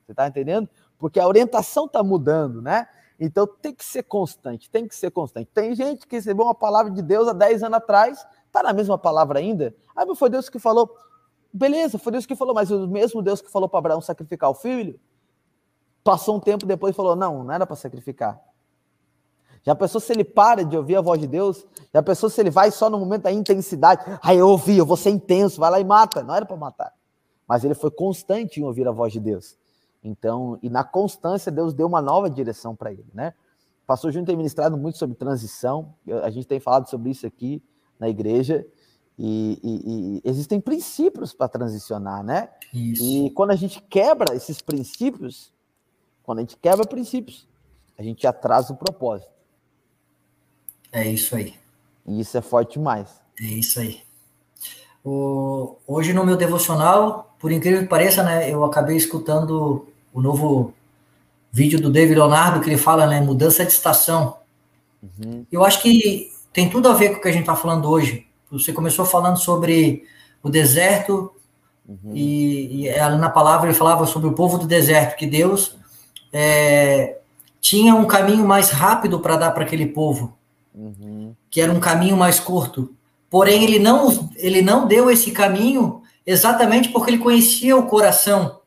Você 0.06 0.14
está 0.14 0.26
entendendo? 0.26 0.70
Porque 0.98 1.20
a 1.20 1.28
orientação 1.28 1.88
está 1.88 2.02
mudando, 2.02 2.62
né? 2.62 2.88
Então 3.20 3.46
tem 3.46 3.74
que 3.74 3.84
ser 3.84 4.04
constante, 4.04 4.70
tem 4.70 4.88
que 4.88 4.96
ser 4.96 5.12
constante. 5.12 5.50
Tem 5.54 5.76
gente 5.76 6.08
que 6.08 6.16
recebeu 6.16 6.46
uma 6.46 6.56
palavra 6.56 6.90
de 6.90 7.02
Deus 7.02 7.28
há 7.28 7.34
10 7.34 7.64
anos 7.64 7.78
atrás, 7.78 8.26
está 8.46 8.64
na 8.64 8.72
mesma 8.72 8.98
palavra 8.98 9.40
ainda. 9.40 9.76
Ah, 9.94 10.06
mas 10.06 10.18
foi 10.18 10.30
Deus 10.30 10.50
que 10.50 10.58
falou. 10.58 10.96
Beleza, 11.54 12.00
foi 12.00 12.12
Deus 12.12 12.26
que 12.26 12.36
falou, 12.36 12.56
mas 12.56 12.72
o 12.72 12.88
mesmo 12.88 13.22
Deus 13.22 13.39
que 13.42 13.52
falou 13.52 13.70
para 13.70 13.78
Abraão 13.78 14.02
sacrificar 14.02 14.50
o 14.50 14.56
filho, 14.56 15.00
passou 16.04 16.36
um 16.36 16.39
tempo 16.39 16.66
depois 16.66 16.94
e 16.94 16.96
falou: 16.96 17.16
não, 17.16 17.44
não 17.44 17.54
era 17.54 17.66
para 17.66 17.76
sacrificar. 17.76 18.42
Já 19.62 19.74
pensou 19.74 20.02
se 20.02 20.12
ele 20.12 20.26
para 20.26 20.66
de 20.66 20.76
ouvir 20.76 20.98
a 20.98 21.02
voz 21.02 21.22
de 21.22 21.28
Deus? 21.28 21.66
Já 21.94 22.04
pensou 22.04 22.30
se 22.30 22.42
ele 22.42 22.50
vai 22.50 22.70
só 22.70 22.89
no 22.89 23.00
momento 23.00 23.24
da 23.24 23.32
intensidade? 23.32 24.04
Aí 24.22 24.38
eu 24.38 24.50
ouvi, 24.50 24.78
eu 24.78 24.86
vou 24.86 24.98
ser 24.98 25.12
intenso, 25.12 25.60
vai 25.62 25.72
lá 25.72 25.80
e 25.80 25.86
mata. 25.86 26.22
Não 26.22 26.36
era 26.36 26.46
para 26.46 26.58
matar. 26.58 26.94
Mas 27.48 27.63
ele 27.63 27.74
foi 27.74 27.89
constante 27.89 28.60
em 28.60 28.63
ouvir 28.63 28.86
a 28.88 28.92
voz 28.92 29.13
de 29.13 29.22
Deus. 29.22 29.58
Então, 30.04 30.60
e 30.62 30.70
na 30.70 30.84
constância, 30.84 31.50
Deus 31.50 31.74
deu 31.74 31.88
uma 31.88 32.02
nova 32.02 32.30
direção 32.30 32.76
para 32.76 32.91
ele, 32.91 33.08
né? 33.14 33.34
O 33.84 33.86
pastor 33.86 34.12
Júnior 34.12 34.28
tem 34.28 34.36
ministrado 34.36 34.78
muito 34.78 34.97
sobre 34.97 35.16
transição, 35.16 35.93
a 36.24 36.30
gente 36.30 36.45
tem 36.45 36.60
falado 36.60 36.89
sobre 36.89 37.12
isso 37.12 37.26
aqui 37.26 37.64
na 37.97 38.10
igreja, 38.10 38.66
e, 39.18 39.59
e, 39.64 40.18
e 40.18 40.22
existem 40.24 40.59
princípios 40.59 41.34
para 41.34 41.47
transicionar, 41.47 42.24
né? 42.24 42.49
Isso. 42.74 43.03
E 43.03 43.30
quando 43.32 43.51
a 43.51 43.55
gente 43.55 43.82
quebra 43.82 44.36
esses 44.36 44.61
princípios, 44.61 45.53
quando 46.24 46.39
a 46.39 46.41
gente 46.41 46.57
quebra 46.57 46.86
princípios, 46.86 47.47
a 47.97 48.03
gente 48.03 48.26
atrasa 48.26 48.74
o 48.74 48.78
propósito. 48.78 49.32
É 50.91 51.07
isso 51.07 51.36
aí. 51.36 51.53
E 52.05 52.20
isso 52.20 52.38
é 52.38 52.41
forte 52.41 52.74
demais. 52.74 53.09
É 53.39 53.45
isso 53.45 53.80
aí. 53.80 54.01
O, 55.03 55.78
hoje 55.88 56.14
no 56.14 56.26
meu 56.26 56.38
devocional, 56.38 57.36
por 57.39 57.51
incrível 57.51 57.82
que 57.82 57.88
pareça, 57.88 58.24
né, 58.24 58.49
eu 58.49 58.64
acabei 58.64 58.95
escutando 58.95 59.88
o 60.14 60.22
novo 60.22 60.74
vídeo 61.51 61.80
do 61.80 61.91
David 61.91 62.16
Leonardo 62.16 62.61
que 62.61 62.70
ele 62.70 62.78
fala, 62.78 63.05
né, 63.05 63.20
mudança 63.22 63.66
de 63.66 63.72
estação. 63.72 64.38
Uhum. 65.01 65.45
Eu 65.51 65.64
acho 65.64 65.82
que 65.82 66.32
tem 66.51 66.70
tudo 66.70 66.88
a 66.88 66.93
ver 66.93 67.09
com 67.09 67.18
o 67.18 67.22
que 67.22 67.28
a 67.28 67.32
gente 67.32 67.41
está 67.41 67.55
falando 67.55 67.89
hoje. 67.89 68.28
Você 68.60 68.72
começou 68.72 69.06
falando 69.06 69.38
sobre 69.38 70.04
o 70.41 70.49
deserto, 70.49 71.34
Uhum. 71.88 72.16
E, 72.16 72.88
e 72.88 72.99
na 73.18 73.30
palavra 73.30 73.68
ele 73.68 73.78
falava 73.78 74.06
sobre 74.06 74.30
o 74.30 74.34
povo 74.34 74.58
do 74.58 74.68
deserto, 74.68 75.18
que 75.18 75.26
Deus 75.26 75.78
é, 76.32 77.18
tinha 77.60 77.93
um 77.93 78.06
caminho 78.06 78.45
mais 78.45 78.70
rápido 78.70 79.20
para 79.20 79.38
dar 79.38 79.51
para 79.51 79.64
aquele 79.64 79.88
povo, 79.88 80.38
uhum. 80.74 81.36
que 81.49 81.62
era 81.62 81.72
um 81.72 81.80
caminho 81.80 82.16
mais 82.16 82.39
curto. 82.39 82.95
Porém, 83.30 83.64
ele 83.64 83.80
não, 83.80 84.30
ele 84.38 84.62
não 84.62 84.88
deu 84.88 85.10
esse 85.10 85.32
caminho 85.32 86.01
exatamente 86.26 86.89
porque 86.89 87.12
ele 87.12 87.18
conhecia 87.18 87.76
o 87.76 87.88
coração 87.88 88.60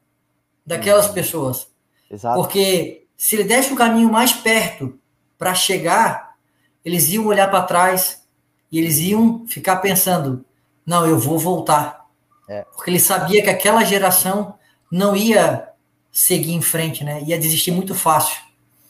daquelas 0.65 1.07
uhum. 1.07 1.15
pessoas. 1.15 1.69
Exato. 2.11 2.39
Porque 2.39 3.07
se 3.17 3.37
ele 3.37 3.45
desse 3.45 3.73
o 3.73 3.77
caminho 3.77 4.11
mais 4.11 4.33
perto 4.33 4.99
para 5.39 5.55
chegar, 5.55 6.37
eles 6.85 7.09
iam 7.09 7.27
olhar 7.27 7.49
para 7.49 7.63
trás 7.63 8.26
e 8.71 8.79
eles 8.79 8.99
iam 8.99 9.47
ficar 9.47 9.77
pensando: 9.77 10.45
não, 10.85 11.07
eu 11.07 11.19
vou 11.19 11.39
voltar. 11.39 12.07
É. 12.49 12.63
Porque 12.75 12.91
ele 12.91 13.01
sabia 13.01 13.43
que 13.43 13.51
aquela 13.51 13.85
geração 13.85 14.55
não 14.91 15.17
ia 15.17 15.69
seguir 16.13 16.53
em 16.53 16.63
frente, 16.63 17.05
né? 17.05 17.23
Ia 17.23 17.39
desistir 17.39 17.73
muito 17.73 17.95
fácil. 17.95 18.41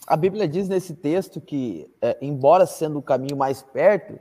A 0.07 0.17
Bíblia 0.17 0.47
diz 0.47 0.69
nesse 0.69 0.95
texto 0.95 1.41
que, 1.41 1.91
é, 2.01 2.17
embora 2.21 2.65
sendo 2.67 2.99
o 2.99 3.03
caminho 3.03 3.37
mais 3.37 3.63
perto, 3.63 4.19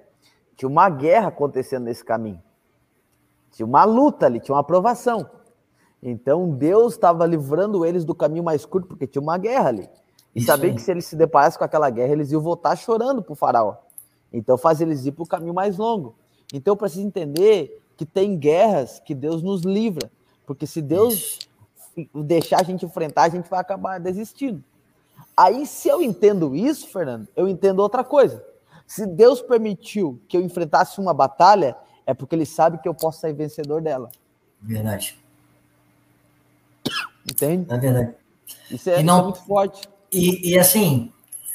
tinha 0.55 0.67
uma 0.67 0.89
guerra 0.89 1.27
acontecendo 1.27 1.83
nesse 1.83 2.03
caminho. 2.03 2.41
Tinha 3.51 3.65
uma 3.65 3.83
luta 3.83 4.25
ali, 4.25 4.39
tinha 4.39 4.55
uma 4.55 4.61
aprovação. 4.61 5.29
Então 6.01 6.49
Deus 6.49 6.93
estava 6.93 7.25
livrando 7.25 7.85
eles 7.85 8.03
do 8.03 8.15
caminho 8.15 8.43
mais 8.43 8.65
curto, 8.65 8.87
porque 8.87 9.05
tinha 9.05 9.21
uma 9.21 9.37
guerra 9.37 9.69
ali. 9.69 9.89
E 10.33 10.39
Isso 10.39 10.47
sabia 10.47 10.69
aí. 10.69 10.75
que 10.75 10.81
se 10.81 10.91
eles 10.91 11.05
se 11.05 11.15
deparassem 11.15 11.57
com 11.57 11.65
aquela 11.65 11.89
guerra, 11.89 12.13
eles 12.13 12.31
iam 12.31 12.41
voltar 12.41 12.75
chorando 12.75 13.21
para 13.21 13.33
o 13.33 13.35
faraó. 13.35 13.75
Então 14.35 14.57
faz 14.57 14.81
eles 14.81 15.05
ir 15.05 15.13
para 15.13 15.23
o 15.23 15.27
caminho 15.27 15.53
mais 15.53 15.77
longo. 15.77 16.13
Então 16.53 16.73
eu 16.73 16.77
preciso 16.77 17.07
entender 17.07 17.81
que 17.95 18.05
tem 18.05 18.37
guerras 18.37 18.99
que 18.99 19.15
Deus 19.15 19.41
nos 19.41 19.61
livra. 19.61 20.11
Porque 20.45 20.67
se 20.67 20.81
Deus 20.81 21.39
deixar 22.13 22.59
a 22.59 22.63
gente 22.63 22.85
enfrentar, 22.85 23.23
a 23.23 23.29
gente 23.29 23.49
vai 23.49 23.59
acabar 23.59 23.97
desistindo. 23.97 24.61
Aí, 25.35 25.65
se 25.65 25.87
eu 25.87 26.01
entendo 26.01 26.53
isso, 26.55 26.87
Fernando, 26.87 27.27
eu 27.35 27.47
entendo 27.47 27.79
outra 27.79 28.03
coisa. 28.03 28.43
Se 28.85 29.05
Deus 29.05 29.41
permitiu 29.41 30.19
que 30.27 30.35
eu 30.35 30.41
enfrentasse 30.41 30.99
uma 30.99 31.13
batalha, 31.13 31.75
é 32.05 32.13
porque 32.13 32.35
Ele 32.35 32.45
sabe 32.45 32.77
que 32.77 32.87
eu 32.87 32.93
posso 32.93 33.21
sair 33.21 33.33
vencedor 33.33 33.81
dela. 33.81 34.11
Verdade. 34.61 35.17
Entende? 37.29 37.73
É 37.73 37.77
verdade. 37.77 38.13
Isso 38.69 38.89
é, 38.89 39.01
não, 39.01 39.15
isso 39.15 39.21
é 39.21 39.23
muito 39.23 39.45
forte. 39.45 39.89
E, 40.11 40.51
e, 40.51 40.59
assim, 40.59 41.11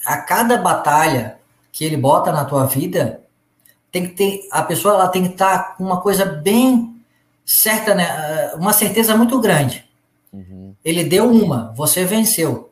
a 0.06 0.16
cada 0.18 0.56
batalha 0.56 1.39
que 1.72 1.84
Ele 1.84 1.96
bota 1.96 2.32
na 2.32 2.44
tua 2.44 2.66
vida, 2.66 3.22
tem 3.90 4.06
que 4.08 4.14
ter 4.14 4.48
a 4.50 4.62
pessoa 4.62 4.94
ela 4.94 5.08
tem 5.08 5.24
que 5.24 5.32
estar 5.32 5.76
com 5.76 5.84
uma 5.84 6.00
coisa 6.00 6.24
bem 6.24 7.02
certa, 7.44 7.94
né? 7.94 8.54
Uma 8.54 8.72
certeza 8.72 9.16
muito 9.16 9.40
grande. 9.40 9.88
Uhum. 10.32 10.74
Ele 10.84 11.04
deu 11.04 11.30
uma, 11.30 11.72
você 11.76 12.04
venceu 12.04 12.70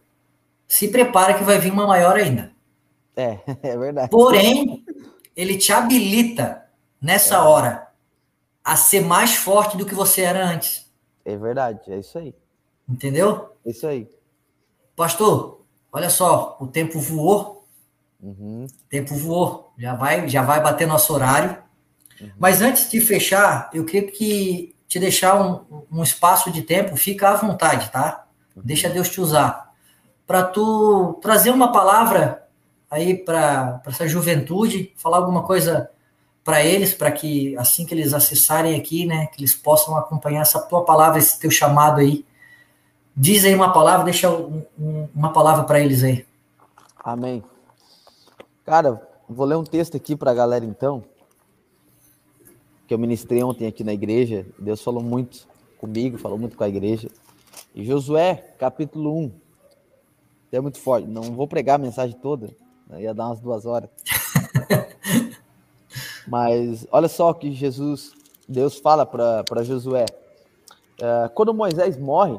se 0.69 0.89
prepara 0.89 1.33
que 1.33 1.43
vai 1.43 1.59
vir 1.59 1.73
uma 1.73 1.87
maior 1.87 2.17
ainda. 2.17 2.53
É, 3.17 3.39
é 3.63 3.77
verdade. 3.77 4.11
Porém, 4.11 4.85
ele 5.35 5.57
te 5.57 5.73
habilita 5.73 6.67
nessa 7.01 7.37
é. 7.37 7.39
hora 7.39 7.89
a 8.63 8.77
ser 8.77 9.01
mais 9.01 9.35
forte 9.35 9.79
do 9.79 9.87
que 9.87 9.95
você 9.95 10.21
era 10.21 10.47
antes. 10.47 10.87
É 11.25 11.37
verdade, 11.37 11.81
é 11.89 11.99
isso 11.99 12.19
aí. 12.19 12.35
Entendeu? 12.87 13.51
É 13.65 13.71
isso 13.71 13.87
aí. 13.87 14.09
Pastor, 14.95 15.63
olha 15.91 16.11
só, 16.11 16.57
o 16.61 16.67
tempo 16.67 17.01
voou. 17.01 17.58
Uhum. 18.23 18.65
O 18.65 18.89
tempo 18.89 19.15
voou. 19.15 19.73
Já 19.79 19.95
vai, 19.95 20.29
já 20.29 20.43
vai 20.43 20.63
bater 20.63 20.87
nosso 20.87 21.13
horário. 21.13 21.57
Uhum. 22.21 22.31
Mas 22.39 22.61
antes 22.61 22.91
de 22.91 23.01
fechar, 23.01 23.71
eu 23.73 23.85
queria 23.85 24.11
que 24.11 24.75
te 24.87 24.99
deixar 24.99 25.41
um, 25.41 25.85
um 25.91 26.03
espaço 26.03 26.51
de 26.51 26.63
tempo, 26.63 26.97
fica 26.97 27.31
à 27.31 27.37
vontade, 27.37 27.91
tá? 27.91 28.27
Uhum. 28.57 28.63
Deixa 28.65 28.89
Deus 28.89 29.09
te 29.09 29.21
usar 29.21 29.69
para 30.29 30.43
tu 30.43 31.19
trazer 31.23 31.49
uma 31.49 31.73
palavra 31.73 32.47
aí 32.91 33.17
para 33.17 33.81
essa 33.87 34.07
juventude, 34.07 34.93
falar 34.95 35.17
alguma 35.17 35.43
coisa 35.43 35.91
para 36.45 36.63
eles, 36.63 36.93
para 36.93 37.11
que 37.11 37.57
assim 37.57 37.87
que 37.87 37.95
eles 37.95 38.13
acessarem 38.13 38.79
aqui, 38.79 39.07
né, 39.07 39.27
que 39.29 39.41
eles 39.41 39.55
possam 39.55 39.97
acompanhar 39.97 40.43
essa 40.43 40.61
tua 40.61 40.85
palavra, 40.85 41.19
esse 41.19 41.41
teu 41.41 41.51
chamado 41.51 42.01
aí. 42.01 42.27
Diz 43.17 43.43
aí 43.45 43.55
uma 43.55 43.73
palavra, 43.73 44.05
deixa 44.05 44.31
um, 44.31 44.63
um, 44.79 45.09
uma 45.15 45.33
palavra 45.33 45.65
para 45.65 45.81
eles 45.81 46.05
aí. 46.05 46.27
Amém. 47.03 47.43
Cara, 48.69 49.01
vou 49.27 49.47
ler 49.47 49.57
um 49.57 49.65
texto 49.65 49.97
aqui 49.97 50.15
para 50.15 50.31
a 50.31 50.35
galera 50.35 50.63
então, 50.63 51.03
que 52.87 52.93
eu 52.93 52.99
ministrei 52.99 53.43
ontem 53.43 53.67
aqui 53.67 53.83
na 53.83 53.95
igreja. 53.95 54.45
Deus 54.59 54.83
falou 54.83 55.03
muito 55.03 55.49
comigo, 55.79 56.19
falou 56.19 56.37
muito 56.37 56.55
com 56.55 56.65
a 56.65 56.69
igreja. 56.69 57.09
E 57.75 57.83
Josué, 57.83 58.35
capítulo 58.59 59.19
1, 59.21 59.33
é 60.53 60.61
muito 60.61 60.79
forte. 60.79 61.09
Não 61.09 61.23
vou 61.23 61.49
pregar 61.49 61.77
a 61.77 61.79
mensagem 61.79 62.15
toda, 62.21 62.51
né? 62.87 63.01
ia 63.01 63.15
dar 63.15 63.29
umas 63.29 63.41
duas 63.41 63.65
horas. 63.65 63.89
Mas 66.29 66.87
olha 66.93 67.09
só 67.09 67.31
o 67.31 67.35
que 67.35 67.51
Jesus, 67.53 68.13
Deus 68.47 68.77
fala 68.77 69.07
para 69.07 69.65
Josué. 69.65 70.05
É, 71.01 71.31
quando 71.31 71.55
Moisés 71.55 71.97
morre, 71.97 72.39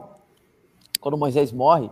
quando 1.01 1.17
Moisés 1.17 1.51
morre, 1.51 1.89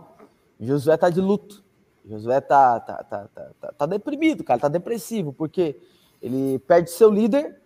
Josué 0.60 0.94
está 0.94 1.10
de 1.10 1.20
luto. 1.20 1.66
Josué 2.08 2.40
tá, 2.40 2.80
tá, 2.80 3.04
tá, 3.04 3.28
tá, 3.60 3.72
tá 3.72 3.86
deprimido, 3.86 4.42
cara, 4.42 4.56
está 4.56 4.68
depressivo, 4.68 5.32
porque 5.32 5.78
ele 6.22 6.58
perde 6.60 6.90
seu 6.90 7.10
líder, 7.10 7.60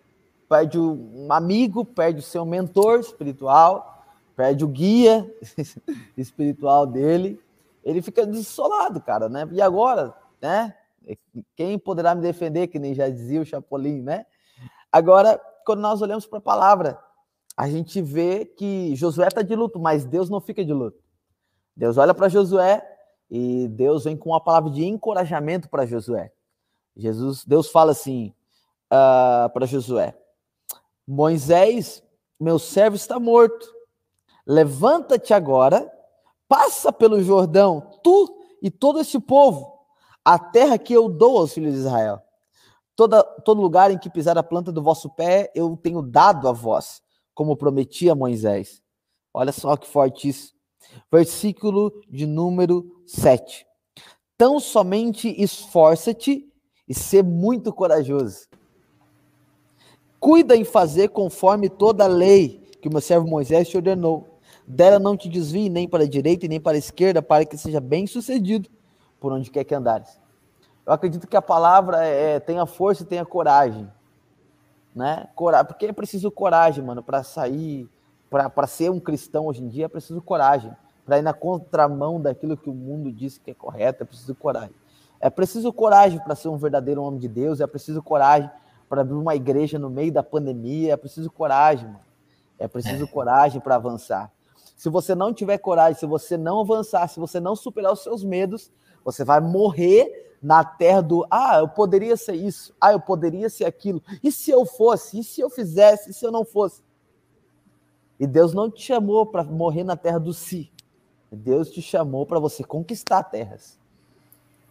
perde 0.49 0.77
um 0.77 1.31
amigo, 1.31 1.85
perde 1.85 2.19
o 2.19 2.23
seu 2.23 2.45
mentor 2.45 2.99
espiritual, 2.99 4.05
perde 4.35 4.65
o 4.65 4.67
guia 4.67 5.33
espiritual 6.17 6.85
dele, 6.85 7.41
ele 7.83 8.01
fica 8.01 8.25
desolado, 8.25 9.01
cara, 9.01 9.29
né? 9.29 9.47
E 9.51 9.61
agora, 9.61 10.13
né? 10.41 10.75
Quem 11.55 11.79
poderá 11.79 12.13
me 12.13 12.21
defender, 12.21 12.67
que 12.67 12.79
nem 12.79 12.93
já 12.93 13.09
dizia 13.09 13.41
o 13.41 13.45
Chapolin, 13.45 14.01
né? 14.01 14.25
Agora, 14.91 15.39
quando 15.65 15.79
nós 15.79 16.01
olhamos 16.01 16.25
para 16.25 16.39
a 16.39 16.41
palavra, 16.41 16.99
a 17.55 17.69
gente 17.69 18.01
vê 18.01 18.45
que 18.45 18.95
Josué 18.95 19.27
está 19.27 19.41
de 19.41 19.55
luto, 19.55 19.79
mas 19.79 20.05
Deus 20.05 20.29
não 20.29 20.39
fica 20.41 20.63
de 20.63 20.73
luto. 20.73 21.01
Deus 21.75 21.97
olha 21.97 22.13
para 22.13 22.29
Josué 22.29 22.92
e 23.35 23.67
Deus 23.67 24.03
vem 24.03 24.15
com 24.15 24.29
uma 24.29 24.39
palavra 24.39 24.69
de 24.69 24.85
encorajamento 24.85 25.67
para 25.67 25.87
Josué. 25.87 26.31
Jesus, 26.95 27.43
Deus 27.43 27.69
fala 27.71 27.91
assim 27.91 28.31
uh, 28.85 29.49
para 29.51 29.65
Josué: 29.65 30.15
Moisés, 31.07 32.03
meu 32.39 32.59
servo 32.59 32.95
está 32.95 33.19
morto. 33.19 33.73
Levanta-te 34.45 35.33
agora 35.33 35.91
Passa 36.53 36.93
pelo 36.93 37.23
Jordão, 37.23 37.81
tu 38.03 38.39
e 38.61 38.69
todo 38.69 38.99
esse 38.99 39.19
povo, 39.19 39.73
a 40.23 40.37
terra 40.37 40.77
que 40.77 40.93
eu 40.93 41.09
dou 41.09 41.39
aos 41.39 41.51
filhos 41.51 41.73
de 41.73 41.79
Israel. 41.79 42.21
Toda, 42.95 43.23
todo 43.23 43.59
lugar 43.59 43.89
em 43.89 43.97
que 43.97 44.07
pisar 44.07 44.37
a 44.37 44.43
planta 44.43 44.71
do 44.71 44.79
vosso 44.79 45.09
pé, 45.09 45.51
eu 45.55 45.75
tenho 45.75 46.03
dado 46.03 46.47
a 46.47 46.51
vós, 46.51 47.01
como 47.33 47.57
prometi 47.57 48.07
a 48.07 48.13
Moisés. 48.13 48.83
Olha 49.33 49.51
só 49.51 49.75
que 49.75 49.87
forte 49.87 50.29
isso. 50.29 50.53
Versículo 51.11 51.91
de 52.09 52.25
número 52.25 53.01
7. 53.05 53.65
Tão 54.37 54.59
somente 54.59 55.33
esforça-te 55.41 56.51
e 56.87 56.93
ser 56.93 57.23
muito 57.23 57.71
corajoso. 57.71 58.47
Cuida 60.19 60.55
em 60.55 60.63
fazer 60.63 61.09
conforme 61.09 61.69
toda 61.69 62.05
a 62.05 62.07
lei 62.07 62.61
que 62.81 62.87
o 62.87 62.91
meu 62.91 63.01
servo 63.01 63.27
Moisés 63.27 63.69
te 63.69 63.77
ordenou 63.77 64.33
dela 64.67 64.99
não 64.99 65.15
te 65.15 65.29
desvie 65.29 65.69
nem 65.69 65.87
para 65.87 66.03
a 66.03 66.07
direita 66.07 66.45
e 66.45 66.49
nem 66.49 66.59
para 66.59 66.75
a 66.75 66.79
esquerda, 66.79 67.21
para 67.21 67.45
que 67.45 67.57
seja 67.57 67.79
bem 67.79 68.07
sucedido 68.07 68.69
por 69.19 69.31
onde 69.31 69.51
quer 69.51 69.63
que 69.63 69.75
andares. 69.75 70.19
Eu 70.85 70.93
acredito 70.93 71.27
que 71.27 71.37
a 71.37 71.41
palavra 71.41 72.05
é, 72.05 72.35
é 72.35 72.39
tenha 72.39 72.65
força 72.65 73.03
e 73.03 73.05
tenha 73.05 73.25
coragem. 73.25 73.89
Né? 74.95 75.27
Coragem, 75.35 75.67
porque 75.67 75.85
é 75.85 75.93
preciso 75.93 76.29
coragem, 76.29 76.83
mano, 76.83 77.01
para 77.01 77.23
sair, 77.23 77.89
para 78.51 78.65
ser 78.65 78.89
um 78.89 78.99
cristão 78.99 79.45
hoje 79.45 79.61
em 79.61 79.67
dia, 79.67 79.85
é 79.85 79.87
preciso 79.87 80.19
coragem. 80.19 80.75
Para 81.05 81.19
ir 81.19 81.21
na 81.21 81.33
contramão 81.33 82.19
daquilo 82.19 82.57
que 82.57 82.69
o 82.69 82.73
mundo 82.73 83.11
diz 83.11 83.37
que 83.37 83.51
é 83.51 83.53
correto, 83.53 84.01
é 84.01 84.05
preciso 84.05 84.33
coragem. 84.33 84.73
É 85.19 85.29
preciso 85.29 85.71
coragem 85.71 86.19
para 86.19 86.33
ser 86.33 86.47
um 86.47 86.57
verdadeiro 86.57 87.03
homem 87.03 87.19
de 87.19 87.27
Deus, 87.27 87.61
é 87.61 87.67
preciso 87.67 88.01
coragem 88.01 88.49
para 88.89 89.01
abrir 89.01 89.13
uma 89.13 89.35
igreja 89.35 89.77
no 89.77 89.89
meio 89.89 90.11
da 90.11 90.23
pandemia, 90.23 90.93
é 90.93 90.97
preciso 90.97 91.29
coragem, 91.29 91.85
mano. 91.85 91.99
É 92.57 92.67
preciso 92.67 93.03
é. 93.03 93.07
coragem 93.07 93.61
para 93.61 93.75
avançar. 93.75 94.31
Se 94.75 94.89
você 94.89 95.13
não 95.13 95.31
tiver 95.31 95.59
coragem, 95.59 95.99
se 95.99 96.05
você 96.05 96.35
não 96.35 96.61
avançar, 96.61 97.07
se 97.09 97.19
você 97.19 97.39
não 97.39 97.55
superar 97.55 97.93
os 97.93 98.01
seus 98.01 98.23
medos, 98.23 98.71
você 99.05 99.23
vai 99.23 99.39
morrer 99.41 100.35
na 100.41 100.63
terra 100.63 101.01
do 101.01 101.25
ah, 101.29 101.59
eu 101.59 101.67
poderia 101.67 102.17
ser 102.17 102.33
isso, 102.33 102.73
ah, 102.81 102.91
eu 102.91 102.99
poderia 102.99 103.49
ser 103.49 103.65
aquilo. 103.65 104.01
E 104.23 104.31
se 104.31 104.49
eu 104.49 104.65
fosse? 104.65 105.19
E 105.19 105.23
se 105.23 105.39
eu 105.39 105.49
fizesse? 105.49 106.09
E 106.09 106.13
se 106.13 106.25
eu 106.25 106.31
não 106.31 106.43
fosse? 106.43 106.81
E 108.23 108.27
Deus 108.27 108.53
não 108.53 108.71
te 108.71 108.81
chamou 108.81 109.25
para 109.25 109.43
morrer 109.43 109.83
na 109.83 109.97
terra 109.97 110.17
do 110.17 110.31
si. 110.31 110.71
Deus 111.29 111.69
te 111.69 111.81
chamou 111.81 112.25
para 112.25 112.39
você 112.39 112.63
conquistar 112.63 113.21
terras. 113.23 113.77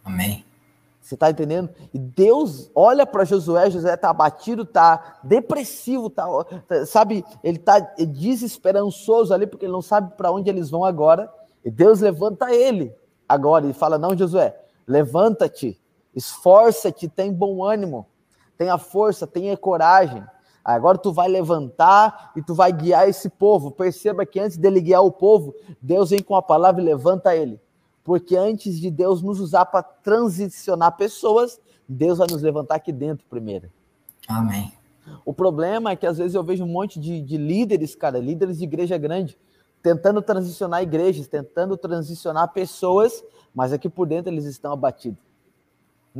Amém. 0.03 0.43
Você 0.99 1.13
está 1.13 1.29
entendendo? 1.29 1.69
E 1.93 1.99
Deus 1.99 2.71
olha 2.73 3.05
para 3.05 3.23
Josué, 3.23 3.69
Josué 3.69 3.93
está 3.93 4.09
abatido, 4.09 4.63
está 4.63 5.19
depressivo, 5.23 6.09
tá, 6.09 6.25
sabe? 6.87 7.23
Ele 7.43 7.59
está 7.59 7.79
desesperançoso 7.79 9.31
ali, 9.31 9.45
porque 9.45 9.65
ele 9.65 9.73
não 9.73 9.83
sabe 9.83 10.17
para 10.17 10.31
onde 10.31 10.49
eles 10.49 10.71
vão 10.71 10.83
agora. 10.83 11.31
E 11.63 11.69
Deus 11.69 11.99
levanta 11.99 12.51
ele 12.51 12.91
agora 13.29 13.67
e 13.67 13.73
fala: 13.73 13.99
Não, 13.99 14.17
Josué, 14.17 14.59
levanta-te, 14.87 15.79
esforça-te, 16.15 17.07
tem 17.07 17.31
bom 17.31 17.63
ânimo, 17.63 18.07
tenha 18.57 18.79
força, 18.79 19.27
tenha 19.27 19.55
coragem. 19.55 20.23
Agora 20.63 20.97
tu 20.97 21.11
vai 21.11 21.27
levantar 21.27 22.31
e 22.35 22.41
tu 22.41 22.55
vai 22.55 22.71
guiar 22.71 23.09
esse 23.09 23.29
povo. 23.29 23.71
Perceba 23.71 24.25
que 24.25 24.39
antes 24.39 24.57
dele 24.57 24.79
guiar 24.79 25.03
o 25.03 25.11
povo, 25.11 25.53
Deus 25.81 26.11
vem 26.11 26.21
com 26.21 26.35
a 26.35 26.41
palavra 26.41 26.81
e 26.81 26.85
levanta 26.85 27.35
ele. 27.35 27.59
Porque 28.03 28.35
antes 28.35 28.79
de 28.79 28.89
Deus 28.89 29.21
nos 29.21 29.39
usar 29.39 29.65
para 29.65 29.83
transicionar 29.83 30.95
pessoas, 30.95 31.59
Deus 31.87 32.17
vai 32.17 32.27
nos 32.29 32.41
levantar 32.41 32.75
aqui 32.75 32.91
dentro 32.91 33.25
primeiro. 33.29 33.69
Amém. 34.27 34.71
O 35.25 35.33
problema 35.33 35.91
é 35.91 35.95
que 35.95 36.05
às 36.05 36.17
vezes 36.17 36.33
eu 36.33 36.43
vejo 36.43 36.63
um 36.63 36.67
monte 36.67 36.99
de, 36.99 37.21
de 37.21 37.37
líderes, 37.37 37.93
cara, 37.93 38.19
líderes 38.19 38.57
de 38.57 38.63
igreja 38.63 38.97
grande, 38.97 39.37
tentando 39.81 40.21
transicionar 40.21 40.81
igrejas, 40.81 41.27
tentando 41.27 41.75
transicionar 41.75 42.53
pessoas, 42.53 43.21
mas 43.53 43.73
aqui 43.73 43.89
por 43.89 44.07
dentro 44.07 44.31
eles 44.31 44.45
estão 44.45 44.71
abatidos. 44.71 45.19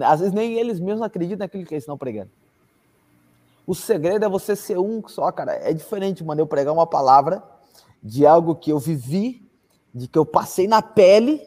Às 0.02 0.20
vezes 0.20 0.34
nem 0.34 0.56
eles 0.56 0.80
mesmos 0.82 1.02
acreditam 1.02 1.40
naquilo 1.40 1.66
que 1.66 1.74
eles 1.74 1.84
estão 1.84 1.98
pregando. 1.98 2.30
O 3.66 3.74
segredo 3.74 4.26
é 4.26 4.30
você 4.30 4.56
ser 4.56 4.78
um 4.78 5.02
só, 5.08 5.32
cara. 5.32 5.54
É 5.54 5.74
diferente, 5.74 6.24
mano, 6.24 6.42
eu 6.42 6.48
pregar 6.48 6.74
uma 6.74 6.88
palavra 6.88 7.42
de 8.02 8.26
algo 8.26 8.56
que 8.56 8.72
eu 8.72 8.80
vivi, 8.80 9.50
de 9.94 10.08
que 10.08 10.18
eu 10.18 10.26
passei 10.26 10.68
na 10.68 10.82
pele, 10.82 11.42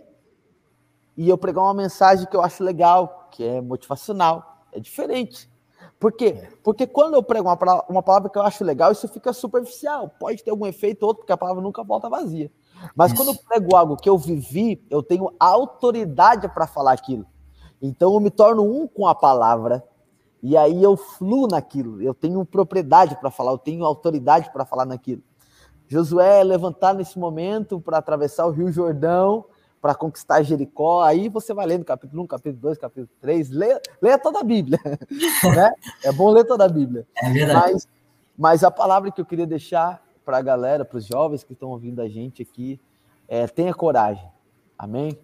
e 1.16 1.28
eu 1.28 1.38
pregar 1.38 1.64
uma 1.64 1.74
mensagem 1.74 2.26
que 2.26 2.36
eu 2.36 2.42
acho 2.42 2.62
legal, 2.62 3.28
que 3.30 3.44
é 3.44 3.60
motivacional. 3.60 4.64
É 4.72 4.80
diferente. 4.80 5.50
Por 5.98 6.12
quê? 6.12 6.48
Porque 6.62 6.86
quando 6.86 7.14
eu 7.14 7.22
prego 7.22 7.48
uma 7.48 7.56
palavra, 7.56 7.84
uma 7.88 8.02
palavra 8.02 8.28
que 8.28 8.38
eu 8.38 8.42
acho 8.42 8.62
legal, 8.64 8.92
isso 8.92 9.08
fica 9.08 9.32
superficial. 9.32 10.10
Pode 10.20 10.44
ter 10.44 10.50
algum 10.50 10.66
efeito 10.66 11.02
ou 11.02 11.08
outro, 11.08 11.22
porque 11.22 11.32
a 11.32 11.36
palavra 11.36 11.62
nunca 11.62 11.82
volta 11.82 12.08
vazia. 12.08 12.50
Mas 12.94 13.12
isso. 13.12 13.22
quando 13.22 13.34
eu 13.34 13.44
prego 13.48 13.74
algo 13.74 13.96
que 13.96 14.08
eu 14.08 14.18
vivi, 14.18 14.84
eu 14.90 15.02
tenho 15.02 15.32
autoridade 15.40 16.48
para 16.48 16.66
falar 16.66 16.92
aquilo. 16.92 17.26
Então 17.80 18.12
eu 18.12 18.20
me 18.20 18.30
torno 18.30 18.62
um 18.62 18.86
com 18.86 19.06
a 19.06 19.14
palavra 19.14 19.82
e 20.42 20.56
aí 20.56 20.82
eu 20.82 20.96
fluo 20.96 21.46
naquilo, 21.46 22.00
eu 22.02 22.14
tenho 22.14 22.44
propriedade 22.44 23.16
para 23.16 23.30
falar, 23.30 23.52
eu 23.52 23.58
tenho 23.58 23.84
autoridade 23.84 24.52
para 24.52 24.64
falar 24.64 24.84
naquilo. 24.84 25.22
Josué 25.88 26.40
é 26.40 26.44
levantar 26.44 26.94
nesse 26.94 27.18
momento 27.18 27.80
para 27.80 27.98
atravessar 27.98 28.46
o 28.46 28.50
Rio 28.50 28.70
Jordão, 28.72 29.44
para 29.80 29.94
conquistar 29.94 30.42
Jericó. 30.42 31.02
Aí 31.02 31.28
você 31.28 31.54
vai 31.54 31.64
lendo 31.66 31.84
capítulo 31.84 32.22
1, 32.24 32.26
capítulo 32.26 32.60
2, 32.60 32.78
capítulo 32.78 33.08
3, 33.20 33.50
leia, 33.50 33.80
leia 34.02 34.18
toda 34.18 34.40
a 34.40 34.42
Bíblia. 34.42 34.80
né? 35.54 35.72
É 36.02 36.10
bom 36.10 36.30
ler 36.30 36.44
toda 36.44 36.64
a 36.64 36.68
Bíblia. 36.68 37.06
É 37.16 37.30
verdade. 37.30 37.72
Mas, 37.72 37.88
mas 38.36 38.64
a 38.64 38.70
palavra 38.70 39.12
que 39.12 39.20
eu 39.20 39.24
queria 39.24 39.46
deixar 39.46 40.02
para 40.24 40.38
a 40.38 40.42
galera, 40.42 40.84
para 40.84 40.98
os 40.98 41.06
jovens 41.06 41.44
que 41.44 41.52
estão 41.52 41.68
ouvindo 41.70 42.02
a 42.02 42.08
gente 42.08 42.42
aqui, 42.42 42.80
é 43.28 43.46
tenha 43.46 43.72
coragem. 43.72 44.28
Amém? 44.76 45.16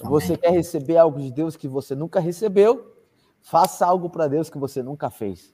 Amém? 0.00 0.10
Você 0.10 0.36
quer 0.36 0.50
receber 0.50 0.96
algo 0.96 1.20
de 1.20 1.30
Deus 1.30 1.56
que 1.56 1.68
você 1.68 1.94
nunca 1.94 2.18
recebeu? 2.18 2.97
Faça 3.42 3.86
algo 3.86 4.10
para 4.10 4.28
Deus 4.28 4.50
que 4.50 4.58
você 4.58 4.82
nunca 4.82 5.10
fez. 5.10 5.52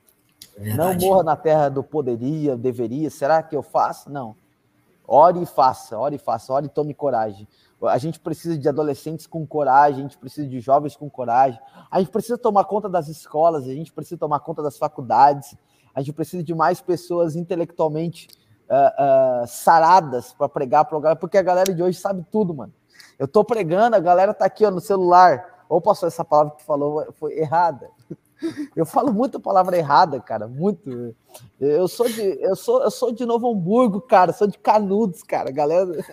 Verdade. 0.57 0.77
Não 0.77 1.09
morra 1.09 1.23
na 1.23 1.37
terra 1.37 1.69
do 1.69 1.83
poderia, 1.83 2.57
deveria. 2.57 3.11
Será 3.11 3.43
que 3.43 3.55
eu 3.55 3.63
faço? 3.63 4.11
Não. 4.11 4.37
Ore 5.07 5.43
e 5.43 5.47
faça, 5.47 5.99
ore 5.99 6.17
e 6.17 6.19
faça, 6.19 6.53
ore 6.53 6.67
e 6.67 6.69
tome 6.69 6.95
coragem. 6.95 7.47
A 7.83 7.99
gente 7.99 8.19
precisa 8.19 8.57
de 8.57 8.67
adolescentes 8.67 9.27
com 9.27 9.47
coragem, 9.47 10.01
a 10.01 10.03
gente 10.03 10.17
precisa 10.17 10.49
de 10.49 10.59
jovens 10.61 10.97
com 10.97 11.11
coragem, 11.11 11.61
a 11.91 11.99
gente 11.99 12.11
precisa 12.11 12.39
tomar 12.39 12.65
conta 12.65 12.89
das 12.89 13.09
escolas, 13.09 13.65
a 13.65 13.75
gente 13.75 13.93
precisa 13.93 14.19
tomar 14.19 14.41
conta 14.41 14.63
das 14.63 14.79
faculdades, 14.79 15.55
a 15.95 16.01
gente 16.01 16.15
precisa 16.15 16.43
de 16.43 16.55
mais 16.55 16.81
pessoas 16.81 17.37
intelectualmente 17.37 18.29
uh, 18.71 19.43
uh, 19.43 19.47
saradas 19.47 20.33
para 20.33 20.49
pregar 20.49 20.87
para 20.87 20.97
o 20.97 21.01
galera, 21.01 21.19
porque 21.19 21.37
a 21.37 21.43
galera 21.43 21.75
de 21.75 21.83
hoje 21.83 21.99
sabe 21.99 22.25
tudo, 22.31 22.55
mano. 22.55 22.73
Eu 23.19 23.29
tô 23.29 23.45
pregando, 23.45 23.97
a 23.97 24.01
galera 24.01 24.33
tá 24.33 24.47
aqui 24.47 24.65
ó, 24.65 24.71
no 24.71 24.81
celular, 24.81 25.54
ou 25.69 25.81
passou 25.81 26.07
essa 26.07 26.25
palavra 26.25 26.53
que 26.53 26.59
tu 26.59 26.65
falou 26.65 27.07
foi 27.13 27.39
errada. 27.39 27.91
Eu 28.75 28.85
falo 28.85 29.13
muita 29.13 29.39
palavra 29.39 29.77
errada, 29.77 30.21
cara, 30.21 30.47
muito. 30.47 31.15
Eu 31.61 31.89
sou 31.89 32.07
de, 32.07 32.23
eu 32.41 32.57
sou, 32.57 32.83
eu 32.83 32.91
sou 32.91 33.13
de 33.13 33.25
Novo 33.25 33.51
Hamburgo, 33.51 34.01
cara, 34.01 34.33
sou 34.33 34.47
de 34.47 34.59
Canudos, 34.59 35.23
cara. 35.23 35.51
Galera, 35.51 36.05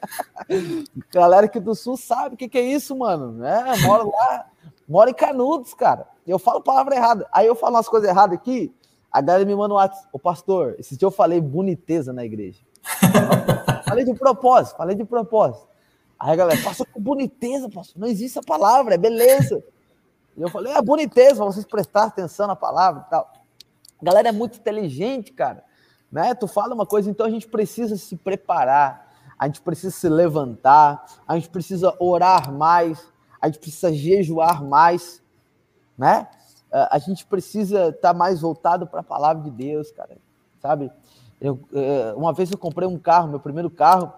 galera 1.11 1.45
aqui 1.45 1.59
do 1.59 1.75
Sul 1.75 1.97
sabe 1.97 2.35
o 2.35 2.37
que, 2.37 2.47
que 2.47 2.57
é 2.57 2.61
isso, 2.61 2.95
mano. 2.95 3.43
É, 3.43 3.77
moro 3.81 4.11
lá, 4.11 4.45
moro 4.87 5.09
em 5.09 5.13
Canudos, 5.13 5.73
cara. 5.73 6.07
Eu 6.25 6.39
falo 6.39 6.61
palavra 6.61 6.95
errada. 6.95 7.27
Aí 7.31 7.47
eu 7.47 7.55
falo 7.55 7.75
umas 7.75 7.89
coisas 7.89 8.07
erradas 8.07 8.37
aqui, 8.37 8.73
a 9.11 9.19
galera 9.19 9.45
me 9.45 9.55
manda 9.55 9.73
um 9.73 9.77
WhatsApp. 9.77 10.07
Ô, 10.13 10.19
pastor, 10.19 10.75
esse 10.79 10.95
dia 10.95 11.05
eu 11.05 11.11
falei 11.11 11.41
boniteza 11.41 12.13
na 12.13 12.23
igreja. 12.23 12.61
falei 13.85 14.05
de 14.05 14.13
propósito, 14.13 14.77
falei 14.77 14.95
de 14.95 15.03
propósito. 15.03 15.70
Aí 16.21 16.33
a 16.33 16.35
galera, 16.35 16.61
com 16.93 17.01
boniteza, 17.01 17.67
pastor. 17.67 17.99
Não 17.99 18.07
existe 18.07 18.37
a 18.37 18.43
palavra, 18.43 18.93
é 18.93 18.97
beleza. 18.97 19.63
E 20.37 20.41
eu 20.41 20.49
falei, 20.49 20.71
é 20.71 20.79
boniteza, 20.79 21.43
vocês 21.43 21.65
prestar 21.65 22.03
atenção 22.03 22.45
na 22.45 22.55
palavra 22.55 23.03
e 23.07 23.09
tal. 23.09 23.33
A 23.99 24.05
galera 24.05 24.29
é 24.29 24.31
muito 24.31 24.59
inteligente, 24.59 25.33
cara. 25.33 25.63
Né? 26.11 26.35
Tu 26.35 26.47
fala 26.47 26.75
uma 26.75 26.85
coisa, 26.85 27.09
então 27.09 27.25
a 27.25 27.29
gente 27.29 27.47
precisa 27.47 27.97
se 27.97 28.15
preparar, 28.15 29.11
a 29.37 29.47
gente 29.47 29.61
precisa 29.61 29.89
se 29.89 30.07
levantar, 30.07 31.03
a 31.27 31.33
gente 31.35 31.49
precisa 31.49 31.95
orar 31.99 32.53
mais, 32.53 33.03
a 33.41 33.47
gente 33.47 33.57
precisa 33.57 33.91
jejuar 33.91 34.63
mais, 34.63 35.23
né? 35.97 36.27
A 36.71 36.99
gente 36.99 37.25
precisa 37.25 37.89
estar 37.89 38.09
tá 38.09 38.13
mais 38.13 38.41
voltado 38.41 38.85
para 38.85 38.99
a 38.99 39.03
palavra 39.03 39.41
de 39.43 39.49
Deus, 39.49 39.91
cara. 39.91 40.17
Sabe? 40.61 40.91
Eu, 41.39 41.59
é, 41.73 42.13
uma 42.15 42.31
vez 42.31 42.51
eu 42.51 42.57
comprei 42.59 42.87
um 42.87 42.99
carro, 42.99 43.27
meu 43.27 43.39
primeiro 43.39 43.69
carro, 43.69 44.13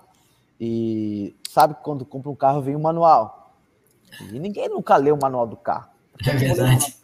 e 0.59 1.35
sabe 1.49 1.75
que 1.75 1.83
quando 1.83 2.05
compra 2.05 2.29
um 2.29 2.35
carro 2.35 2.61
vem 2.61 2.75
um 2.75 2.81
manual. 2.81 3.53
E 4.31 4.39
ninguém 4.39 4.69
nunca 4.69 4.95
lê 4.95 5.11
o 5.11 5.19
manual 5.19 5.47
do 5.47 5.57
carro. 5.57 5.89
É 6.25 6.33
verdade. 6.33 6.95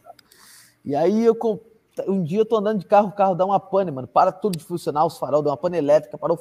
E 0.85 0.95
aí 0.95 1.25
eu 1.25 1.35
um 2.07 2.23
dia 2.23 2.39
eu 2.39 2.45
tô 2.45 2.57
andando 2.57 2.79
de 2.79 2.85
carro, 2.85 3.09
o 3.09 3.11
carro 3.11 3.35
dá 3.35 3.45
uma 3.45 3.59
pane, 3.59 3.91
mano. 3.91 4.07
Para 4.07 4.31
tudo 4.31 4.57
de 4.57 4.63
funcionar, 4.63 5.05
os 5.05 5.17
farol, 5.17 5.41
deu 5.41 5.51
uma 5.51 5.57
pane 5.57 5.77
elétrica, 5.77 6.17
parou, 6.17 6.39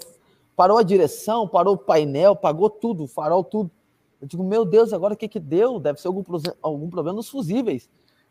parou 0.55 0.79
a 0.79 0.83
direção, 0.83 1.49
parou 1.49 1.75
o 1.75 1.79
painel, 1.79 2.37
pagou 2.37 2.71
tudo, 2.71 3.05
o 3.05 3.09
farol, 3.09 3.43
tudo. 3.43 3.71
Eu 4.21 4.29
digo, 4.29 4.45
meu 4.45 4.65
Deus, 4.65 4.93
agora 4.93 5.15
o 5.15 5.17
que 5.17 5.29
que 5.29 5.41
deu? 5.41 5.79
Deve 5.79 6.01
ser 6.01 6.09
algum, 6.09 6.23
algum 6.63 6.91
problema 6.91 7.17
nos 7.17 7.29
fusíveis. 7.29 7.89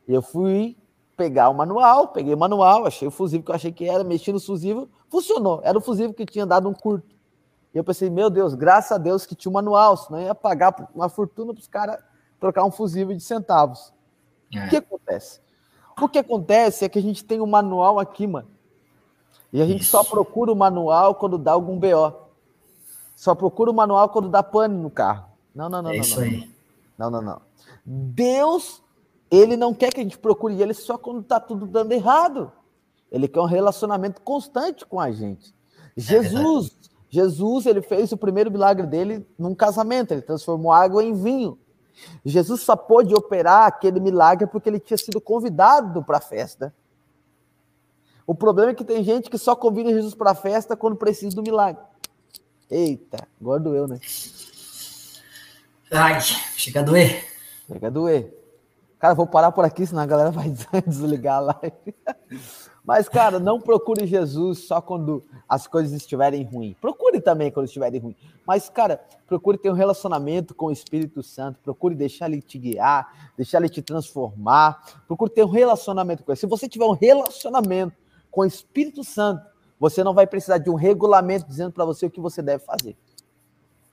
E 0.07 0.13
eu 0.13 0.21
fui 0.21 0.77
pegar 1.15 1.49
o 1.49 1.53
manual, 1.53 2.09
peguei 2.09 2.33
o 2.33 2.37
manual, 2.37 2.85
achei 2.85 3.07
o 3.07 3.11
fusível 3.11 3.43
que 3.43 3.51
eu 3.51 3.55
achei 3.55 3.71
que 3.71 3.85
era, 3.85 4.03
mexi 4.03 4.31
no 4.31 4.39
fusível, 4.39 4.87
funcionou. 5.09 5.61
Era 5.63 5.77
o 5.77 5.81
fusível 5.81 6.13
que 6.13 6.25
tinha 6.25 6.45
dado 6.45 6.69
um 6.69 6.73
curto. 6.73 7.16
E 7.73 7.77
eu 7.77 7.83
pensei, 7.83 8.09
meu 8.09 8.29
Deus, 8.29 8.53
graças 8.53 8.91
a 8.91 8.97
Deus 8.97 9.25
que 9.25 9.35
tinha 9.35 9.49
um 9.49 9.53
manual, 9.53 9.97
senão 9.97 10.21
ia 10.21 10.35
pagar 10.35 10.89
uma 10.93 11.09
fortuna 11.09 11.53
para 11.53 11.61
os 11.61 11.67
caras 11.67 12.03
trocar 12.39 12.63
um 12.63 12.71
fusível 12.71 13.15
de 13.15 13.23
centavos. 13.23 13.93
É. 14.53 14.65
O 14.65 14.69
que 14.69 14.77
acontece? 14.77 15.41
O 15.99 16.07
que 16.07 16.19
acontece 16.19 16.85
é 16.85 16.89
que 16.89 16.99
a 16.99 17.01
gente 17.01 17.23
tem 17.23 17.41
um 17.41 17.47
manual 17.47 17.99
aqui, 17.99 18.27
mano. 18.27 18.49
E 19.51 19.61
a 19.61 19.65
gente 19.65 19.81
Isso. 19.81 19.91
só 19.91 20.03
procura 20.03 20.51
o 20.51 20.55
manual 20.55 21.15
quando 21.15 21.37
dá 21.37 21.53
algum 21.53 21.79
BO. 21.79 22.13
Só 23.15 23.33
procura 23.33 23.71
o 23.71 23.73
manual 23.73 24.09
quando 24.09 24.29
dá 24.29 24.43
pane 24.43 24.75
no 24.75 24.89
carro. 24.91 25.25
Não, 25.55 25.67
não, 25.69 25.81
não, 25.81 25.89
é 25.89 25.95
não. 25.95 26.01
Isso 26.01 26.19
não. 26.19 26.27
aí. 26.27 26.51
Não, 26.97 27.09
não, 27.09 27.21
não. 27.21 27.41
Deus, 27.83 28.83
ele 29.31 29.57
não 29.57 29.73
quer 29.73 29.91
que 29.91 29.99
a 29.99 30.03
gente 30.03 30.17
procure 30.17 30.61
ele 30.61 30.73
só 30.73 30.97
quando 30.97 31.23
tá 31.23 31.39
tudo 31.39 31.65
dando 31.65 31.91
errado. 31.91 32.51
Ele 33.11 33.27
quer 33.27 33.39
um 33.39 33.45
relacionamento 33.45 34.21
constante 34.21 34.85
com 34.85 34.99
a 34.99 35.11
gente. 35.11 35.55
É 35.97 36.01
Jesus, 36.01 36.77
Jesus, 37.17 37.65
ele 37.65 37.81
fez 37.81 38.11
o 38.11 38.17
primeiro 38.17 38.51
milagre 38.51 38.85
dele 38.85 39.27
num 39.39 39.55
casamento, 39.55 40.11
ele 40.11 40.21
transformou 40.21 40.71
água 40.71 41.03
em 41.03 41.13
vinho. 41.13 41.57
Jesus 42.23 42.61
só 42.61 42.75
pôde 42.75 43.11
operar 43.15 43.65
aquele 43.65 43.99
milagre 43.99 44.45
porque 44.45 44.69
ele 44.69 44.79
tinha 44.79 44.99
sido 44.99 45.19
convidado 45.19 46.03
para 46.03 46.19
a 46.19 46.21
festa. 46.21 46.71
O 48.27 48.35
problema 48.35 48.69
é 48.69 48.75
que 48.75 48.83
tem 48.83 49.03
gente 49.03 49.31
que 49.31 49.37
só 49.39 49.55
convida 49.55 49.89
Jesus 49.89 50.13
para 50.13 50.31
a 50.31 50.35
festa 50.35 50.77
quando 50.77 50.95
precisa 50.95 51.35
do 51.35 51.41
milagre. 51.41 51.81
Eita, 52.69 53.27
agora 53.41 53.61
doeu, 53.61 53.87
né? 53.87 53.99
Ai, 55.91 56.21
chega 56.21 56.81
a 56.81 56.83
doer. 56.83 57.25
Chega 57.67 57.87
a 57.87 57.89
doer. 57.89 58.31
Cara, 58.99 59.15
vou 59.15 59.25
parar 59.25 59.51
por 59.51 59.65
aqui, 59.65 59.87
senão 59.87 60.03
a 60.03 60.05
galera 60.05 60.29
vai 60.29 60.53
desligar 60.85 61.37
a 61.37 61.39
live. 61.39 61.95
Mas, 62.87 63.09
cara, 63.09 63.37
não 63.37 63.59
procure 63.59 64.07
Jesus 64.07 64.59
só 64.59 64.79
quando 64.79 65.21
as 65.49 65.67
coisas 65.67 65.91
estiverem 65.91 66.45
ruins. 66.45 66.73
Procure 66.79 67.19
também 67.19 67.51
quando 67.51 67.65
estiverem 67.65 67.99
ruins. 67.99 68.15
Mas, 68.45 68.69
cara, 68.69 69.01
procure 69.27 69.57
ter 69.57 69.69
um 69.69 69.73
relacionamento 69.73 70.55
com 70.55 70.67
o 70.67 70.71
Espírito 70.71 71.21
Santo. 71.21 71.59
Procure 71.61 71.93
deixar 71.93 72.31
ele 72.31 72.41
te 72.41 72.57
guiar, 72.57 73.33
deixar 73.35 73.57
ele 73.57 73.67
te 73.67 73.81
transformar. 73.81 75.01
Procure 75.05 75.29
ter 75.29 75.43
um 75.43 75.49
relacionamento 75.49 76.23
com 76.23 76.31
ele. 76.31 76.39
Se 76.39 76.47
você 76.47 76.69
tiver 76.69 76.85
um 76.85 76.93
relacionamento 76.93 77.93
com 78.31 78.39
o 78.39 78.45
Espírito 78.45 79.03
Santo, 79.03 79.45
você 79.77 80.01
não 80.01 80.13
vai 80.13 80.25
precisar 80.25 80.57
de 80.57 80.69
um 80.69 80.75
regulamento 80.75 81.45
dizendo 81.45 81.73
para 81.73 81.83
você 81.83 82.05
o 82.05 82.09
que 82.09 82.21
você 82.21 82.41
deve 82.41 82.63
fazer. 82.63 82.95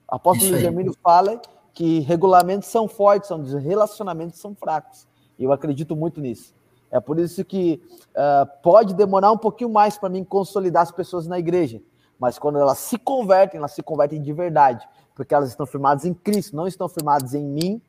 O 0.09 0.15
apóstolo 0.15 0.55
Emílio 0.57 0.97
fala 1.03 1.43
que 1.73 1.99
regulamentos 1.99 2.69
são 2.69 2.87
fortes, 2.87 3.27
são 3.27 3.43
relacionamentos 3.43 4.39
são 4.39 4.55
fracos. 4.55 5.05
E 5.37 5.43
eu 5.43 5.51
acredito 5.51 5.97
muito 5.97 6.21
nisso. 6.21 6.55
É 6.91 7.01
por 7.01 7.19
isso 7.19 7.45
que 7.45 7.83
uh, 8.11 8.63
pode 8.63 8.95
demorar 8.95 9.33
um 9.33 9.39
pouquinho 9.39 9.71
mais 9.71 9.99
para 9.99 10.09
mim 10.09 10.25
consolidar 10.25 10.83
as 10.83 10.93
pessoas 10.93 11.27
na 11.27 11.39
igreja. 11.39 11.83
Mas 12.19 12.39
quando 12.39 12.59
elas 12.59 12.79
se 12.79 12.99
convertem, 12.99 13.59
elas 13.59 13.73
se 13.73 13.83
convertem 13.83 14.23
de 14.23 14.33
verdade. 14.33 14.89
Porque 15.15 15.35
elas 15.35 15.51
estão 15.51 15.67
firmadas 15.67 16.05
em 16.05 16.15
Cristo, 16.15 16.57
não 16.57 16.67
estão 16.67 16.89
firmadas 16.89 17.35
em 17.35 17.45
mim, 17.45 17.83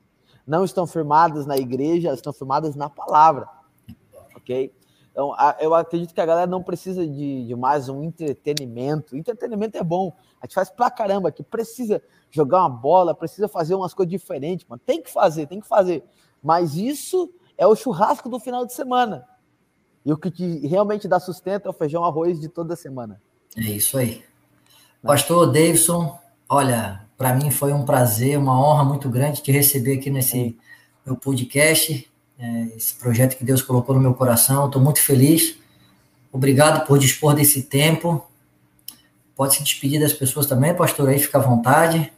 não 0.46 0.64
estão 0.64 0.86
firmadas 0.86 1.46
na 1.46 1.58
igreja, 1.58 2.08
elas 2.08 2.20
estão 2.20 2.34
firmadas 2.34 2.76
na 2.76 2.90
palavra. 2.90 3.48
Ok? 4.36 4.74
Então, 5.16 5.34
eu 5.62 5.74
acredito 5.74 6.14
que 6.14 6.20
a 6.20 6.26
galera 6.26 6.46
não 6.46 6.62
precisa 6.62 7.08
de, 7.08 7.48
de, 7.48 7.56
mais 7.56 7.88
um 7.88 8.04
entretenimento. 8.04 9.16
Entretenimento 9.16 9.78
é 9.78 9.84
bom. 9.84 10.14
A 10.42 10.46
gente 10.46 10.56
faz 10.56 10.70
pra 10.70 10.92
caramba 10.92 11.32
que 11.32 11.42
precisa 11.42 12.04
jogar 12.30 12.60
uma 12.60 12.70
bola, 12.70 13.16
precisa 13.16 13.48
fazer 13.48 13.76
umas 13.76 13.94
coisas 13.94 14.12
diferentes, 14.12 14.68
mano. 14.68 14.82
Tem 14.86 15.02
que 15.02 15.10
fazer, 15.10 15.48
tem 15.48 15.62
que 15.62 15.68
fazer. 15.68 16.04
Mas 16.44 16.76
isso 16.76 17.32
é 17.58 17.66
o 17.66 17.76
churrasco 17.76 18.30
do 18.30 18.40
final 18.40 18.66
de 18.66 18.74
semana. 18.74 19.26
E 20.06 20.14
o 20.14 20.18
que 20.18 20.30
te 20.30 20.68
realmente 20.68 21.08
dá 21.08 21.20
sustento 21.20 21.68
é 21.68 21.70
o 21.70 21.74
feijão 21.74 22.06
arroz 22.06 22.40
de 22.40 22.48
toda 22.48 22.76
semana. 22.76 23.20
É 23.58 23.62
isso 23.72 23.98
aí. 23.98 24.24
Pastor 25.02 25.52
Davidson, 25.52 26.20
olha, 26.48 27.02
para 27.18 27.34
mim 27.34 27.50
foi 27.50 27.74
um 27.74 27.86
prazer, 27.86 28.38
uma 28.38 28.60
honra 28.60 28.84
muito 28.84 29.10
grande 29.10 29.42
te 29.42 29.52
receber 29.52 29.98
aqui 29.98 30.10
nesse 30.10 30.58
meu 31.06 31.16
podcast, 31.16 32.10
é, 32.38 32.64
esse 32.76 32.96
projeto 32.96 33.38
que 33.38 33.46
Deus 33.46 33.62
colocou 33.62 33.96
no 33.96 34.02
meu 34.02 34.14
coração. 34.14 34.66
Estou 34.66 34.82
muito 34.82 35.02
feliz. 35.02 35.58
Obrigado 36.32 36.86
por 36.86 37.00
dispor 37.00 37.34
desse 37.34 37.64
tempo. 37.64 38.26
Pode 39.36 39.56
se 39.56 39.64
despedir 39.64 40.00
das 40.00 40.14
pessoas 40.14 40.46
também, 40.46 40.74
pastor, 40.74 41.10
aí 41.10 41.20
fica 41.20 41.38
à 41.38 41.42
vontade. 41.42 42.12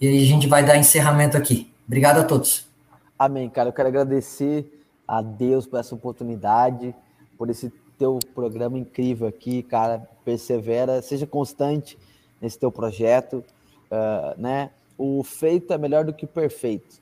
E 0.00 0.06
aí 0.06 0.22
a 0.22 0.26
gente 0.26 0.46
vai 0.46 0.64
dar 0.64 0.76
encerramento 0.76 1.36
aqui. 1.36 1.72
Obrigado 1.86 2.18
a 2.18 2.24
todos. 2.24 2.67
Amém, 3.18 3.50
cara. 3.50 3.70
Eu 3.70 3.72
quero 3.72 3.88
agradecer 3.88 4.84
a 5.06 5.20
Deus 5.20 5.66
por 5.66 5.80
essa 5.80 5.94
oportunidade, 5.94 6.94
por 7.36 7.50
esse 7.50 7.68
teu 7.98 8.18
programa 8.32 8.78
incrível 8.78 9.26
aqui, 9.26 9.62
cara. 9.62 10.08
Persevera, 10.24 11.02
seja 11.02 11.26
constante 11.26 11.98
nesse 12.40 12.58
teu 12.58 12.70
projeto, 12.70 13.44
uh, 13.90 14.40
né? 14.40 14.70
O 14.96 15.24
feito 15.24 15.72
é 15.72 15.78
melhor 15.78 16.04
do 16.04 16.12
que 16.12 16.26
o 16.26 16.28
perfeito. 16.28 17.00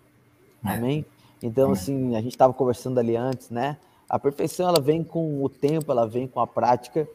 É. 0.65 0.71
Amém? 0.71 1.05
Então, 1.43 1.73
assim, 1.73 2.17
a 2.17 2.21
gente 2.23 2.33
estava 2.33 2.55
conversando 2.55 2.99
ali 2.99 3.15
antes, 3.15 3.51
né? 3.51 3.77
A 4.09 4.19
perfeição, 4.19 4.69
ela 4.69 4.81
vem 4.81 5.05
com 5.05 5.45
o 5.45 5.49
tempo, 5.51 5.93
ela 5.93 6.07
vem 6.07 6.27
com 6.27 6.41
a 6.41 6.47
prática. 6.47 7.07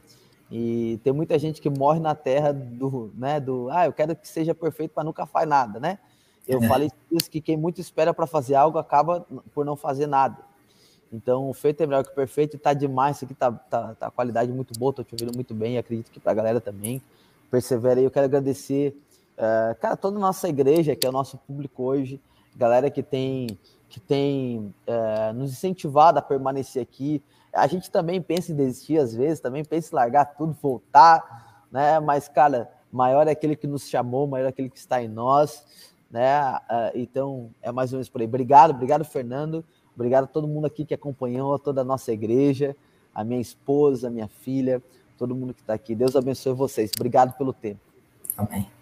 E 0.51 0.99
tem 1.03 1.13
muita 1.13 1.39
gente 1.39 1.61
que 1.61 1.69
morre 1.69 1.99
na 1.99 2.13
terra 2.13 2.51
do, 2.51 3.09
né, 3.15 3.39
do, 3.39 3.69
ah, 3.71 3.85
eu 3.85 3.93
quero 3.93 4.13
que 4.15 4.27
seja 4.27 4.53
perfeito 4.53 4.93
para 4.93 5.03
nunca 5.03 5.25
faz 5.25 5.47
nada, 5.47 5.79
né? 5.79 5.97
Eu 6.47 6.61
é. 6.63 6.67
falei 6.67 6.89
isso 7.11 7.29
que 7.29 7.41
quem 7.41 7.57
muito 7.57 7.79
espera 7.79 8.13
para 8.13 8.25
fazer 8.25 8.55
algo 8.55 8.77
acaba 8.77 9.25
por 9.53 9.65
não 9.65 9.75
fazer 9.75 10.07
nada. 10.07 10.37
Então, 11.13 11.49
o 11.49 11.53
feito 11.53 11.81
é 11.83 11.85
melhor 11.85 12.03
que 12.05 12.11
o 12.11 12.15
perfeito 12.15 12.55
e 12.55 12.59
tá 12.59 12.73
demais. 12.73 13.17
Isso 13.17 13.25
aqui 13.25 13.33
tá, 13.33 13.51
tá, 13.51 13.95
tá 13.95 14.09
qualidade 14.09 14.51
muito 14.51 14.77
boa, 14.79 14.93
tô 14.93 15.03
te 15.03 15.13
ouvindo 15.13 15.35
muito 15.35 15.53
bem. 15.53 15.77
Acredito 15.77 16.09
que 16.09 16.19
para 16.19 16.31
a 16.31 16.35
galera 16.35 16.61
também. 16.61 17.01
Persevera 17.49 17.99
aí. 17.99 18.05
Eu 18.05 18.11
quero 18.11 18.25
agradecer, 18.25 18.97
uh, 19.37 19.75
cara, 19.79 19.97
toda 19.97 20.17
a 20.17 20.19
nossa 20.19 20.47
igreja, 20.47 20.95
que 20.95 21.05
é 21.05 21.09
o 21.09 21.11
nosso 21.11 21.37
público 21.37 21.83
hoje, 21.83 22.19
galera 22.55 22.89
que 22.89 23.03
tem, 23.03 23.59
que 23.89 23.99
tem 23.99 24.73
uh, 24.87 25.33
nos 25.33 25.51
incentivado 25.51 26.17
a 26.17 26.21
permanecer 26.21 26.81
aqui. 26.81 27.21
A 27.53 27.67
gente 27.67 27.91
também 27.91 28.21
pensa 28.21 28.53
em 28.53 28.55
desistir 28.55 28.97
às 28.97 29.13
vezes, 29.13 29.41
também 29.41 29.65
pensa 29.65 29.93
em 29.93 29.95
largar 29.95 30.23
tudo, 30.23 30.55
voltar, 30.61 31.65
né? 31.69 31.99
Mas, 31.99 32.29
cara, 32.29 32.71
maior 32.89 33.27
é 33.27 33.31
aquele 33.31 33.57
que 33.57 33.67
nos 33.67 33.89
chamou, 33.89 34.25
maior 34.27 34.45
é 34.45 34.49
aquele 34.49 34.69
que 34.69 34.77
está 34.77 35.03
em 35.03 35.09
nós 35.09 35.90
né? 36.11 36.55
Uh, 36.69 36.91
então, 36.95 37.49
é 37.61 37.71
mais 37.71 37.91
ou 37.93 37.97
menos 37.97 38.09
por 38.09 38.21
aí. 38.21 38.27
Obrigado, 38.27 38.71
obrigado, 38.71 39.05
Fernando. 39.05 39.63
Obrigado 39.95 40.25
a 40.25 40.27
todo 40.27 40.47
mundo 40.47 40.65
aqui 40.65 40.85
que 40.85 40.93
acompanhou, 40.93 41.57
toda 41.57 41.81
a 41.81 41.83
nossa 41.83 42.11
igreja, 42.11 42.75
a 43.13 43.23
minha 43.23 43.39
esposa, 43.39 44.07
a 44.07 44.11
minha 44.11 44.27
filha, 44.27 44.81
todo 45.17 45.35
mundo 45.35 45.53
que 45.53 45.61
está 45.61 45.73
aqui. 45.73 45.95
Deus 45.95 46.15
abençoe 46.15 46.53
vocês. 46.53 46.91
Obrigado 46.95 47.37
pelo 47.37 47.53
tempo. 47.53 47.79
Amém. 48.37 48.80